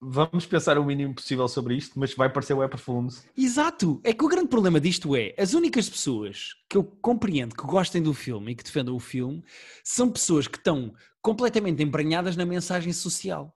Vamos 0.00 0.46
pensar 0.46 0.78
o 0.78 0.84
mínimo 0.84 1.12
possível 1.14 1.48
sobre 1.48 1.74
isto, 1.76 1.98
mas 1.98 2.14
vai 2.14 2.32
parecer 2.32 2.52
o 2.54 2.68
profundo. 2.68 3.12
Exato! 3.36 4.00
É 4.04 4.12
que 4.12 4.24
o 4.24 4.28
grande 4.28 4.46
problema 4.48 4.80
disto 4.80 5.16
é, 5.16 5.34
as 5.36 5.54
únicas 5.54 5.90
pessoas 5.90 6.50
que 6.70 6.76
eu 6.76 6.84
compreendo 6.84 7.54
que 7.56 7.64
gostem 7.64 8.00
do 8.00 8.14
filme 8.14 8.52
e 8.52 8.54
que 8.54 8.62
defendam 8.62 8.94
o 8.94 9.00
filme 9.00 9.42
são 9.82 10.08
pessoas 10.10 10.46
que 10.46 10.56
estão 10.56 10.94
completamente 11.20 11.82
embranhadas 11.82 12.36
na 12.36 12.46
mensagem 12.46 12.92
social. 12.92 13.52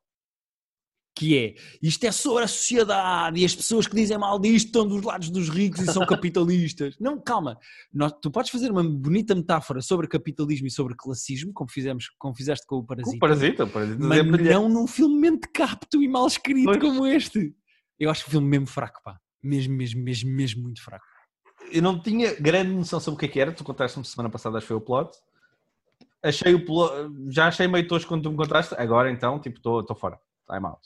Que 1.14 1.36
é, 1.36 1.54
isto 1.82 2.02
é 2.04 2.10
sobre 2.10 2.44
a 2.44 2.48
sociedade 2.48 3.38
e 3.38 3.44
as 3.44 3.54
pessoas 3.54 3.86
que 3.86 3.94
dizem 3.94 4.16
mal 4.16 4.38
disto 4.38 4.66
estão 4.66 4.86
dos 4.88 5.02
lados 5.02 5.28
dos 5.28 5.48
ricos 5.50 5.80
e 5.82 5.86
são 5.92 6.04
capitalistas. 6.06 6.96
Não, 6.98 7.20
calma. 7.20 7.58
Nós- 7.92 8.14
tu 8.20 8.30
podes 8.30 8.50
fazer 8.50 8.70
uma 8.70 8.82
bonita 8.82 9.34
metáfora 9.34 9.82
sobre 9.82 10.08
capitalismo 10.08 10.66
e 10.66 10.70
sobre 10.70 10.94
classismo, 10.96 11.52
como, 11.52 11.70
fizemos, 11.70 12.08
como 12.18 12.34
fizeste 12.34 12.66
com 12.66 12.76
o 12.76 12.84
Parasita. 12.84 13.16
O 13.16 13.20
parasita, 13.20 13.64
o 13.64 13.68
parasita 13.68 13.98
Mas 13.98 14.18
é 14.18 14.52
não 14.54 14.68
num 14.70 14.86
filme 14.86 15.18
mente 15.20 15.48
capto 15.52 16.02
e 16.02 16.08
mal 16.08 16.26
escrito 16.26 16.64
Pois. 16.64 16.78
como 16.80 17.06
este. 17.06 17.54
Eu 18.00 18.08
acho 18.10 18.26
o 18.26 18.30
filme 18.30 18.48
mesmo 18.48 18.66
fraco, 18.66 19.00
pá. 19.04 19.18
Mesmo, 19.42 19.74
mesmo, 19.76 20.02
mesmo, 20.02 20.30
mesmo 20.30 20.62
muito 20.62 20.82
fraco. 20.82 21.04
Eu 21.70 21.82
não 21.82 22.00
tinha 22.00 22.34
grande 22.34 22.72
noção 22.72 22.98
sobre 22.98 23.16
o 23.16 23.18
que 23.18 23.26
é 23.26 23.28
que 23.28 23.38
era. 23.38 23.52
Tu 23.52 23.62
contaste-me 23.62 24.04
semana 24.04 24.30
passada, 24.30 24.56
acho 24.56 24.64
que 24.64 24.68
foi 24.68 24.76
o 24.78 24.80
plot. 24.80 25.10
Achei 26.22 26.54
o 26.54 26.64
plot, 26.64 26.92
já 27.28 27.48
achei 27.48 27.68
meio 27.68 27.86
tosco 27.86 28.08
quando 28.08 28.22
tu 28.22 28.30
me 28.30 28.36
contaste. 28.36 28.74
Agora 28.78 29.10
então, 29.10 29.38
tipo, 29.38 29.58
estou 29.58 29.94
fora. 29.94 30.18
Time 30.50 30.66
out. 30.66 30.80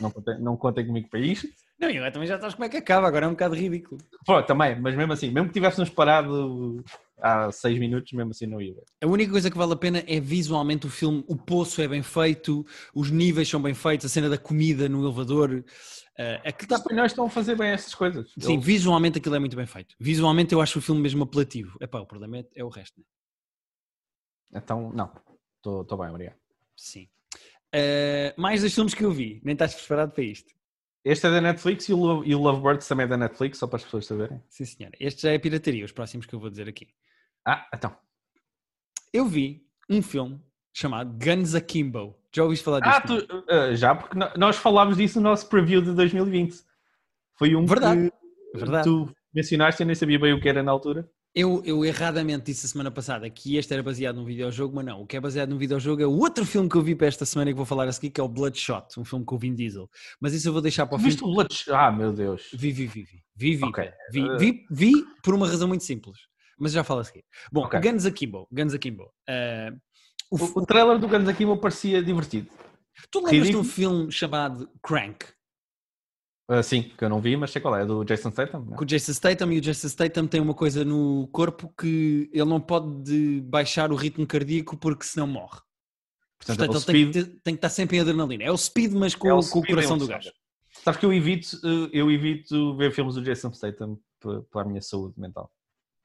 Não 0.00 0.10
contem, 0.10 0.38
não 0.40 0.56
contem 0.56 0.86
comigo 0.86 1.08
para 1.08 1.20
isto. 1.20 1.48
Não, 1.78 1.90
e 1.90 1.96
agora 1.96 2.10
também 2.12 2.26
já 2.28 2.38
sabes 2.40 2.54
como 2.54 2.64
é 2.64 2.68
que 2.68 2.76
acaba, 2.78 3.06
agora 3.06 3.26
é 3.26 3.28
um 3.28 3.32
bocado 3.32 3.54
ridículo. 3.54 4.00
Pô, 4.24 4.42
também, 4.42 4.78
mas 4.80 4.94
mesmo 4.94 5.12
assim, 5.12 5.30
mesmo 5.30 5.48
que 5.48 5.54
tivéssemos 5.54 5.90
parado 5.90 6.82
há 7.20 7.50
seis 7.52 7.78
minutos, 7.78 8.12
mesmo 8.12 8.30
assim 8.30 8.46
não 8.46 8.60
ia 8.60 8.74
ver. 8.74 8.82
A 9.02 9.06
única 9.06 9.30
coisa 9.30 9.50
que 9.50 9.56
vale 9.58 9.72
a 9.74 9.76
pena 9.76 10.02
é 10.06 10.18
visualmente 10.18 10.86
o 10.86 10.90
filme, 10.90 11.22
o 11.28 11.36
poço 11.36 11.80
é 11.82 11.88
bem 11.88 12.02
feito, 12.02 12.64
os 12.94 13.10
níveis 13.10 13.48
são 13.48 13.60
bem 13.60 13.74
feitos, 13.74 14.06
a 14.06 14.08
cena 14.08 14.28
da 14.28 14.38
comida 14.38 14.88
no 14.88 15.04
elevador. 15.04 15.62
eh, 16.18 16.40
aquilo 16.46 16.72
Os 16.74 16.78
espanhóis 16.80 17.12
estão 17.12 17.26
a 17.26 17.30
fazer 17.30 17.56
bem 17.56 17.68
essas 17.70 17.94
coisas. 17.94 18.32
Sim, 18.38 18.54
Eles- 18.54 18.64
visualmente 18.64 19.18
aquilo 19.18 19.34
é 19.34 19.38
muito 19.38 19.56
bem 19.56 19.66
feito. 19.66 19.94
Visualmente 20.00 20.54
eu 20.54 20.60
acho 20.62 20.78
o 20.78 20.82
filme 20.82 21.00
mesmo 21.02 21.24
apelativo. 21.24 21.76
Epá, 21.80 22.00
o 22.00 22.06
problema 22.06 22.38
é, 22.38 22.46
é 22.56 22.64
o 22.64 22.68
resto, 22.68 22.98
né? 23.00 23.04
Então, 24.54 24.90
não. 24.92 25.10
Estou 25.58 25.98
bem, 25.98 26.08
obrigado. 26.08 26.36
Sim. 26.76 27.08
Eh, 27.72 28.34
mais 28.36 28.60
dois 28.60 28.74
filmes 28.74 28.94
que 28.94 29.04
eu 29.04 29.10
vi, 29.10 29.40
nem 29.44 29.52
estás 29.52 29.74
preparado 29.74 30.12
para 30.12 30.24
isto. 30.24 30.54
Este 31.04 31.26
é 31.26 31.30
da 31.30 31.40
Netflix 31.40 31.88
e 31.88 31.92
o, 31.92 31.98
Love, 31.98 32.28
e 32.28 32.34
o 32.34 32.40
Lovebirds 32.40 32.88
também 32.88 33.04
é 33.04 33.08
da 33.08 33.16
Netflix, 33.16 33.58
só 33.58 33.66
para 33.66 33.76
as 33.76 33.84
pessoas 33.84 34.06
saberem. 34.06 34.42
Sim, 34.48 34.64
senhora. 34.64 34.96
Este 34.98 35.22
já 35.22 35.30
é 35.30 35.38
pirataria, 35.38 35.84
os 35.84 35.92
próximos 35.92 36.26
que 36.26 36.34
eu 36.34 36.40
vou 36.40 36.50
dizer 36.50 36.68
aqui. 36.68 36.88
Ah, 37.46 37.68
então. 37.72 37.96
Eu 39.12 39.26
vi 39.26 39.64
um 39.88 40.02
filme 40.02 40.40
chamado 40.72 41.16
Guns 41.16 41.54
Akimbo. 41.54 42.18
Já 42.34 42.42
ouviste 42.42 42.64
falar 42.64 42.80
disto? 42.80 42.96
Ah, 42.96 43.00
tu, 43.00 43.44
ah, 43.48 43.74
já, 43.74 43.94
porque 43.94 44.18
nós 44.36 44.56
falámos 44.56 44.96
disso 44.96 45.20
no 45.20 45.30
nosso 45.30 45.48
preview 45.48 45.80
de 45.80 45.92
2020. 45.94 46.56
Foi 47.36 47.54
um 47.54 47.64
Verdade, 47.64 48.10
que 48.52 48.58
Verdade. 48.58 48.84
tu 48.84 49.14
mencionaste, 49.32 49.80
eu 49.80 49.86
nem 49.86 49.94
sabia 49.94 50.18
bem 50.18 50.32
o 50.32 50.40
que 50.40 50.48
era 50.48 50.62
na 50.62 50.72
altura. 50.72 51.08
Eu, 51.38 51.62
eu 51.66 51.84
erradamente 51.84 52.46
disse 52.46 52.64
a 52.64 52.68
semana 52.70 52.90
passada 52.90 53.28
que 53.28 53.56
este 53.58 53.70
era 53.74 53.82
baseado 53.82 54.16
num 54.16 54.24
videojogo, 54.24 54.74
mas 54.74 54.86
não. 54.86 55.02
O 55.02 55.06
que 55.06 55.18
é 55.18 55.20
baseado 55.20 55.50
num 55.50 55.58
videojogo 55.58 56.00
é 56.00 56.06
o 56.06 56.12
outro 56.18 56.46
filme 56.46 56.66
que 56.66 56.76
eu 56.76 56.80
vi 56.80 56.94
para 56.94 57.08
esta 57.08 57.26
semana 57.26 57.50
e 57.50 57.52
que 57.52 57.56
vou 57.58 57.66
falar 57.66 57.86
a 57.86 57.92
seguir, 57.92 58.08
que 58.08 58.18
é 58.18 58.24
o 58.24 58.28
Bloodshot, 58.28 58.98
um 58.98 59.04
filme 59.04 59.22
com 59.22 59.34
o 59.34 59.38
Vin 59.38 59.54
Diesel. 59.54 59.86
Mas 60.18 60.32
isso 60.32 60.48
eu 60.48 60.52
vou 60.54 60.62
deixar 60.62 60.86
para 60.86 60.96
o 60.96 60.98
fim. 60.98 61.04
Viste 61.04 61.22
o 61.22 61.26
Bloodshot? 61.34 61.70
Ah, 61.72 61.92
meu 61.92 62.10
Deus. 62.10 62.48
Vi, 62.54 62.72
vi, 62.72 62.86
vi, 62.86 63.02
vi. 63.02 63.22
Vi, 63.36 63.54
vi, 63.56 63.64
Ok. 63.64 63.84
cara. 63.84 63.96
vi, 64.10 64.36
vi, 64.38 64.64
vi 64.70 64.92
por 65.22 65.34
uma 65.34 65.46
razão 65.46 65.68
muito 65.68 65.84
simples. 65.84 66.16
Mas 66.58 66.72
já 66.72 66.82
falo 66.82 67.00
a 67.00 67.04
seguir. 67.04 67.22
Bom, 67.52 67.64
Ok. 67.66 67.80
Guns 67.80 68.06
Akimbo. 68.06 68.48
Guns 68.50 68.72
Akimbo. 68.72 69.10
Eh, 69.28 69.72
o, 70.30 70.36
O, 70.42 70.60
o 70.62 70.64
trailer 70.66 70.98
do 70.98 71.06
Guns 71.06 71.28
Akimbo 71.28 71.58
parecia 71.58 72.02
divertido. 72.02 72.48
tu 73.10 73.18
lembras 73.18 73.32
de 73.32 73.38
um 73.38 73.42
ridículo. 73.60 73.64
filme 73.64 74.10
chamado 74.10 74.70
Crank? 74.82 75.26
Ah, 76.48 76.62
sim, 76.62 76.82
que 76.96 77.04
eu 77.04 77.08
não 77.08 77.20
vi, 77.20 77.36
mas 77.36 77.50
sei 77.50 77.60
qual 77.60 77.76
é. 77.76 77.82
É 77.82 77.86
do 77.86 78.04
Jason 78.04 78.30
Statham? 78.30 78.64
não? 78.64 78.76
Com 78.76 78.84
o 78.84 78.86
Jason 78.86 79.12
Statham 79.12 79.52
e 79.52 79.58
o 79.58 79.60
Jason 79.60 79.88
Statham 79.88 80.26
tem 80.28 80.40
uma 80.40 80.54
coisa 80.54 80.84
no 80.84 81.26
corpo 81.32 81.72
que 81.76 82.30
ele 82.32 82.44
não 82.48 82.60
pode 82.60 83.40
baixar 83.42 83.90
o 83.90 83.96
ritmo 83.96 84.26
cardíaco 84.26 84.76
porque 84.76 85.04
senão 85.04 85.26
morre. 85.26 85.60
Portanto, 86.38 86.58
Portanto, 86.58 86.76
é 86.76 86.76
ele 86.76 86.84
tem 86.84 87.12
que, 87.12 87.20
Speed. 87.20 87.26
ter- 87.34 87.40
tem 87.42 87.54
que 87.54 87.58
estar 87.58 87.68
sempre 87.70 87.96
em 87.96 88.00
adrenalina. 88.00 88.44
É 88.44 88.50
o 88.50 88.56
speed, 88.56 88.92
mas 88.92 89.14
com, 89.14 89.26
É 89.26 89.32
o 89.32 89.36
com 89.38 89.42
o 89.42 89.44
Speed 89.62 89.66
coração 89.68 89.96
em 89.96 89.98
do 89.98 90.06
gajo. 90.06 90.30
Sabes 90.84 91.00
que 91.00 91.06
eu 91.06 91.12
evito, 91.12 91.56
eh, 91.64 91.90
eu 91.92 92.10
evito 92.12 92.76
ver 92.76 92.92
filmes 92.92 93.14
do 93.14 93.22
Jason 93.22 93.52
Statham 93.52 93.98
pela 94.52 94.64
minha 94.64 94.82
saúde 94.82 95.18
mental. 95.18 95.50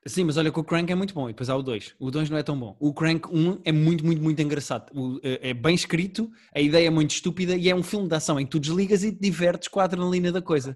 Sim, 0.07 0.23
mas 0.23 0.35
olha 0.35 0.51
que 0.51 0.59
o 0.59 0.63
Crank 0.63 0.91
é 0.91 0.95
muito 0.95 1.13
bom 1.13 1.29
e 1.29 1.31
depois 1.31 1.47
há 1.47 1.55
o 1.55 1.61
2. 1.61 1.93
O 1.99 2.09
2 2.09 2.27
não 2.29 2.37
é 2.37 2.41
tão 2.41 2.59
bom. 2.59 2.75
O 2.79 2.91
Crank 2.91 3.27
1 3.31 3.61
é 3.63 3.71
muito, 3.71 4.03
muito, 4.03 4.19
muito 4.21 4.41
engraçado. 4.41 4.89
O- 4.99 5.19
é 5.21 5.49
é 5.51 5.53
bem 5.53 5.75
escrito, 5.75 6.31
a 6.55 6.59
ideia 6.59 6.87
é 6.87 6.89
muito 6.89 7.11
estúpida 7.11 7.55
e 7.55 7.69
é 7.69 7.75
um 7.75 7.83
filme 7.83 8.07
de 8.09 8.15
ação 8.15 8.39
em 8.39 8.45
que 8.45 8.49
tu 8.51 8.59
desligas 8.59 9.03
e 9.03 9.11
te 9.11 9.19
divertes 9.21 9.67
com 9.67 9.79
a 9.79 9.83
adrenalina 9.83 10.31
da 10.31 10.41
coisa. 10.41 10.75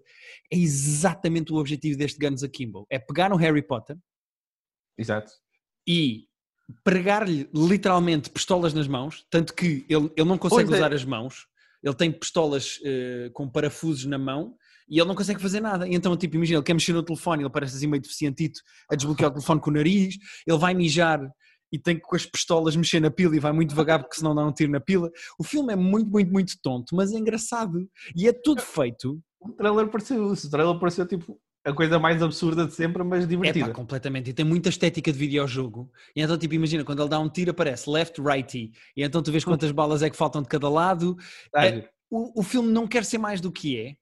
É 0.53 0.55
exatamente 0.57 1.51
o 1.51 1.55
objetivo 1.55 1.97
deste 1.97 2.19
Guns 2.19 2.43
Akimbo. 2.43 2.85
É 2.87 2.99
pegar 2.99 3.29
no 3.29 3.35
Harry 3.35 3.63
Potter 3.63 3.97
Exato. 4.95 5.31
e 5.87 6.25
pregar-lhe 6.83 7.49
literalmente 7.53 8.29
pistolas 8.29 8.73
nas 8.75 8.87
mãos, 8.87 9.25
tanto 9.31 9.53
que 9.55 9.85
ele, 9.89 10.11
ele 10.15 10.29
não 10.29 10.37
consegue 10.37 10.65
Pois 10.69 10.75
é. 10.79 10.81
usar 10.83 10.93
as 10.93 11.03
mãos, 11.05 11.47
ele 11.83 11.93
tem 11.95 12.11
pistolas 12.11 12.79
eh, 12.83 13.29
com 13.33 13.47
parafusos 13.49 14.05
na 14.05 14.17
mão 14.17 14.55
e 14.87 14.99
ele 14.99 15.07
não 15.07 15.15
consegue 15.15 15.41
fazer 15.41 15.59
nada. 15.59 15.87
E 15.87 15.95
então, 15.95 16.15
tipo, 16.15 16.35
imagina, 16.35 16.57
ele 16.59 16.65
quer 16.65 16.73
mexer 16.73 16.93
no 16.93 17.03
telefone, 17.03 17.43
ele 17.43 17.49
parece 17.49 17.75
assim 17.77 17.87
meio 17.87 18.01
deficientito 18.01 18.59
a 18.89 18.95
desbloquear 18.95 19.29
o 19.29 19.33
telefone 19.33 19.59
com 19.61 19.69
o 19.69 19.73
nariz, 19.73 20.15
ele 20.47 20.57
vai 20.57 20.73
mijar 20.73 21.19
e 21.71 21.79
tem 21.79 21.95
que 21.95 22.01
com 22.03 22.15
as 22.15 22.25
pistolas 22.25 22.75
mexer 22.75 22.99
na 22.99 23.09
pila 23.09 23.35
e 23.35 23.39
vai 23.39 23.51
muito 23.51 23.69
devagar 23.69 23.99
porque 23.99 24.15
senão 24.15 24.35
dá 24.35 24.45
um 24.45 24.53
tiro 24.53 24.71
na 24.71 24.79
pila. 24.79 25.09
O 25.39 25.43
filme 25.43 25.73
é 25.73 25.75
muito, 25.75 26.09
muito, 26.09 26.31
muito 26.31 26.53
tonto, 26.61 26.95
mas 26.95 27.11
é 27.11 27.17
engraçado. 27.17 27.87
E 28.15 28.27
é 28.27 28.31
tudo 28.33 28.61
feito 28.61 29.19
O 29.39 29.51
trailer 29.51 29.87
pareceu 29.87 30.31
isso. 30.31 30.47
O 30.47 30.49
trailer 30.51 30.79
pareceu 30.79 31.05
tipo 31.07 31.37
a 31.65 31.73
coisa 31.73 31.97
mais 31.97 32.21
absurda 32.21 32.67
de 32.67 32.75
sempre, 32.75 33.03
mas 33.03 33.23
É 33.23 33.27
divertida. 33.27 33.65
pá, 33.69 33.73
completamente. 33.73 34.29
E 34.29 34.33
tem 34.33 34.45
muita 34.45 34.69
estética 34.69 35.11
de 35.11 35.17
videojogo. 35.17 35.91
E 36.15 36.21
então, 36.21 36.37
tipo, 36.37 36.53
imagina, 36.53 36.83
quando 36.85 37.01
ele 37.01 37.09
dá 37.09 37.19
um 37.19 37.27
tiro, 37.27 37.49
aparece 37.49 37.89
left, 37.89 38.21
righty. 38.21 38.71
E 38.95 39.03
então 39.03 39.23
tu 39.23 39.31
vês 39.31 39.43
quantas 39.43 39.71
balas 39.71 40.03
é 40.03 40.09
que 40.11 40.15
faltam 40.15 40.43
de 40.43 40.47
cada 40.47 40.69
lado. 40.69 41.17
É- 41.55 41.89
O, 42.11 42.39
o 42.41 42.43
filme 42.43 42.71
não 42.71 42.87
quer 42.87 43.03
ser 43.03 43.17
mais 43.17 43.41
do 43.41 43.51
que 43.51 43.79
é. 43.79 43.95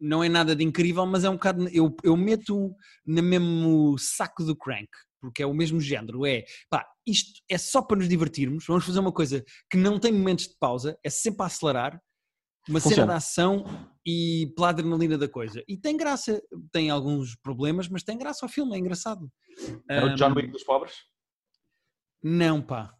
Não 0.00 0.22
é 0.22 0.28
nada 0.28 0.54
de 0.54 0.64
incrível, 0.64 1.04
mas 1.06 1.24
é 1.24 1.30
um 1.30 1.34
bocado. 1.34 1.68
Eu, 1.68 1.94
eu 2.02 2.16
meto 2.16 2.74
no 3.04 3.22
mesmo 3.22 3.96
saco 3.98 4.44
do 4.44 4.56
crank, 4.56 4.88
porque 5.20 5.42
é 5.42 5.46
o 5.46 5.54
mesmo 5.54 5.80
género. 5.80 6.24
É 6.24 6.44
pá, 6.70 6.86
isto 7.06 7.40
é 7.48 7.58
só 7.58 7.82
para 7.82 7.96
nos 7.98 8.08
divertirmos. 8.08 8.64
Vamos 8.66 8.84
fazer 8.84 9.00
uma 9.00 9.12
coisa 9.12 9.44
que 9.70 9.76
não 9.76 9.98
tem 9.98 10.12
momentos 10.12 10.46
de 10.48 10.56
pausa, 10.58 10.98
é 11.04 11.10
sempre 11.10 11.42
a 11.42 11.46
acelerar. 11.46 12.00
Uma 12.68 12.80
cena 12.80 12.90
Funciona. 12.90 13.12
de 13.12 13.16
ação 13.16 13.64
e 14.04 14.52
pela 14.56 14.70
adrenalina 14.70 15.16
da 15.16 15.28
coisa. 15.28 15.62
E 15.68 15.76
tem 15.76 15.96
graça, 15.96 16.42
tem 16.72 16.90
alguns 16.90 17.36
problemas, 17.36 17.88
mas 17.88 18.02
tem 18.02 18.18
graça 18.18 18.44
ao 18.44 18.48
filme, 18.50 18.74
é 18.74 18.78
engraçado. 18.80 19.30
É 19.88 20.04
o 20.04 20.14
John 20.16 20.32
Wick 20.34 20.48
dos 20.48 20.64
pobres? 20.64 20.94
não, 22.22 22.60
pá. 22.60 22.92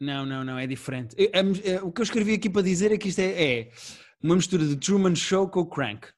Não, 0.00 0.24
não, 0.26 0.44
não, 0.44 0.58
é 0.58 0.66
diferente. 0.66 1.14
Eu- 1.18 1.30
é- 1.32 1.70
é- 1.74 1.82
o 1.82 1.92
que 1.92 2.00
eu 2.00 2.04
escrevi 2.04 2.34
aqui 2.34 2.48
para 2.50 2.62
dizer 2.62 2.92
é 2.92 2.98
que 2.98 3.08
isto 3.08 3.18
é, 3.20 3.42
é 3.60 3.70
uma 4.22 4.36
mistura 4.36 4.66
de 4.66 4.76
Truman 4.76 5.14
Show 5.14 5.48
com 5.48 5.60
o 5.60 5.66
Crank. 5.66 6.08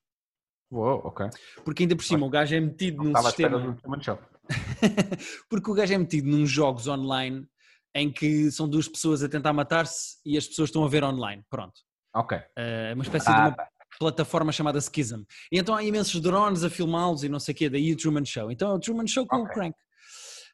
Uou, 0.71 1.01
ok. 1.05 1.27
Porque 1.65 1.83
ainda 1.83 1.97
por 1.97 2.05
cima 2.05 2.25
o 2.27 2.31
gajo 2.31 2.55
é 2.55 2.61
metido 2.61 2.99
Não 2.99 3.05
num 3.05 3.11
estava 3.11 3.29
sistema. 3.29 3.59
do 3.59 3.75
Truman 3.75 4.03
Show. 4.03 4.19
porque 5.49 5.71
o 5.71 5.75
gajo 5.75 5.93
é 5.95 5.99
metido 5.99 6.29
num 6.29 6.47
jogos 6.47 6.87
online 6.87 7.47
em 7.95 8.11
que 8.13 8.51
são 8.53 8.69
duas 8.69 8.87
pessoas 8.89 9.23
a 9.23 9.29
tentar 9.29 9.53
matar-se 9.53 10.19
e 10.25 10.37
as 10.39 10.47
pessoas 10.47 10.69
estão 10.69 10.85
a 10.85 10.89
ver 10.89 11.03
online. 11.03 11.43
Pronto. 11.51 11.81
Ok. 12.15 12.39
É 12.57 12.93
uma 12.95 13.03
espécie 13.03 13.27
de 13.27 13.33
Ah, 13.33 13.49
uma 13.49 13.57
plataforma 13.99 14.53
chamada 14.53 14.81
Schism. 14.81 15.23
E 15.51 15.59
então 15.59 15.75
há 15.75 15.83
imensos 15.83 16.21
drones 16.21 16.63
a 16.63 16.71
filmá-los 16.71 17.25
e 17.25 17.29
não 17.29 17.41
sei 17.41 17.53
o 17.53 17.57
quê, 17.57 17.69
daí 17.69 17.93
o 17.93 17.97
Truman 17.97 18.25
Show. 18.25 18.51
Então 18.51 18.71
é 18.71 18.75
o 18.75 18.79
Truman 18.81 19.07
Show 19.07 19.27
com 19.27 19.37
o 19.39 19.43
Ok. 19.43 19.55
Crank. 19.55 19.77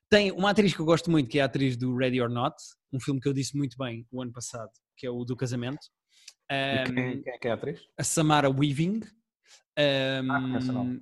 Tem 0.09 0.31
uma 0.33 0.51
atriz 0.51 0.73
que 0.73 0.81
eu 0.81 0.87
gosto 0.87 1.11
muito, 1.11 1.29
que 1.29 1.39
é 1.39 1.43
a 1.43 1.47
atriz 1.47 1.77
do 1.77 1.95
Ready 1.97 2.23
or 2.23 2.31
Not, 2.31 2.55
um 2.93 3.01
filme 3.01 3.21
que 3.21 3.29
eu 3.29 3.33
disse 3.33 3.57
muito 3.57 3.77
bem 3.77 4.07
o 4.11 4.23
ano 4.23 4.33
passado, 4.33 4.71
que 4.97 5.07
é 5.07 5.11
o 5.11 5.25
do 5.25 5.37
casamento. 5.37 5.81
Um, 6.51 6.95
quem, 6.95 7.23
quem 7.23 7.33
é 7.33 7.39
que 7.39 7.49
é 7.49 7.51
a 7.51 7.55
atriz? 7.55 7.81
a 7.99 8.05
Samara 8.05 8.49
Weaving. 8.51 9.01
Um, 9.79 10.33
Ah, 10.33 10.41
conheço 10.41 10.71
o 10.71 10.75
nome. 10.75 11.01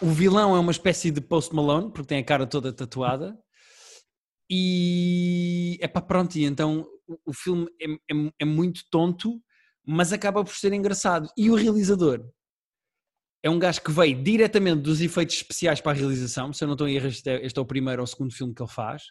o 0.00 0.06
vilão 0.10 0.54
é 0.56 0.58
uma 0.60 0.70
espécie 0.72 1.10
de 1.10 1.20
Post 1.20 1.54
Malone, 1.54 1.90
porque 1.92 2.06
tem 2.08 2.18
a 2.18 2.24
cara 2.24 2.46
toda 2.46 2.72
tatuada. 2.72 3.36
E 4.50 5.76
é 5.80 5.88
para 5.88 6.00
pronto, 6.02 6.36
e 6.36 6.44
então 6.44 6.86
o, 7.06 7.18
o 7.26 7.32
filme 7.34 7.66
é, 7.80 7.92
é- 8.14 8.32
é 8.40 8.44
muito 8.44 8.82
tonto, 8.90 9.42
mas 9.86 10.12
acaba 10.12 10.42
por 10.44 10.54
ser 10.54 10.72
engraçado. 10.72 11.28
E 11.36 11.50
o 11.50 11.54
realizador 11.54 12.24
é 13.42 13.48
um 13.48 13.58
gajo 13.58 13.80
que 13.80 13.92
veio 13.92 14.20
diretamente 14.20 14.82
dos 14.82 15.00
efeitos 15.00 15.36
especiais 15.36 15.80
para 15.80 15.92
a 15.92 15.94
realização. 15.94 16.52
Se 16.52 16.64
eu 16.64 16.66
não 16.66 16.74
estou 16.74 16.88
em 16.88 16.96
erro, 16.96 17.06
este 17.06 17.28
é, 17.30 17.44
este 17.44 17.58
é 17.58 17.62
o 17.62 17.64
primeiro 17.64 18.02
ou 18.02 18.04
o 18.04 18.06
segundo 18.06 18.34
filme 18.34 18.52
que 18.52 18.62
ele 18.62 18.70
faz. 18.70 19.02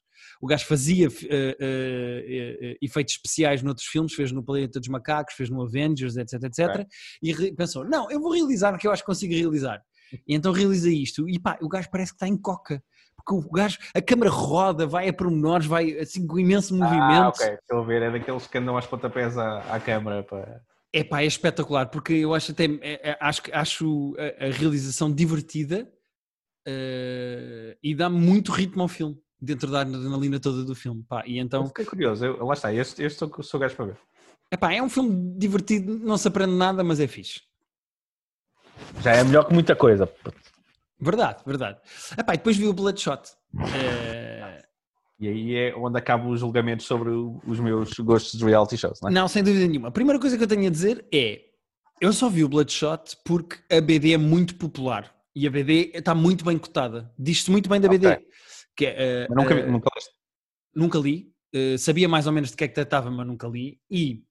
O 0.41 0.47
gajo 0.47 0.65
fazia 0.65 1.07
eh, 1.07 1.57
eh, 1.59 2.57
eh, 2.61 2.77
efeitos 2.81 3.13
especiais 3.13 3.63
noutros 3.63 3.87
filmes, 3.87 4.13
fez 4.13 4.31
no 4.31 4.43
Planeta 4.43 4.79
dos 4.79 4.89
Macacos, 4.89 5.33
fez 5.33 5.49
no 5.49 5.61
Avengers, 5.61 6.17
etc, 6.17 6.43
etc. 6.43 6.69
Ok. 6.69 6.85
E 7.23 7.53
pensou: 7.53 7.85
não, 7.85 8.11
eu 8.11 8.19
vou 8.19 8.33
realizar 8.33 8.73
o 8.75 8.77
que 8.77 8.87
eu 8.87 8.91
acho 8.91 9.01
que 9.01 9.07
consigo 9.07 9.33
realizar. 9.33 9.81
E 10.27 10.35
então 10.35 10.51
realiza 10.51 10.89
isto. 10.89 11.27
E 11.29 11.39
pá, 11.39 11.57
o 11.61 11.69
gajo 11.69 11.89
parece 11.89 12.11
que 12.11 12.15
está 12.15 12.27
em 12.27 12.37
coca. 12.37 12.83
Porque 13.15 13.33
o 13.33 13.51
gajo, 13.51 13.77
a 13.93 14.01
câmara 14.01 14.29
roda, 14.29 14.85
vai 14.85 15.09
a 15.09 15.13
pormenores, 15.13 15.65
vai 15.65 15.97
assim 15.99 16.25
com 16.25 16.39
imenso 16.39 16.75
movimento. 16.75 17.01
Ah, 17.01 17.29
ok. 17.29 17.47
Estou 17.47 17.79
a 17.79 17.85
ver. 17.85 18.01
É 18.01 18.11
daqueles 18.11 18.47
que 18.47 18.57
andam 18.57 18.75
aos 18.75 18.87
pontapés 18.87 19.37
à, 19.37 19.59
à 19.73 19.79
câmara 19.79 20.23
para... 20.23 20.61
É 20.93 21.03
pá, 21.03 21.21
é 21.21 21.25
espetacular, 21.25 21.87
porque 21.89 22.13
eu 22.13 22.33
acho 22.33 22.51
até 22.51 22.65
é- 22.65 23.09
é- 23.11 23.17
acho, 23.19 23.41
acho 23.51 24.15
a, 24.17 24.45
a 24.45 24.49
realização 24.51 25.11
divertida 25.13 25.91
eh, 26.65 27.77
e 27.83 27.93
dá 27.95 28.09
muito 28.09 28.51
ritmo 28.51 28.81
ao 28.81 28.87
filme, 28.87 29.17
dentro 29.39 29.69
da 29.71 29.81
adrenalina 29.81 30.39
toda 30.39 30.63
do 30.63 30.73
filme. 30.75 31.03
Pá, 31.07 31.23
e 31.25 31.37
Eu 31.37 31.43
então, 31.45 31.67
fiquei 31.67 31.85
curioso. 31.85 32.25
Eu, 32.25 32.45
lá 32.45 32.53
está. 32.53 32.73
Este, 32.73 33.03
este 33.03 33.19
sou, 33.19 33.43
sou 33.43 33.59
gajo 33.59 33.75
para 33.75 33.85
ver. 33.85 33.97
é 34.51 34.57
pá, 34.57 34.73
é 34.73 34.81
um 34.81 34.89
filme 34.89 35.37
divertido, 35.37 35.97
não 35.99 36.17
se 36.17 36.27
aprende 36.27 36.53
nada, 36.53 36.83
mas 36.83 36.99
é 36.99 37.07
fixe. 37.07 37.41
Já 39.01 39.11
é 39.13 39.23
melhor 39.23 39.45
que 39.45 39.53
muita 39.53 39.75
coisa. 39.75 40.09
Verdade, 40.99 41.43
verdade. 41.45 41.79
Epá, 42.17 42.33
e 42.33 42.37
depois 42.37 42.57
vi 42.57 42.65
o 42.67 42.73
Bloodshot. 42.73 43.21
Eh, 43.75 44.56
E 45.19 45.27
aí 45.27 45.55
é 45.55 45.75
onde 45.75 45.97
acabam 45.97 46.29
os 46.29 46.39
julgamentos 46.39 46.85
sobre 46.85 47.09
os 47.09 47.59
meus 47.59 47.91
gostos 47.99 48.37
de 48.39 48.45
reality 48.45 48.77
shows, 48.77 48.99
não 49.01 49.09
é? 49.09 49.13
não, 49.13 49.27
sem 49.27 49.43
dúvida 49.43 49.65
nenhuma. 49.67 49.87
A 49.87 49.91
primeira 49.91 50.19
coisa 50.19 50.37
que 50.37 50.43
eu 50.43 50.47
tenho 50.47 50.67
a 50.67 50.69
dizer 50.69 51.05
é: 51.11 51.41
eu 51.99 52.13
só 52.13 52.29
vi 52.29 52.43
o 52.43 52.49
Bloodshot 52.49 53.17
porque 53.25 53.57
a 53.75 53.81
BD 53.81 54.13
é 54.13 54.17
muito 54.17 54.55
popular 54.55 55.11
e 55.35 55.47
a 55.47 55.49
BD 55.49 55.91
está 55.95 56.13
muito 56.13 56.45
bem 56.45 56.57
cotada. 56.57 57.11
Diz-se 57.17 57.49
muito 57.49 57.67
bem 57.67 57.81
da 57.81 57.87
BD. 57.89 58.07
Ok. 58.07 58.27
Que 58.75 58.85
é, 58.85 59.27
Mas 59.27 59.37
nunca, 59.43 59.55
vi- 59.55 59.61
eh, 59.61 59.65
nunca 59.71 59.89
nunca 60.75 60.99
li, 60.99 61.33
eh, 61.51 61.77
sabia 61.79 62.07
mais 62.07 62.27
ou 62.27 62.33
menos 62.33 62.51
de 62.51 62.55
que 62.57 62.63
é 62.63 62.67
que 62.67 62.75
tratava, 62.75 63.09
mas 63.09 63.25
nunca 63.25 63.47
li. 63.47 63.79
E, 63.89 64.21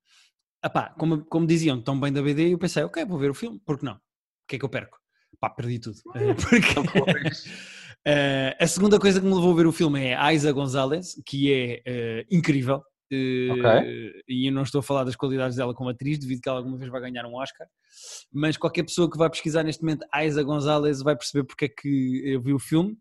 epá, 0.65 0.91
como, 0.91 1.25
como 1.25 1.47
diziam 1.49 1.83
tão 1.83 1.99
bem 1.99 2.13
da 2.13 2.23
BD, 2.23 2.53
eu 2.53 2.59
pensei, 2.59 2.85
ok, 2.85 3.05
vou 3.05 3.19
ver 3.19 3.31
o 3.31 3.35
filme, 3.35 3.61
por 3.67 3.77
que 3.77 3.85
não? 3.85 3.95
O 3.95 4.01
que 4.47 4.55
é 4.55 4.59
que 4.61 4.65
eu 4.65 4.69
perco? 4.69 4.99
Pá, 5.41 5.51
perdi 5.51 5.81
tudo. 5.81 5.97
Eh, 6.15 6.35
porque... 6.35 6.61
Eh, 8.09 8.57
a 8.61 8.67
segunda 8.69 9.01
coisa 9.01 9.21
que 9.21 9.27
me 9.27 9.35
levou 9.35 9.53
a 9.53 9.57
ver 9.57 9.67
o 9.67 9.73
filme 9.73 10.01
é 10.05 10.15
a 10.15 10.33
Isa 10.33 10.53
Gonzalez, 10.53 11.21
que 11.27 11.53
é 11.53 11.83
eh, 11.85 12.27
incrível. 12.31 12.81
eh, 13.11 13.49
Ok. 13.51 14.23
E 14.29 14.47
eu 14.49 14.53
não 14.53 14.63
estou 14.63 14.79
a 14.79 14.83
falar 14.83 15.03
das 15.05 15.17
qualidades 15.17 15.57
dela 15.57 15.75
como 15.75 15.91
atriz, 15.91 16.17
devido 16.19 16.41
que 16.41 16.49
ela 16.49 16.59
alguma 16.59 16.77
vez 16.77 16.89
vai 16.91 17.01
ganhar 17.01 17.27
um 17.27 17.35
Oscar. 17.35 17.67
Mas 18.33 18.57
qualquer 18.57 18.85
pessoa 18.85 19.11
que 19.11 19.19
vai 19.19 19.29
pesquisar 19.29 19.65
neste 19.65 19.83
momento 19.83 20.07
a 20.13 20.25
Isa 20.25 20.43
Gonzalez 20.45 21.03
vai 21.03 21.17
perceber 21.17 21.45
porque 21.45 21.65
é 21.65 21.69
que 21.69 22.23
eu 22.25 22.41
vi 22.41 22.53
o 22.53 22.59
filme. 22.61 22.97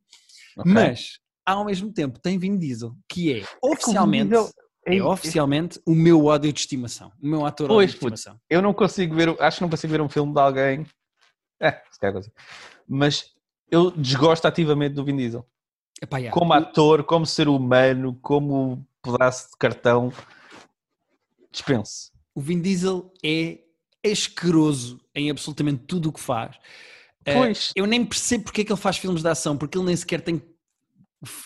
Ok. 0.57 0.71
Mas, 0.71 1.19
ao 1.45 1.65
mesmo 1.65 1.93
tempo, 1.93 2.19
tem 2.19 2.39
Vin 2.39 2.57
Diesel, 2.57 2.95
que 3.07 3.31
é 3.41 3.43
oficialmente, 3.61 4.29
Diesel- 4.29 4.51
é 4.87 5.03
oficialmente 5.03 5.79
o 5.85 5.93
meu 5.93 6.25
ódio 6.25 6.51
de 6.51 6.59
estimação. 6.61 7.11
O 7.21 7.27
meu 7.27 7.45
ator 7.45 7.67
Pois, 7.67 7.77
ódio 7.77 7.87
de 7.89 7.93
estimação. 7.95 8.39
Eu 8.49 8.61
não 8.61 8.73
consigo 8.73 9.13
ver, 9.15 9.35
acho 9.39 9.57
que 9.57 9.61
não 9.61 9.69
consigo 9.69 9.91
ver 9.91 10.01
um 10.01 10.09
filme 10.09 10.33
de 10.33 10.39
alguém. 10.39 10.85
É, 11.59 11.71
se 11.91 11.99
calhar 11.99 12.13
consigo. 12.15 12.35
Mas 12.87 13.34
eu 13.69 13.91
desgosto 13.91 14.47
ativamente 14.47 14.95
do 14.95 15.03
Vin 15.03 15.17
Diesel. 15.17 15.45
Epá, 16.01 16.17
yeah. 16.17 16.37
Como 16.37 16.53
ator, 16.53 17.03
como 17.03 17.25
ser 17.25 17.47
humano, 17.47 18.17
como 18.21 18.85
pedaço 19.01 19.51
de 19.51 19.57
cartão. 19.57 20.11
Dispense. 21.51 22.11
O 22.33 22.41
Vin 22.41 22.61
Diesel 22.61 23.11
é 23.23 23.59
asqueroso 24.05 24.99
em 25.13 25.31
absolutamente 25.31 25.83
tudo 25.85 26.09
o 26.09 26.13
que 26.13 26.19
faz. 26.19 26.57
Eh, 27.25 27.33
Pois. 27.33 27.71
eu 27.75 27.85
nem 27.85 28.05
percebo 28.05 28.43
porque 28.43 28.61
é 28.61 28.65
que 28.65 28.71
ele 28.71 28.79
faz 28.79 28.97
filmes 28.97 29.21
de 29.21 29.27
ação, 29.29 29.57
porque 29.57 29.77
ele 29.77 29.85
nem 29.85 29.95
sequer 29.95 30.21
tem 30.21 30.41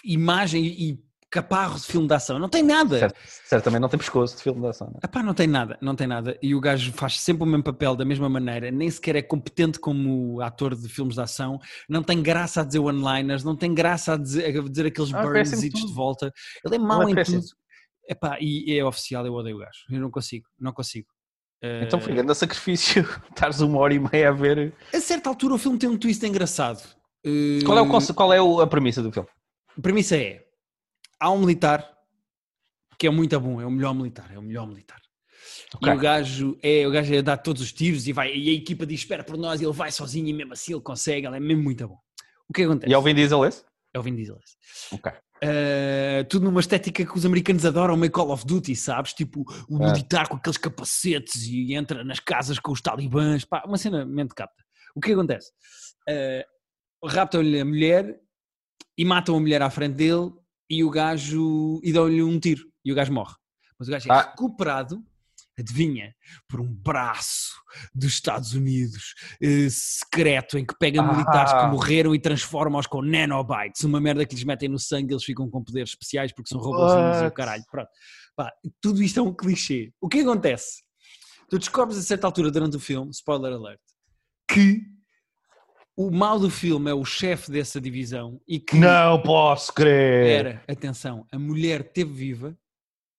imagem 0.04 0.66
e 0.66 1.04
caparro 1.32 1.76
de 1.80 1.86
filme 1.86 2.08
de 2.08 2.14
ação. 2.14 2.40
Não 2.40 2.50
tem 2.50 2.64
nada. 2.64 2.98
Certo- 3.00 3.18
certamente 3.46 3.82
não 3.82 3.90
tem 3.90 3.98
pescoço 4.00 4.36
de 4.38 4.44
filme 4.44 4.62
de 4.62 4.68
ação. 4.68 4.88
Né? 4.88 5.00
Epá, 5.04 5.22
não 5.22 5.34
tem 5.34 5.48
nada, 5.48 5.78
não 5.82 5.96
tem 5.96 6.08
nada. 6.08 6.38
E 6.42 6.56
o 6.56 6.60
gajo 6.60 6.92
faz 6.94 7.20
sempre 7.20 7.44
o 7.44 7.46
mesmo 7.46 7.64
papel 7.64 7.96
da 7.96 8.04
mesma 8.04 8.28
maneira, 8.30 8.72
nem 8.72 8.90
sequer 8.90 9.16
é 9.16 9.22
competente 9.22 9.80
como 9.80 10.42
ator 10.42 10.76
de 10.76 10.88
filmes 10.90 11.16
de 11.16 11.22
ação, 11.22 11.60
não 11.88 12.02
tem 12.04 12.22
graça 12.22 12.62
a 12.62 12.64
dizer 12.64 12.80
one-liners, 12.80 13.44
não 13.44 13.56
tem 13.56 13.74
graça 13.74 14.14
a 14.14 14.18
dizer, 14.18 14.46
a 14.58 14.62
dizer 14.62 14.86
aqueles 14.88 15.14
Ah, 15.14 15.22
burns 15.22 15.52
de 15.62 15.94
volta. 15.94 16.32
Ele 16.66 16.76
é 16.76 16.80
mau 16.80 17.08
Ele 17.08 17.20
é 17.20 17.22
em 17.22 17.26
tudo. 17.26 17.46
Epá, 18.08 18.38
e 18.42 18.76
é 18.76 18.84
oficial, 18.84 19.24
eu 19.26 19.34
odeio 19.34 19.58
o 19.58 19.60
gajo. 19.60 19.72
Eu 19.92 20.02
não 20.02 20.10
consigo, 20.10 20.48
não 20.60 20.72
consigo. 20.74 21.08
Eh, 21.62 21.84
Então 21.84 22.02
foi 22.02 22.14
grande 22.14 22.34
sacrifício. 22.34 23.04
Estares 23.30 23.60
uma 23.62 23.78
hora 23.80 23.94
e 23.94 24.00
meia 24.00 24.30
a 24.30 24.32
ver. 24.32 24.74
A 24.92 25.00
certa 25.00 25.30
altura 25.30 25.54
o 25.54 25.58
filme 25.60 25.78
tem 25.78 25.88
um 25.90 25.96
twist 25.98 26.26
engraçado. 26.26 26.82
Eh, 27.24 27.60
Qual 27.64 27.78
é, 27.78 27.82
o, 27.82 27.88
conce- 27.88 28.14
qual 28.14 28.34
é 28.34 28.40
a 28.64 28.66
premissa 28.68 29.04
do 29.04 29.12
filme? 29.12 29.30
A 29.78 29.82
premissa 29.82 30.16
é: 30.18 30.44
há 31.20 31.32
um 31.32 31.40
militar 31.40 31.88
que 32.98 33.08
é 33.08 33.10
muito 33.10 33.40
bom, 33.40 33.62
é 33.62 33.66
o 33.66 33.72
melhor 33.72 33.94
militar, 33.94 34.30
é 34.34 34.38
o 34.38 34.42
melhor 34.42 34.68
militar. 34.68 35.00
Ok. 35.76 35.92
E 35.92 35.96
o 35.96 36.00
gajo 36.00 36.58
é 36.62 36.88
o 36.88 36.92
gajo 36.92 37.14
é 37.14 37.22
dar 37.22 37.38
todos 37.38 37.62
os 37.62 37.72
tiros 37.72 38.08
e 38.08 38.14
vai 38.14 38.36
e 38.36 38.50
a 38.50 38.54
equipa 38.54 38.86
diz 38.86 39.00
espera 39.02 39.24
por 39.24 39.38
nós 39.38 39.62
e 39.62 39.66
ele 39.66 39.74
vai 39.74 39.92
sozinho 39.92 40.28
e 40.28 40.34
mesmo 40.34 40.54
assim 40.54 40.74
ele 40.74 40.82
consegue, 40.82 41.26
ele 41.28 41.38
é 41.38 41.40
mesmo 41.40 41.64
muito 41.64 41.88
bom. 41.88 41.98
O 42.50 42.54
que 42.54 42.64
acontece? 42.64 42.92
E 42.92 42.94
é 42.94 42.98
o 42.98 43.02
Vin 43.02 43.14
Diesel 43.16 43.46
esse? 43.46 43.64
É 43.94 44.00
o 44.00 44.04
Vin 44.04 44.16
Diesel. 44.16 44.38
esse. 44.44 44.56
Ok. 44.96 45.12
Uh, 45.42 46.26
tudo 46.30 46.44
numa 46.46 46.60
estética 46.60 47.06
que 47.06 47.18
os 47.18 47.26
americanos 47.26 47.66
adoram, 47.66 47.96
meio 47.96 48.12
Call 48.12 48.32
of 48.32 48.46
Duty, 48.46 48.76
sabes? 48.76 49.14
Tipo, 49.14 49.46
o 49.70 49.82
É. 49.82 49.92
militar 49.92 50.28
com 50.28 50.36
aqueles 50.36 50.58
capacetes 50.58 51.46
e 51.48 51.74
entra 51.74 52.04
nas 52.04 52.20
casas 52.20 52.60
com 52.60 52.72
os 52.74 52.82
talibãs, 52.82 53.46
pá, 53.46 53.64
uma 53.66 53.78
cena 53.78 54.06
mente 54.06 54.36
capta. 54.36 54.62
O 54.96 55.00
que 55.00 55.14
acontece? 55.14 55.52
Uh, 56.10 57.08
Raptam-lhe 57.08 57.62
a 57.62 57.64
mulher 57.64 58.20
e 58.98 59.06
matam 59.06 59.38
a 59.38 59.40
mulher 59.40 59.62
à 59.62 59.70
frente 59.70 59.94
dele 59.96 60.34
e 60.70 60.84
o 60.84 60.90
gajo 60.90 61.80
e 61.84 61.92
dão-lhe 61.92 62.22
um 62.24 62.40
tiro 62.40 62.64
e 62.86 62.92
o 62.92 62.96
gajo 62.96 63.12
morre. 63.12 63.36
Mas 63.78 63.88
o 63.88 63.92
gajo 63.92 64.10
é 64.10 64.12
Ah. 64.14 64.22
recuperado, 64.32 65.04
adivinha, 65.58 66.14
por 66.48 66.62
um 66.62 66.68
braço 66.74 67.50
dos 67.94 68.14
Estados 68.14 68.54
Unidos 68.54 69.14
eh, 69.42 69.68
secreto 69.70 70.58
em 70.58 70.66
que 70.66 70.74
pega 70.80 71.02
Ah. 71.02 71.12
militares 71.12 71.52
que 71.54 71.66
morreram 71.68 72.16
e 72.16 72.20
transforma-os 72.20 72.88
com 72.88 73.02
nanobytes, 73.02 73.84
uma 73.84 74.00
merda 74.00 74.26
que 74.26 74.36
lhes 74.36 74.44
metem 74.44 74.70
no 74.70 74.80
sangue, 74.80 75.14
eles 75.14 75.24
ficam 75.24 75.50
com 75.50 75.64
poderes 75.64 75.90
especiais 75.90 76.32
porque 76.32 76.50
são 76.50 76.60
robozinhos 76.60 77.22
e 77.22 77.26
o 77.26 77.32
caralho. 77.32 77.64
Pronto. 77.70 77.90
Pá, 78.36 78.52
tudo 78.82 79.04
isto 79.04 79.20
é 79.20 79.24
um 79.24 79.34
clichê. 79.36 79.92
O 80.00 80.08
que 80.08 80.20
acontece? 80.22 80.82
Tu 81.50 81.58
descobres 81.60 81.98
a 81.98 82.02
certa 82.04 82.28
altura 82.28 82.52
durante 82.52 82.78
o 82.78 82.80
filme, 82.80 83.12
spoiler 83.12 83.52
alert, 83.54 83.82
que 84.50 84.82
o 86.00 86.10
mal 86.10 86.40
do 86.40 86.50
filme 86.50 86.90
é 86.90 86.94
o 86.94 87.04
chefe 87.04 87.52
dessa 87.52 87.82
divisão 87.82 88.40
e 88.48 88.58
que 88.58 88.78
Não 88.78 89.22
posso 89.22 89.74
crer. 89.74 90.28
era, 90.30 90.64
atenção, 90.66 91.26
a 91.30 91.38
mulher 91.38 91.92
teve 91.92 92.14
viva 92.14 92.58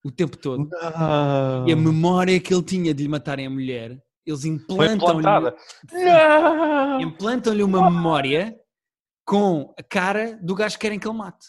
o 0.03 0.11
tempo 0.11 0.35
todo 0.39 0.67
Não. 0.67 1.69
e 1.69 1.73
a 1.75 1.77
memória 1.77 2.41
que 2.41 2.55
ele 2.55 2.63
tinha 2.63 2.95
de 2.95 3.03
lhe 3.03 3.09
matarem 3.11 3.47
a 3.47 3.51
mulher, 3.51 4.03
eles 4.25 4.47
implantam-lhe 4.47 5.19
implantada. 5.19 5.55
Não. 5.93 7.01
implantam-lhe 7.03 7.63
uma 7.63 7.91
memória 7.91 8.59
com 9.27 9.75
a 9.79 9.83
cara 9.83 10.39
do 10.43 10.55
gajo 10.55 10.77
que 10.77 10.81
querem 10.81 10.99
que 10.99 11.07
ele 11.07 11.19
mate. 11.19 11.49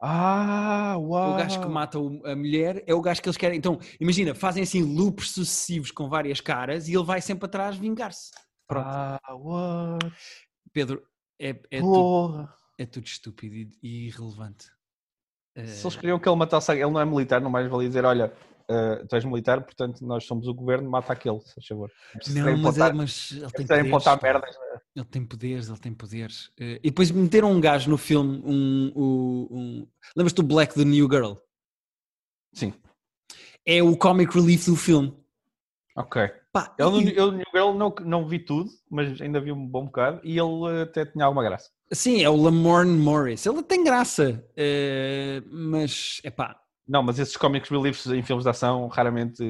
Ah, 0.00 0.96
uau. 0.98 1.34
O 1.34 1.36
gajo 1.36 1.60
que 1.60 1.68
mata 1.68 1.96
a 1.96 2.34
mulher 2.34 2.82
é 2.88 2.92
o 2.92 3.00
gajo 3.00 3.22
que 3.22 3.28
eles 3.28 3.36
querem. 3.36 3.56
Então, 3.56 3.78
imagina, 4.00 4.34
fazem 4.34 4.64
assim 4.64 4.82
loops 4.82 5.30
sucessivos 5.30 5.92
com 5.92 6.08
várias 6.08 6.40
caras 6.40 6.88
e 6.88 6.92
ele 6.94 7.04
vai 7.04 7.20
sempre 7.20 7.46
atrás 7.46 7.76
vingar-se. 7.76 8.32
Pronto. 8.66 8.86
Ah, 8.86 9.20
what? 9.34 10.12
Pedro, 10.72 11.06
é, 11.38 11.50
é, 11.70 11.80
tudo, 11.80 12.48
é 12.78 12.86
tudo 12.86 13.06
estúpido 13.06 13.54
e, 13.54 13.70
e 13.82 14.06
irrelevante. 14.08 14.68
Eh, 15.54 15.66
Se 15.66 15.86
eles 15.86 15.96
queriam 15.96 16.18
que 16.18 16.28
ele 16.28 16.36
matasse 16.36 16.72
ele 16.72 16.90
não 16.90 17.00
é 17.00 17.04
militar, 17.04 17.40
não 17.40 17.50
mais 17.50 17.68
valia 17.70 17.88
dizer, 17.88 18.04
olha, 18.04 18.32
eh, 18.68 19.04
tu 19.08 19.14
és 19.14 19.24
militar, 19.24 19.62
portanto 19.62 20.04
nós 20.04 20.24
somos 20.24 20.48
o 20.48 20.54
governo, 20.54 20.90
mata 20.90 21.12
aquele, 21.12 21.40
se 21.40 21.54
faz 21.54 21.66
favor. 21.66 21.90
não, 22.30 22.56
mas, 22.56 22.78
é, 22.78 22.92
mas 22.92 23.30
ele 23.32 23.50
tem 23.52 23.90
poderes. 23.90 24.22
merdas. 24.22 24.56
né? 24.56 24.80
Ele 24.96 25.04
tem 25.06 25.26
poderes, 25.26 25.68
ele 25.68 25.78
tem 25.78 25.94
poderes. 25.94 26.50
Eh, 26.58 26.80
e 26.82 26.90
depois 26.90 27.10
meteram 27.10 27.52
um 27.52 27.60
gajo 27.60 27.90
no 27.90 27.98
filme, 27.98 28.42
um. 28.44 28.92
um, 28.96 29.48
um... 29.50 29.88
Lembras-te 30.16 30.36
do 30.36 30.42
Black 30.42 30.74
the 30.74 30.84
New 30.84 31.08
Girl? 31.10 31.34
Sim, 32.52 32.72
É 33.66 33.82
o 33.82 33.96
comic 33.96 34.32
relief 34.34 34.66
do 34.66 34.76
filme. 34.76 35.12
ok. 35.96 36.32
Pá, 36.54 36.72
Eu, 36.78 37.00
e- 37.00 37.16
eu, 37.16 37.32
Girl 37.52 37.74
não, 37.76 37.92
não 38.04 38.28
vi 38.28 38.38
tudo, 38.38 38.70
mas 38.88 39.20
ainda 39.20 39.40
vi 39.40 39.50
um 39.50 39.66
bom 39.66 39.86
bocado 39.86 40.20
e 40.22 40.38
ele 40.38 40.78
eh, 40.78 40.82
até 40.82 41.04
tinha 41.04 41.24
alguma 41.24 41.42
graça. 41.42 41.68
Sim, 41.92 42.22
é 42.22 42.30
o 42.30 42.36
Lamorne 42.36 42.96
Morris. 42.96 43.44
Ele 43.44 43.60
tem 43.62 43.82
graça, 43.82 44.42
eh, 44.56 45.42
mas 45.50 46.20
é 46.22 46.30
pá, 46.30 46.56
Não, 46.86 47.02
mas 47.02 47.18
esses 47.18 47.36
comics 47.36 47.68
reliefs 47.68 48.06
em 48.06 48.22
filmes 48.22 48.44
de 48.44 48.50
ação 48.50 48.86
raramente 48.86 49.42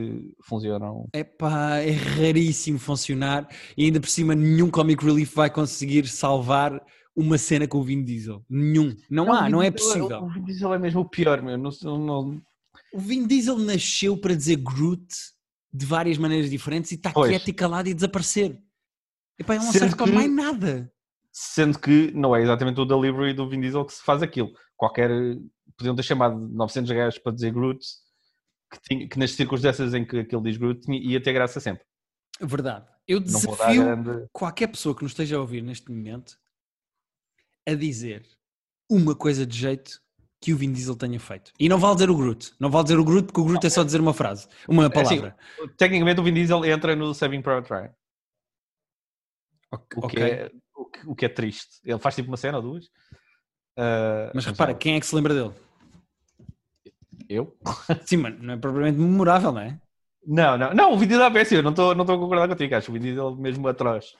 funcionam. 0.42 1.06
é 1.12 1.22
pá, 1.22 1.76
é 1.76 1.90
raríssimo 1.90 2.78
funcionar 2.78 3.46
e 3.76 3.84
ainda 3.84 4.00
por 4.00 4.08
cima 4.08 4.34
nenhum 4.34 4.70
comic 4.70 5.04
relief 5.04 5.34
vai 5.34 5.50
conseguir 5.50 6.06
salvar 6.08 6.80
uma 7.14 7.36
cena 7.36 7.68
com 7.68 7.78
o 7.78 7.82
Vin 7.84 8.02
Diesel. 8.02 8.42
Nenhum. 8.48 8.96
Não, 9.10 9.30
há, 9.32 9.40
o 9.42 9.44
Vin 9.44 9.50
não 9.50 9.62
é 9.62 9.70
Diesel 9.70 9.98
possível. 10.08 10.22
O 10.24 10.28
Vin 10.30 10.44
Diesel 10.44 10.74
é 10.74 10.78
mesmo 10.78 11.00
o 11.02 11.08
pior, 11.08 11.42
meu. 11.42 11.58
Não, 11.58 11.70
não, 11.82 11.98
não- 11.98 12.42
O 12.94 12.98
Vin 12.98 13.26
Diesel 13.26 13.58
nasceu 13.58 14.16
para 14.16 14.34
dizer 14.34 14.56
Groot 14.56 15.06
de 15.76 15.84
várias 15.84 16.16
maneiras 16.16 16.48
diferentes 16.48 16.92
e 16.92 16.94
está 16.94 17.12
Pois. 17.12 17.28
quieto 17.30 17.48
e 17.48 17.52
calado 17.52 17.88
e 17.88 17.94
desaparecer. 17.94 18.62
Epá, 19.36 19.56
um 19.56 19.60
Sendo 19.62 19.72
serve 19.80 19.96
para 19.96 20.06
que- 20.06 20.12
mais 20.12 20.30
nada. 20.32 20.92
Sendo 21.32 21.78
que 21.80 22.12
não 22.12 22.34
é 22.36 22.40
exatamente 22.42 22.80
o 22.80 22.84
delivery 22.84 23.34
do 23.34 23.48
Vin 23.48 23.60
Diesel 23.60 23.84
que 23.84 23.92
se 23.92 24.02
faz 24.02 24.22
aquilo. 24.22 24.52
Qualquer. 24.76 25.10
Podiam 25.76 25.96
ter 25.96 26.04
chamado 26.04 26.38
900 26.38 26.92
gajos 26.92 27.18
para 27.18 27.32
dizer 27.32 27.52
Groot, 27.52 27.84
que, 28.70 28.80
tinha- 28.82 29.08
que 29.08 29.18
nas 29.18 29.32
circunstâncias 29.32 29.92
em 29.92 30.04
que 30.06 30.20
aquele 30.20 30.42
diz 30.42 30.56
Groot 30.56 30.88
ia 30.92 31.20
ter 31.20 31.32
graça 31.32 31.58
sempre. 31.58 31.84
Verdade. 32.40 32.86
Eu 33.08 33.18
Não 33.18 33.26
desafio 33.26 33.82
grande. 33.82 34.28
qualquer 34.32 34.68
pessoa 34.68 34.94
que 34.94 35.02
nos 35.02 35.10
esteja 35.10 35.36
a 35.36 35.40
ouvir 35.40 35.60
neste 35.62 35.90
momento 35.90 36.38
a 37.66 37.74
dizer 37.74 38.24
uma 38.88 39.16
coisa 39.16 39.44
de 39.44 39.58
jeito 39.58 40.00
que 40.44 40.52
o 40.52 40.56
Vin 40.58 40.72
Diesel 40.72 40.94
tenha 40.94 41.18
feito. 41.18 41.52
E 41.58 41.68
não 41.70 41.78
vale 41.78 41.94
dizer 41.94 42.10
o 42.10 42.16
Groot. 42.16 42.52
Não 42.60 42.70
vale 42.70 42.84
dizer 42.84 42.98
o 42.98 43.04
Groot 43.04 43.26
porque 43.26 43.40
o 43.40 43.44
Groot 43.44 43.66
é 43.66 43.70
só 43.70 43.82
dizer 43.82 44.00
uma 44.00 44.12
frase, 44.12 44.46
uma 44.68 44.86
assim, 44.86 44.92
palavra. 44.94 45.36
Tecnicamente, 45.78 46.20
o 46.20 46.22
Vin 46.24 46.34
Diesel 46.34 46.64
entra 46.66 46.94
no 46.94 47.14
Saving 47.14 47.40
Private 47.40 47.72
Ryan. 47.72 47.94
O, 49.96 50.06
que 50.06 50.20
é, 50.20 50.50
o, 50.76 50.84
que, 50.84 51.08
o 51.08 51.14
que 51.16 51.24
é 51.24 51.28
triste. 51.28 51.80
Ele 51.84 51.98
faz 51.98 52.14
tipo 52.14 52.28
uma 52.28 52.36
cena 52.36 52.58
ou 52.58 52.62
duas. 52.62 52.90
Ah, 53.76 54.30
Mas 54.34 54.44
repara, 54.44 54.72
não. 54.72 54.78
quem 54.78 54.96
é 54.96 55.00
que 55.00 55.06
se 55.06 55.14
lembra 55.14 55.34
dele? 55.34 55.52
Eu? 57.28 57.56
Sim, 58.04 58.18
mano, 58.18 58.36
não 58.40 58.54
é 58.54 58.56
propriamente 58.56 58.98
memorável, 58.98 59.50
não 59.50 59.60
é? 59.62 59.80
Não, 60.26 60.56
não, 60.58 60.74
não, 60.74 60.92
o 60.92 60.98
Vin 60.98 61.06
Diesel 61.06 61.24
é 61.26 61.30
péssimo. 61.30 61.58
Eu 61.60 61.62
não 61.62 61.70
estou 61.70 61.94
não 61.94 62.02
estou 62.02 62.16
a 62.16 62.18
concordar 62.18 62.48
contigo. 62.48 62.74
Acho 62.74 62.90
o 62.90 62.94
Vin 62.94 63.00
Diesel 63.00 63.34
mesmo 63.36 63.66
atroz. 63.66 64.14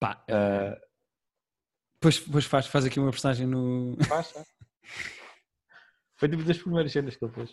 Pá, 0.00 0.22
Ah, 0.28 0.76
depois, 1.94 2.18
depois 2.20 2.44
faz, 2.44 2.66
faz 2.66 2.84
aqui 2.84 2.98
uma 3.00 3.10
personagem 3.10 3.46
no. 3.46 3.96
faz, 4.06 4.30
faz. 4.30 4.46
Foi 6.16 6.28
tipo 6.28 6.42
das 6.42 6.58
primeiras 6.58 6.92
cenas 6.92 7.16
que 7.16 7.24
ele 7.24 7.32
fez. 7.32 7.50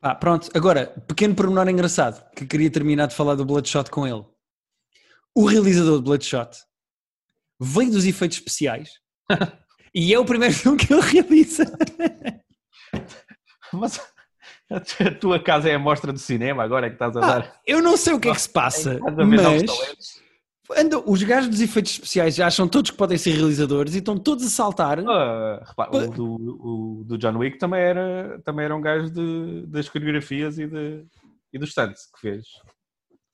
Ah, 0.00 0.14
pronto. 0.14 0.48
Agora, 0.54 0.86
pequeno 1.06 1.34
pormenor 1.34 1.68
engraçado, 1.68 2.24
que 2.34 2.46
queria 2.46 2.70
terminar 2.70 3.06
de 3.06 3.14
falar 3.14 3.34
do 3.34 3.44
Bloodshot 3.44 3.90
com 3.90 4.06
ele. 4.06 4.24
O 5.34 5.44
realizador 5.44 5.96
do 5.96 6.02
Bloodshot 6.02 6.50
veio 7.60 7.90
dos 7.90 8.06
efeitos 8.06 8.38
especiais 8.38 8.92
e 9.94 10.14
é 10.14 10.18
o 10.18 10.24
primeiro 10.24 10.54
filme 10.54 10.78
que 10.78 10.92
ele 10.92 11.02
realiza. 11.02 11.64
Mas 13.72 14.00
a 14.70 14.80
tua 15.18 15.42
casa 15.42 15.68
é 15.68 15.74
a 15.74 15.78
mostra 15.78 16.12
do 16.12 16.18
cinema 16.18 16.62
agora 16.62 16.86
é 16.86 16.90
que 16.90 16.96
estás 16.96 17.16
a 17.16 17.20
dar. 17.20 17.42
Ah, 17.42 17.60
eu 17.66 17.82
não 17.82 17.96
sei 17.96 18.12
o 18.12 18.20
que 18.20 18.28
é 18.28 18.34
que 18.34 18.40
se 18.40 18.48
passa, 18.48 18.98
mas. 19.26 20.22
Andam, 20.76 21.02
os 21.06 21.22
gajos 21.22 21.48
dos 21.50 21.60
efeitos 21.60 21.92
especiais 21.92 22.34
já 22.34 22.46
acham 22.46 22.68
todos 22.68 22.90
que 22.90 22.96
podem 22.96 23.16
ser 23.18 23.30
realizadores 23.32 23.94
e 23.94 23.98
estão 23.98 24.16
todos 24.18 24.44
a 24.44 24.50
saltar. 24.50 25.00
Ah, 25.00 25.62
repara, 25.66 25.90
Pa- 25.90 25.98
o, 25.98 26.10
do, 26.10 26.34
o 26.34 27.04
do 27.04 27.18
John 27.18 27.36
Wick 27.38 27.58
também 27.58 27.80
era, 27.80 28.40
também 28.44 28.64
era 28.64 28.76
um 28.76 28.80
gajo 28.80 29.10
de, 29.10 29.66
das 29.66 29.88
coreografias 29.88 30.58
e, 30.58 30.66
de, 30.66 31.04
e 31.52 31.58
dos 31.58 31.70
stunts 31.70 32.02
que 32.14 32.20
fez. 32.20 32.44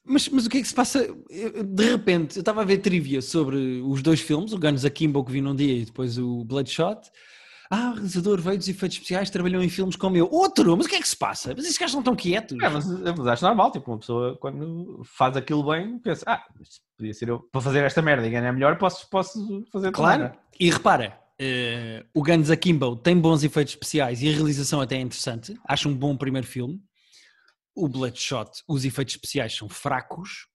Mas, 0.07 0.28
mas 0.28 0.45
o 0.47 0.51
que 0.51 0.59
é 0.59 0.61
que 0.61 0.68
se 0.68 0.74
passa? 0.74 0.99
Eu- 1.30 1.64
De 1.64 1.91
repente, 1.91 2.37
eu 2.37 2.41
estava 2.41 2.61
a 2.62 2.64
ver 2.64 2.78
trivia 2.78 3.22
sobre 3.22 3.80
os 3.85 4.03
dois 4.03 4.20
filmes, 4.20 4.53
o 4.53 4.59
Guns 4.59 4.85
Akimbo 4.85 5.24
que 5.24 5.32
vi 5.32 5.41
num 5.41 5.57
dia 5.57 5.78
e 5.78 5.85
depois 5.87 6.18
o 6.18 6.45
Bloodshot. 6.45 7.01
Ah, 7.75 7.91
o 7.91 7.95
realizador 7.95 8.41
veio 8.41 8.57
dos 8.57 8.68
efeitos 8.68 8.97
especiais, 8.97 9.31
trabalhou 9.31 9.61
em 9.61 9.68
filmes 9.68 9.97
como 9.97 10.16
eu. 10.16 10.29
Outro, 10.31 10.77
mas 10.77 10.87
o 10.87 10.89
que 10.89 10.95
é 10.95 11.01
que 11.01 11.09
se 11.09 11.16
passa? 11.16 11.53
Mas 11.57 11.64
esses 11.64 11.77
gajos 11.77 11.95
não 11.95 12.03
estão 12.03 12.14
quietos. 12.14 12.57
É, 12.62 12.68
mas, 12.68 12.87
mas 12.87 13.27
acho 13.27 13.45
normal, 13.45 13.72
tipo, 13.72 13.91
uma 13.91 13.99
pessoa 13.99 14.39
quando 14.39 15.03
faz 15.05 15.37
aquilo 15.37 15.68
bem 15.68 15.99
pensa, 15.99 16.25
ah, 16.29 16.45
isto 16.61 16.81
podia 16.97 17.12
ser 17.12 17.29
eu 17.29 17.41
para 17.41 17.61
fazer 17.61 17.83
esta 17.83 18.01
merda 18.01 18.27
e 18.27 18.31
ganhar 18.31 18.53
melhor, 18.53 18.79
posso, 18.79 19.11
posso 19.11 19.64
fazer 19.72 19.91
também, 19.91 19.93
Claro. 19.93 20.33
E 20.61 20.70
repara, 20.70 21.18
eh, 21.41 22.07
o 22.14 22.22
Guns 22.22 22.49
Akimbo 22.49 22.95
tem 22.95 23.18
bons 23.18 23.43
efeitos 23.43 23.72
especiais 23.72 24.22
e 24.22 24.29
a 24.29 24.33
realização 24.33 24.81
até 24.81 24.97
é 24.97 25.01
interessante. 25.01 25.59
Acho 25.66 25.89
um 25.89 25.95
bom 25.95 26.16
primeiro 26.16 26.47
filme. 26.47 26.81
O 27.75 27.89
Bloodshot, 27.89 28.62
os 28.68 28.85
efeitos 28.85 29.14
especiais 29.14 29.57
são 29.57 29.68
fracos 29.68 30.47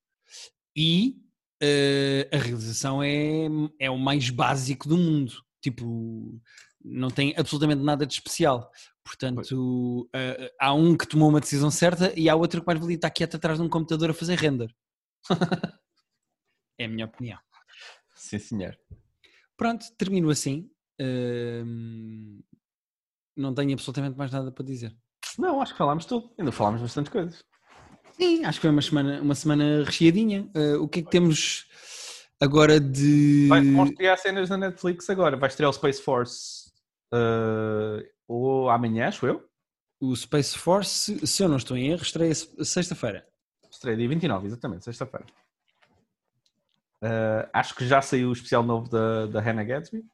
e 0.74 1.18
eh, 1.62 2.30
a 2.32 2.38
realização 2.38 3.04
é, 3.04 3.48
é 3.78 3.92
o 3.92 3.98
mais 3.98 4.30
básico 4.30 4.88
do 4.88 4.96
mundo. 4.98 5.34
Tipo, 5.62 6.40
não 6.84 7.10
tem 7.10 7.34
absolutamente 7.38 7.84
nada 7.84 8.06
de 8.06 8.14
especial. 8.14 8.72
Portanto, 9.04 10.08
uh, 10.16 10.50
há 10.60 10.74
um 10.74 10.96
que 10.96 11.08
tomou 11.08 11.30
uma 11.30 11.40
decisão 11.40 11.72
certa 11.72 12.14
e 12.18 12.30
há 12.30 12.36
outro 12.36 12.62
que 12.62 12.68
mais 12.68 12.80
valia 12.80 12.96
estar 12.96 13.10
quieto 13.10 13.36
atrás 13.36 13.58
de 13.58 13.66
um 13.66 13.70
computador 13.70 14.12
a 14.12 14.14
fazer 14.14 14.38
render. 14.38 14.74
é 16.78 16.86
a 16.86 16.88
minha 16.88 17.06
opinião. 17.06 17.40
Sim, 18.16 18.40
senhor. 18.40 18.78
Pronto, 19.58 19.86
termino 19.98 20.30
assim. 20.30 20.70
Uh, 21.02 22.44
não 23.36 23.54
tenho 23.54 23.74
absolutamente 23.74 24.18
mais 24.18 24.32
nada 24.32 24.52
para 24.52 24.66
dizer. 24.66 24.96
Não, 25.38 25.62
acho 25.62 25.72
que 25.74 25.78
falámos 25.78 26.06
tudo. 26.06 26.32
Ainda 26.38 26.52
falámos 26.52 26.82
bastante 26.82 27.10
coisas. 27.10 27.44
Sim, 28.14 28.44
acho 28.44 28.60
que 28.60 28.64
foi 28.64 28.70
uma 28.70 28.82
semana, 28.82 29.22
uma 29.22 29.36
semana 29.36 29.84
recheadinha. 29.84 30.50
Uh, 30.56 30.84
o 30.84 30.88
que 30.88 31.00
é 31.00 31.04
que 31.04 31.10
temos 31.10 31.66
agora 32.40 32.80
de. 32.80 33.48
Vai, 33.48 33.62
vamos 33.62 33.96
criar 33.96 34.18
cenas 34.18 34.50
na 34.50 34.58
Netflix 34.58 35.10
agora. 35.10 35.38
Vai 35.38 35.50
estrear 35.50 35.70
o 35.70 35.74
Space 35.74 36.02
Force 36.02 36.59
uh, 37.14 38.08
ou 38.28 38.70
amanhã, 38.70 39.08
acho 39.08 39.26
eu. 39.26 39.48
O 40.00 40.16
Space 40.16 40.58
Force, 40.58 41.26
se 41.28 41.44
eu 41.44 41.50
não 41.50 41.58
estou 41.58 41.76
em 41.76 41.90
erro, 41.90 42.02
estreia 42.02 42.34
sexta-feira. 42.34 43.28
Estreia 43.70 43.98
dia 43.98 44.08
29, 44.08 44.48
exatamente, 44.48 44.86
sexta-feira. 44.86 45.26
Uh, 47.02 47.48
acho 47.54 47.76
que 47.76 47.88
já 47.88 48.02
saiu 48.02 48.30
o 48.30 48.34
especial 48.34 48.64
novo 48.64 48.90
da, 48.90 49.26
da 49.28 49.42
Hannah 49.42 49.64
Gatsby. 49.64 50.06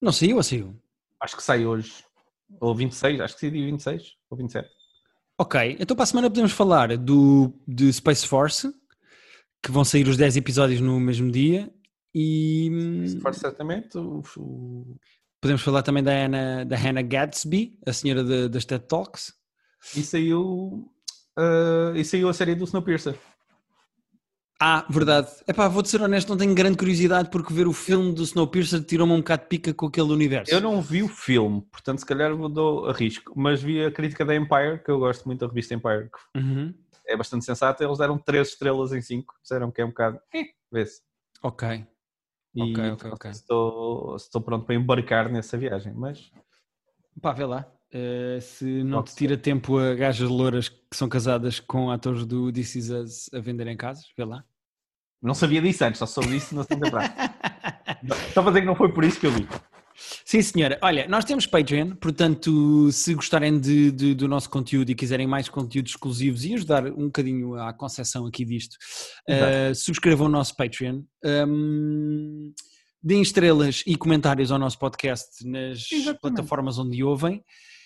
Não 0.00 0.12
saiu 0.12 0.36
ou 0.36 0.42
saiu? 0.42 0.76
Acho 1.20 1.36
que 1.36 1.42
sai 1.42 1.64
hoje. 1.64 2.04
Ou 2.60 2.74
26, 2.74 3.20
acho 3.20 3.34
que 3.34 3.40
saiu 3.40 3.52
dia 3.52 3.64
26 3.66 4.16
ou 4.30 4.36
27. 4.36 4.68
Ok, 5.38 5.76
então 5.80 5.96
para 5.96 6.04
a 6.04 6.06
semana 6.06 6.30
podemos 6.30 6.52
falar 6.52 6.96
do, 6.96 7.52
de 7.66 7.92
Space 7.92 8.26
Force, 8.26 8.72
que 9.62 9.70
vão 9.70 9.84
sair 9.84 10.06
os 10.06 10.16
10 10.16 10.36
episódios 10.36 10.80
no 10.80 11.00
mesmo 11.00 11.30
dia. 11.30 11.72
E. 12.14 12.68
Space 13.06 13.20
Force, 13.20 13.40
certamente. 13.40 13.96
O, 13.96 14.22
o... 14.36 14.96
Podemos 15.42 15.62
falar 15.62 15.82
também 15.82 16.04
da 16.04 16.12
Hannah, 16.12 16.62
da 16.62 16.76
Hannah 16.76 17.02
Gatsby, 17.02 17.76
a 17.84 17.92
senhora 17.92 18.22
de, 18.22 18.48
das 18.48 18.64
TED 18.64 18.86
Talks. 18.86 19.34
E 19.96 20.00
saiu, 20.00 20.88
uh, 21.36 21.96
e 21.96 22.04
saiu 22.04 22.28
a 22.28 22.32
série 22.32 22.54
do 22.54 22.62
Snowpiercer. 22.62 23.18
Ah, 24.60 24.86
verdade. 24.88 25.32
Epá, 25.48 25.66
vou-te 25.66 25.88
ser 25.88 26.00
honesto, 26.00 26.28
não 26.28 26.36
tenho 26.36 26.54
grande 26.54 26.76
curiosidade 26.76 27.28
porque 27.28 27.52
ver 27.52 27.66
o 27.66 27.72
filme 27.72 28.14
do 28.14 28.22
Snowpiercer 28.22 28.84
tirou-me 28.84 29.14
um 29.14 29.16
bocado 29.16 29.42
de 29.42 29.48
pica 29.48 29.74
com 29.74 29.86
aquele 29.86 30.12
universo. 30.12 30.54
Eu 30.54 30.60
não 30.60 30.80
vi 30.80 31.02
o 31.02 31.08
filme, 31.08 31.60
portanto 31.72 31.98
se 31.98 32.06
calhar 32.06 32.32
vou 32.36 32.48
dou 32.48 32.86
a 32.86 32.92
risco, 32.92 33.32
mas 33.34 33.60
vi 33.60 33.84
a 33.84 33.90
crítica 33.90 34.24
da 34.24 34.36
Empire, 34.36 34.80
que 34.84 34.92
eu 34.92 35.00
gosto 35.00 35.24
muito 35.26 35.40
da 35.40 35.48
revista 35.48 35.74
Empire, 35.74 36.08
que 36.08 36.38
uhum. 36.38 36.72
é 37.04 37.16
bastante 37.16 37.44
sensata, 37.44 37.82
eles 37.82 37.98
deram 37.98 38.16
3 38.16 38.46
estrelas 38.46 38.92
em 38.92 39.02
5, 39.02 39.34
disseram 39.42 39.72
que 39.72 39.80
é 39.80 39.84
um 39.84 39.88
bocado, 39.88 40.20
eh, 40.32 40.44
vê-se. 40.70 41.00
Ok. 41.42 41.84
E 42.54 42.62
ok, 42.62 42.90
ok, 42.92 43.10
ok. 43.12 43.30
Estou, 43.30 44.16
estou 44.16 44.40
pronto 44.40 44.66
para 44.66 44.74
embarcar 44.74 45.30
nessa 45.30 45.56
viagem, 45.56 45.92
mas... 45.94 46.30
Pá, 47.20 47.32
vê 47.32 47.44
lá. 47.44 47.66
Uh, 47.94 48.40
se 48.40 48.82
não 48.84 49.02
te 49.02 49.14
tira 49.14 49.36
tempo 49.36 49.78
a 49.78 49.94
gajas 49.94 50.28
louras 50.28 50.68
que 50.68 50.96
são 50.96 51.08
casadas 51.08 51.60
com 51.60 51.90
atores 51.90 52.24
do 52.24 52.50
This 52.50 52.76
Is 52.76 52.90
Us 52.90 53.34
a 53.34 53.40
venderem 53.40 53.76
casas, 53.76 54.06
vê 54.16 54.24
lá. 54.24 54.44
Não 55.20 55.34
sabia 55.34 55.60
disso 55.62 55.84
antes, 55.84 55.98
só 55.98 56.06
soube 56.06 56.30
disso 56.30 56.54
na 56.54 56.64
segunda 56.64 56.90
praça. 56.90 57.14
Só 58.32 58.42
para 58.42 58.50
dizer 58.50 58.60
que 58.62 58.66
não 58.66 58.74
foi 58.74 58.92
por 58.92 59.04
isso 59.04 59.20
que 59.20 59.26
eu 59.26 59.30
vi. 59.30 59.46
Sim, 60.24 60.42
senhora. 60.42 60.78
Olha, 60.82 61.06
nós 61.08 61.24
temos 61.24 61.46
Patreon, 61.46 61.94
portanto, 61.96 62.90
se 62.92 63.14
gostarem 63.14 63.58
de, 63.58 63.90
de, 63.90 64.14
do 64.14 64.28
nosso 64.28 64.48
conteúdo 64.50 64.90
e 64.90 64.94
quiserem 64.94 65.26
mais 65.26 65.48
conteúdos 65.48 65.92
exclusivos 65.92 66.44
e 66.44 66.54
ajudar 66.54 66.86
um 66.86 67.06
bocadinho 67.06 67.54
à 67.54 67.72
concessão 67.72 68.26
aqui 68.26 68.44
disto, 68.44 68.76
uh, 69.28 69.74
subscrevam 69.74 70.26
o 70.26 70.30
nosso 70.30 70.56
Patreon. 70.56 71.02
Um, 71.24 72.52
deem 73.02 73.22
estrelas 73.22 73.82
e 73.86 73.96
comentários 73.96 74.52
ao 74.52 74.58
nosso 74.58 74.78
podcast 74.78 75.46
nas 75.46 75.90
Exatamente. 75.90 76.20
plataformas 76.20 76.78
onde 76.78 77.02
ouvem. 77.02 77.42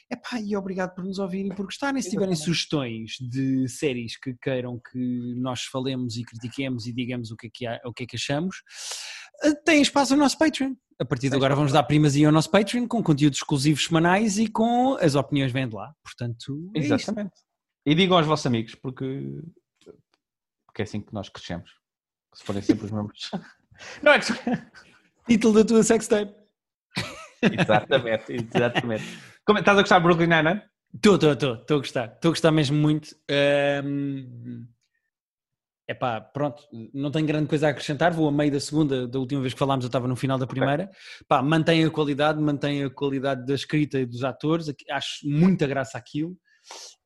Epá, 0.09 0.40
e 0.40 0.57
obrigado 0.57 0.94
por 0.94 1.04
nos 1.04 1.18
ouvirem 1.18 1.50
e 1.50 1.54
por 1.54 1.64
gostarem. 1.64 2.00
Se 2.00 2.11
tiverem 2.11 2.36
sugestões 2.36 3.16
de 3.18 3.68
séries 3.68 4.16
que 4.16 4.36
queiram 4.40 4.78
que 4.78 5.34
nós 5.36 5.62
falemos 5.62 6.16
e 6.16 6.22
critiquemos 6.22 6.86
e 6.86 6.92
digamos 6.92 7.32
o 7.32 7.36
que 7.36 7.48
é 7.48 7.50
que, 7.52 7.66
há, 7.66 7.80
o 7.84 7.92
que, 7.92 8.04
é 8.04 8.07
que 8.07 8.14
achamos, 8.14 8.57
eh, 9.43 9.55
têm 9.55 9.82
espaço 9.82 10.14
no 10.14 10.22
nosso 10.22 10.39
Patreon. 10.39 10.74
A 10.99 11.05
partir 11.05 11.28
de 11.28 11.37
agora 11.37 11.55
vamos 11.55 11.72
dar 11.72 11.82
primazia 11.82 12.26
ao 12.26 12.32
nosso 12.32 12.51
Patreon 12.51 12.89
com 12.89 13.03
conteúdos 13.03 13.39
exclusivos 13.39 13.84
semanais 13.84 14.39
e 14.39 14.49
com 14.49 14.95
as 14.95 15.14
opiniões 15.14 15.53
vêm 15.53 15.68
de 15.68 15.74
lá. 15.74 15.93
Portanto, 16.03 16.70
é 16.74 16.78
Exatamente. 16.80 17.34
Isto. 17.34 17.47
E 17.84 17.95
digam 17.95 18.16
aos 18.16 18.26
vossos 18.26 18.47
amigos, 18.47 18.74
porque, 18.74 19.22
porque 20.66 20.82
é 20.82 20.84
assim 20.84 21.01
que 21.01 21.12
nós 21.12 21.28
crescemos. 21.28 21.70
Se 22.34 22.43
forem 22.43 22.62
sempre 22.62 22.87
os 22.87 22.91
membros. 22.91 23.30
Não 24.03 24.12
é 24.12 24.18
que... 24.18 24.26
Título 25.28 25.55
da 25.55 25.64
tua 25.64 25.82
sextape. 25.82 26.34
exatamente, 27.43 28.32
exatamente. 28.32 29.05
Como, 29.45 29.59
estás 29.59 29.78
a 29.78 29.82
gostar 29.82 29.99
de 29.99 30.05
Brooklyn 30.05 30.28
Nine-Nine? 30.28 30.62
Estou, 30.95 31.14
estou, 31.14 31.32
estou. 31.32 31.55
Estou 31.55 31.76
a 31.76 31.80
gostar. 31.80 32.07
Estou 32.14 32.28
a 32.30 32.32
gostar 32.32 32.51
mesmo 32.53 32.76
muito. 32.76 33.14
Um... 33.84 34.66
Epá, 35.89 36.20
pronto, 36.20 36.64
não 36.93 37.12
tenho 37.12 37.26
grande 37.26 37.49
coisa 37.49 37.68
a 37.68 37.70
acrescentar, 37.70 38.12
vou 38.12 38.28
a 38.28 38.32
meio 38.32 38.51
da 38.51 38.59
segunda, 38.59 39.07
da 39.07 39.20
última 39.20 39.41
vez 39.41 39.53
que 39.53 39.59
falámos 39.59 39.84
eu 39.84 39.89
estava 39.89 40.09
no 40.09 40.16
final 40.16 40.37
da 40.37 40.47
primeira. 40.47 40.84
Okay. 40.84 41.26
Pá, 41.28 41.43
mantém 41.43 41.84
a 41.84 41.91
qualidade, 41.91 42.41
mantém 42.41 42.82
a 42.82 42.91
qualidade 42.91 43.47
da 43.47 43.55
escrita 43.55 44.01
e 44.01 44.07
dos 44.07 44.24
atores, 44.24 44.66
acho 44.91 45.28
muita 45.28 45.66
graça 45.66 45.97
aquilo. 45.97 46.37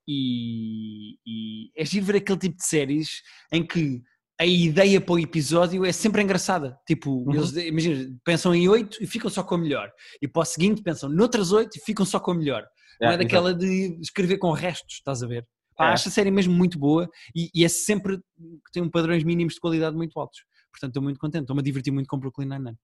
E, 0.09 1.17
e 1.27 1.71
é 1.77 1.85
giro 1.85 2.07
ver 2.07 2.17
aquele 2.17 2.39
tipo 2.39 2.57
de 2.57 2.65
séries 2.65 3.21
em 3.53 3.65
que 3.67 4.03
a 4.41 4.47
ideia 4.47 4.99
para 4.99 5.13
o 5.13 5.19
episódio 5.19 5.85
é 5.85 5.93
sempre 5.93 6.23
engraçada. 6.23 6.79
Tipo, 6.87 7.11
uhum. 7.11 7.35
eles 7.35 7.55
imagina, 7.57 8.17
pensam 8.25 8.55
em 8.55 8.67
oito 8.67 8.97
e 9.03 9.07
ficam 9.07 9.29
só 9.29 9.43
com 9.43 9.57
a 9.57 9.59
melhor. 9.59 9.93
E 10.23 10.27
para 10.27 10.41
o 10.41 10.45
seguinte 10.47 10.83
pensam 10.83 11.11
noutras 11.11 11.53
oito 11.53 11.77
e 11.77 11.81
ficam 11.85 12.07
só 12.07 12.19
com 12.19 12.31
a 12.31 12.35
melhor. 12.35 12.67
É, 13.03 13.07
não 13.07 13.13
é 13.13 13.19
daquela 13.19 13.51
exatamente. 13.51 13.97
de 13.97 14.01
escrever 14.01 14.39
com 14.39 14.51
restos, 14.53 14.95
estás 14.95 15.23
a 15.23 15.27
ver? 15.27 15.47
Pá, 15.81 15.89
é. 15.89 15.93
Acho 15.95 16.09
a 16.09 16.13
série 16.13 16.31
mesmo 16.31 16.53
muito 16.53 16.79
boa 16.79 17.09
e, 17.35 17.51
e 17.55 17.65
é 17.65 17.69
sempre 17.69 18.19
que 18.19 18.71
tem 18.71 18.83
um 18.83 18.91
padrões 18.91 19.25
mínimos 19.25 19.55
de 19.55 19.61
qualidade 19.61 19.97
muito 19.97 20.21
altos. 20.21 20.45
Portanto, 20.71 20.91
estou 20.91 21.03
muito 21.03 21.19
contente. 21.19 21.45
Estou-me 21.45 21.61
a 21.61 21.65
divertir 21.65 21.91
muito 21.91 22.07
com 22.07 22.19
Brooklyn 22.19 22.47
Nine-Nine. 22.47 22.79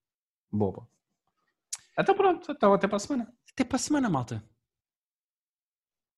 Boa. 0.51 0.89
Então 1.99 2.15
pronto, 2.15 2.51
então 2.51 2.73
até 2.73 2.89
para 2.89 2.97
a 2.97 3.01
semana. 3.01 3.31
Até 3.53 3.65
para 3.65 3.77
a 3.77 3.79
semana, 3.79 4.09
malta. 4.09 4.43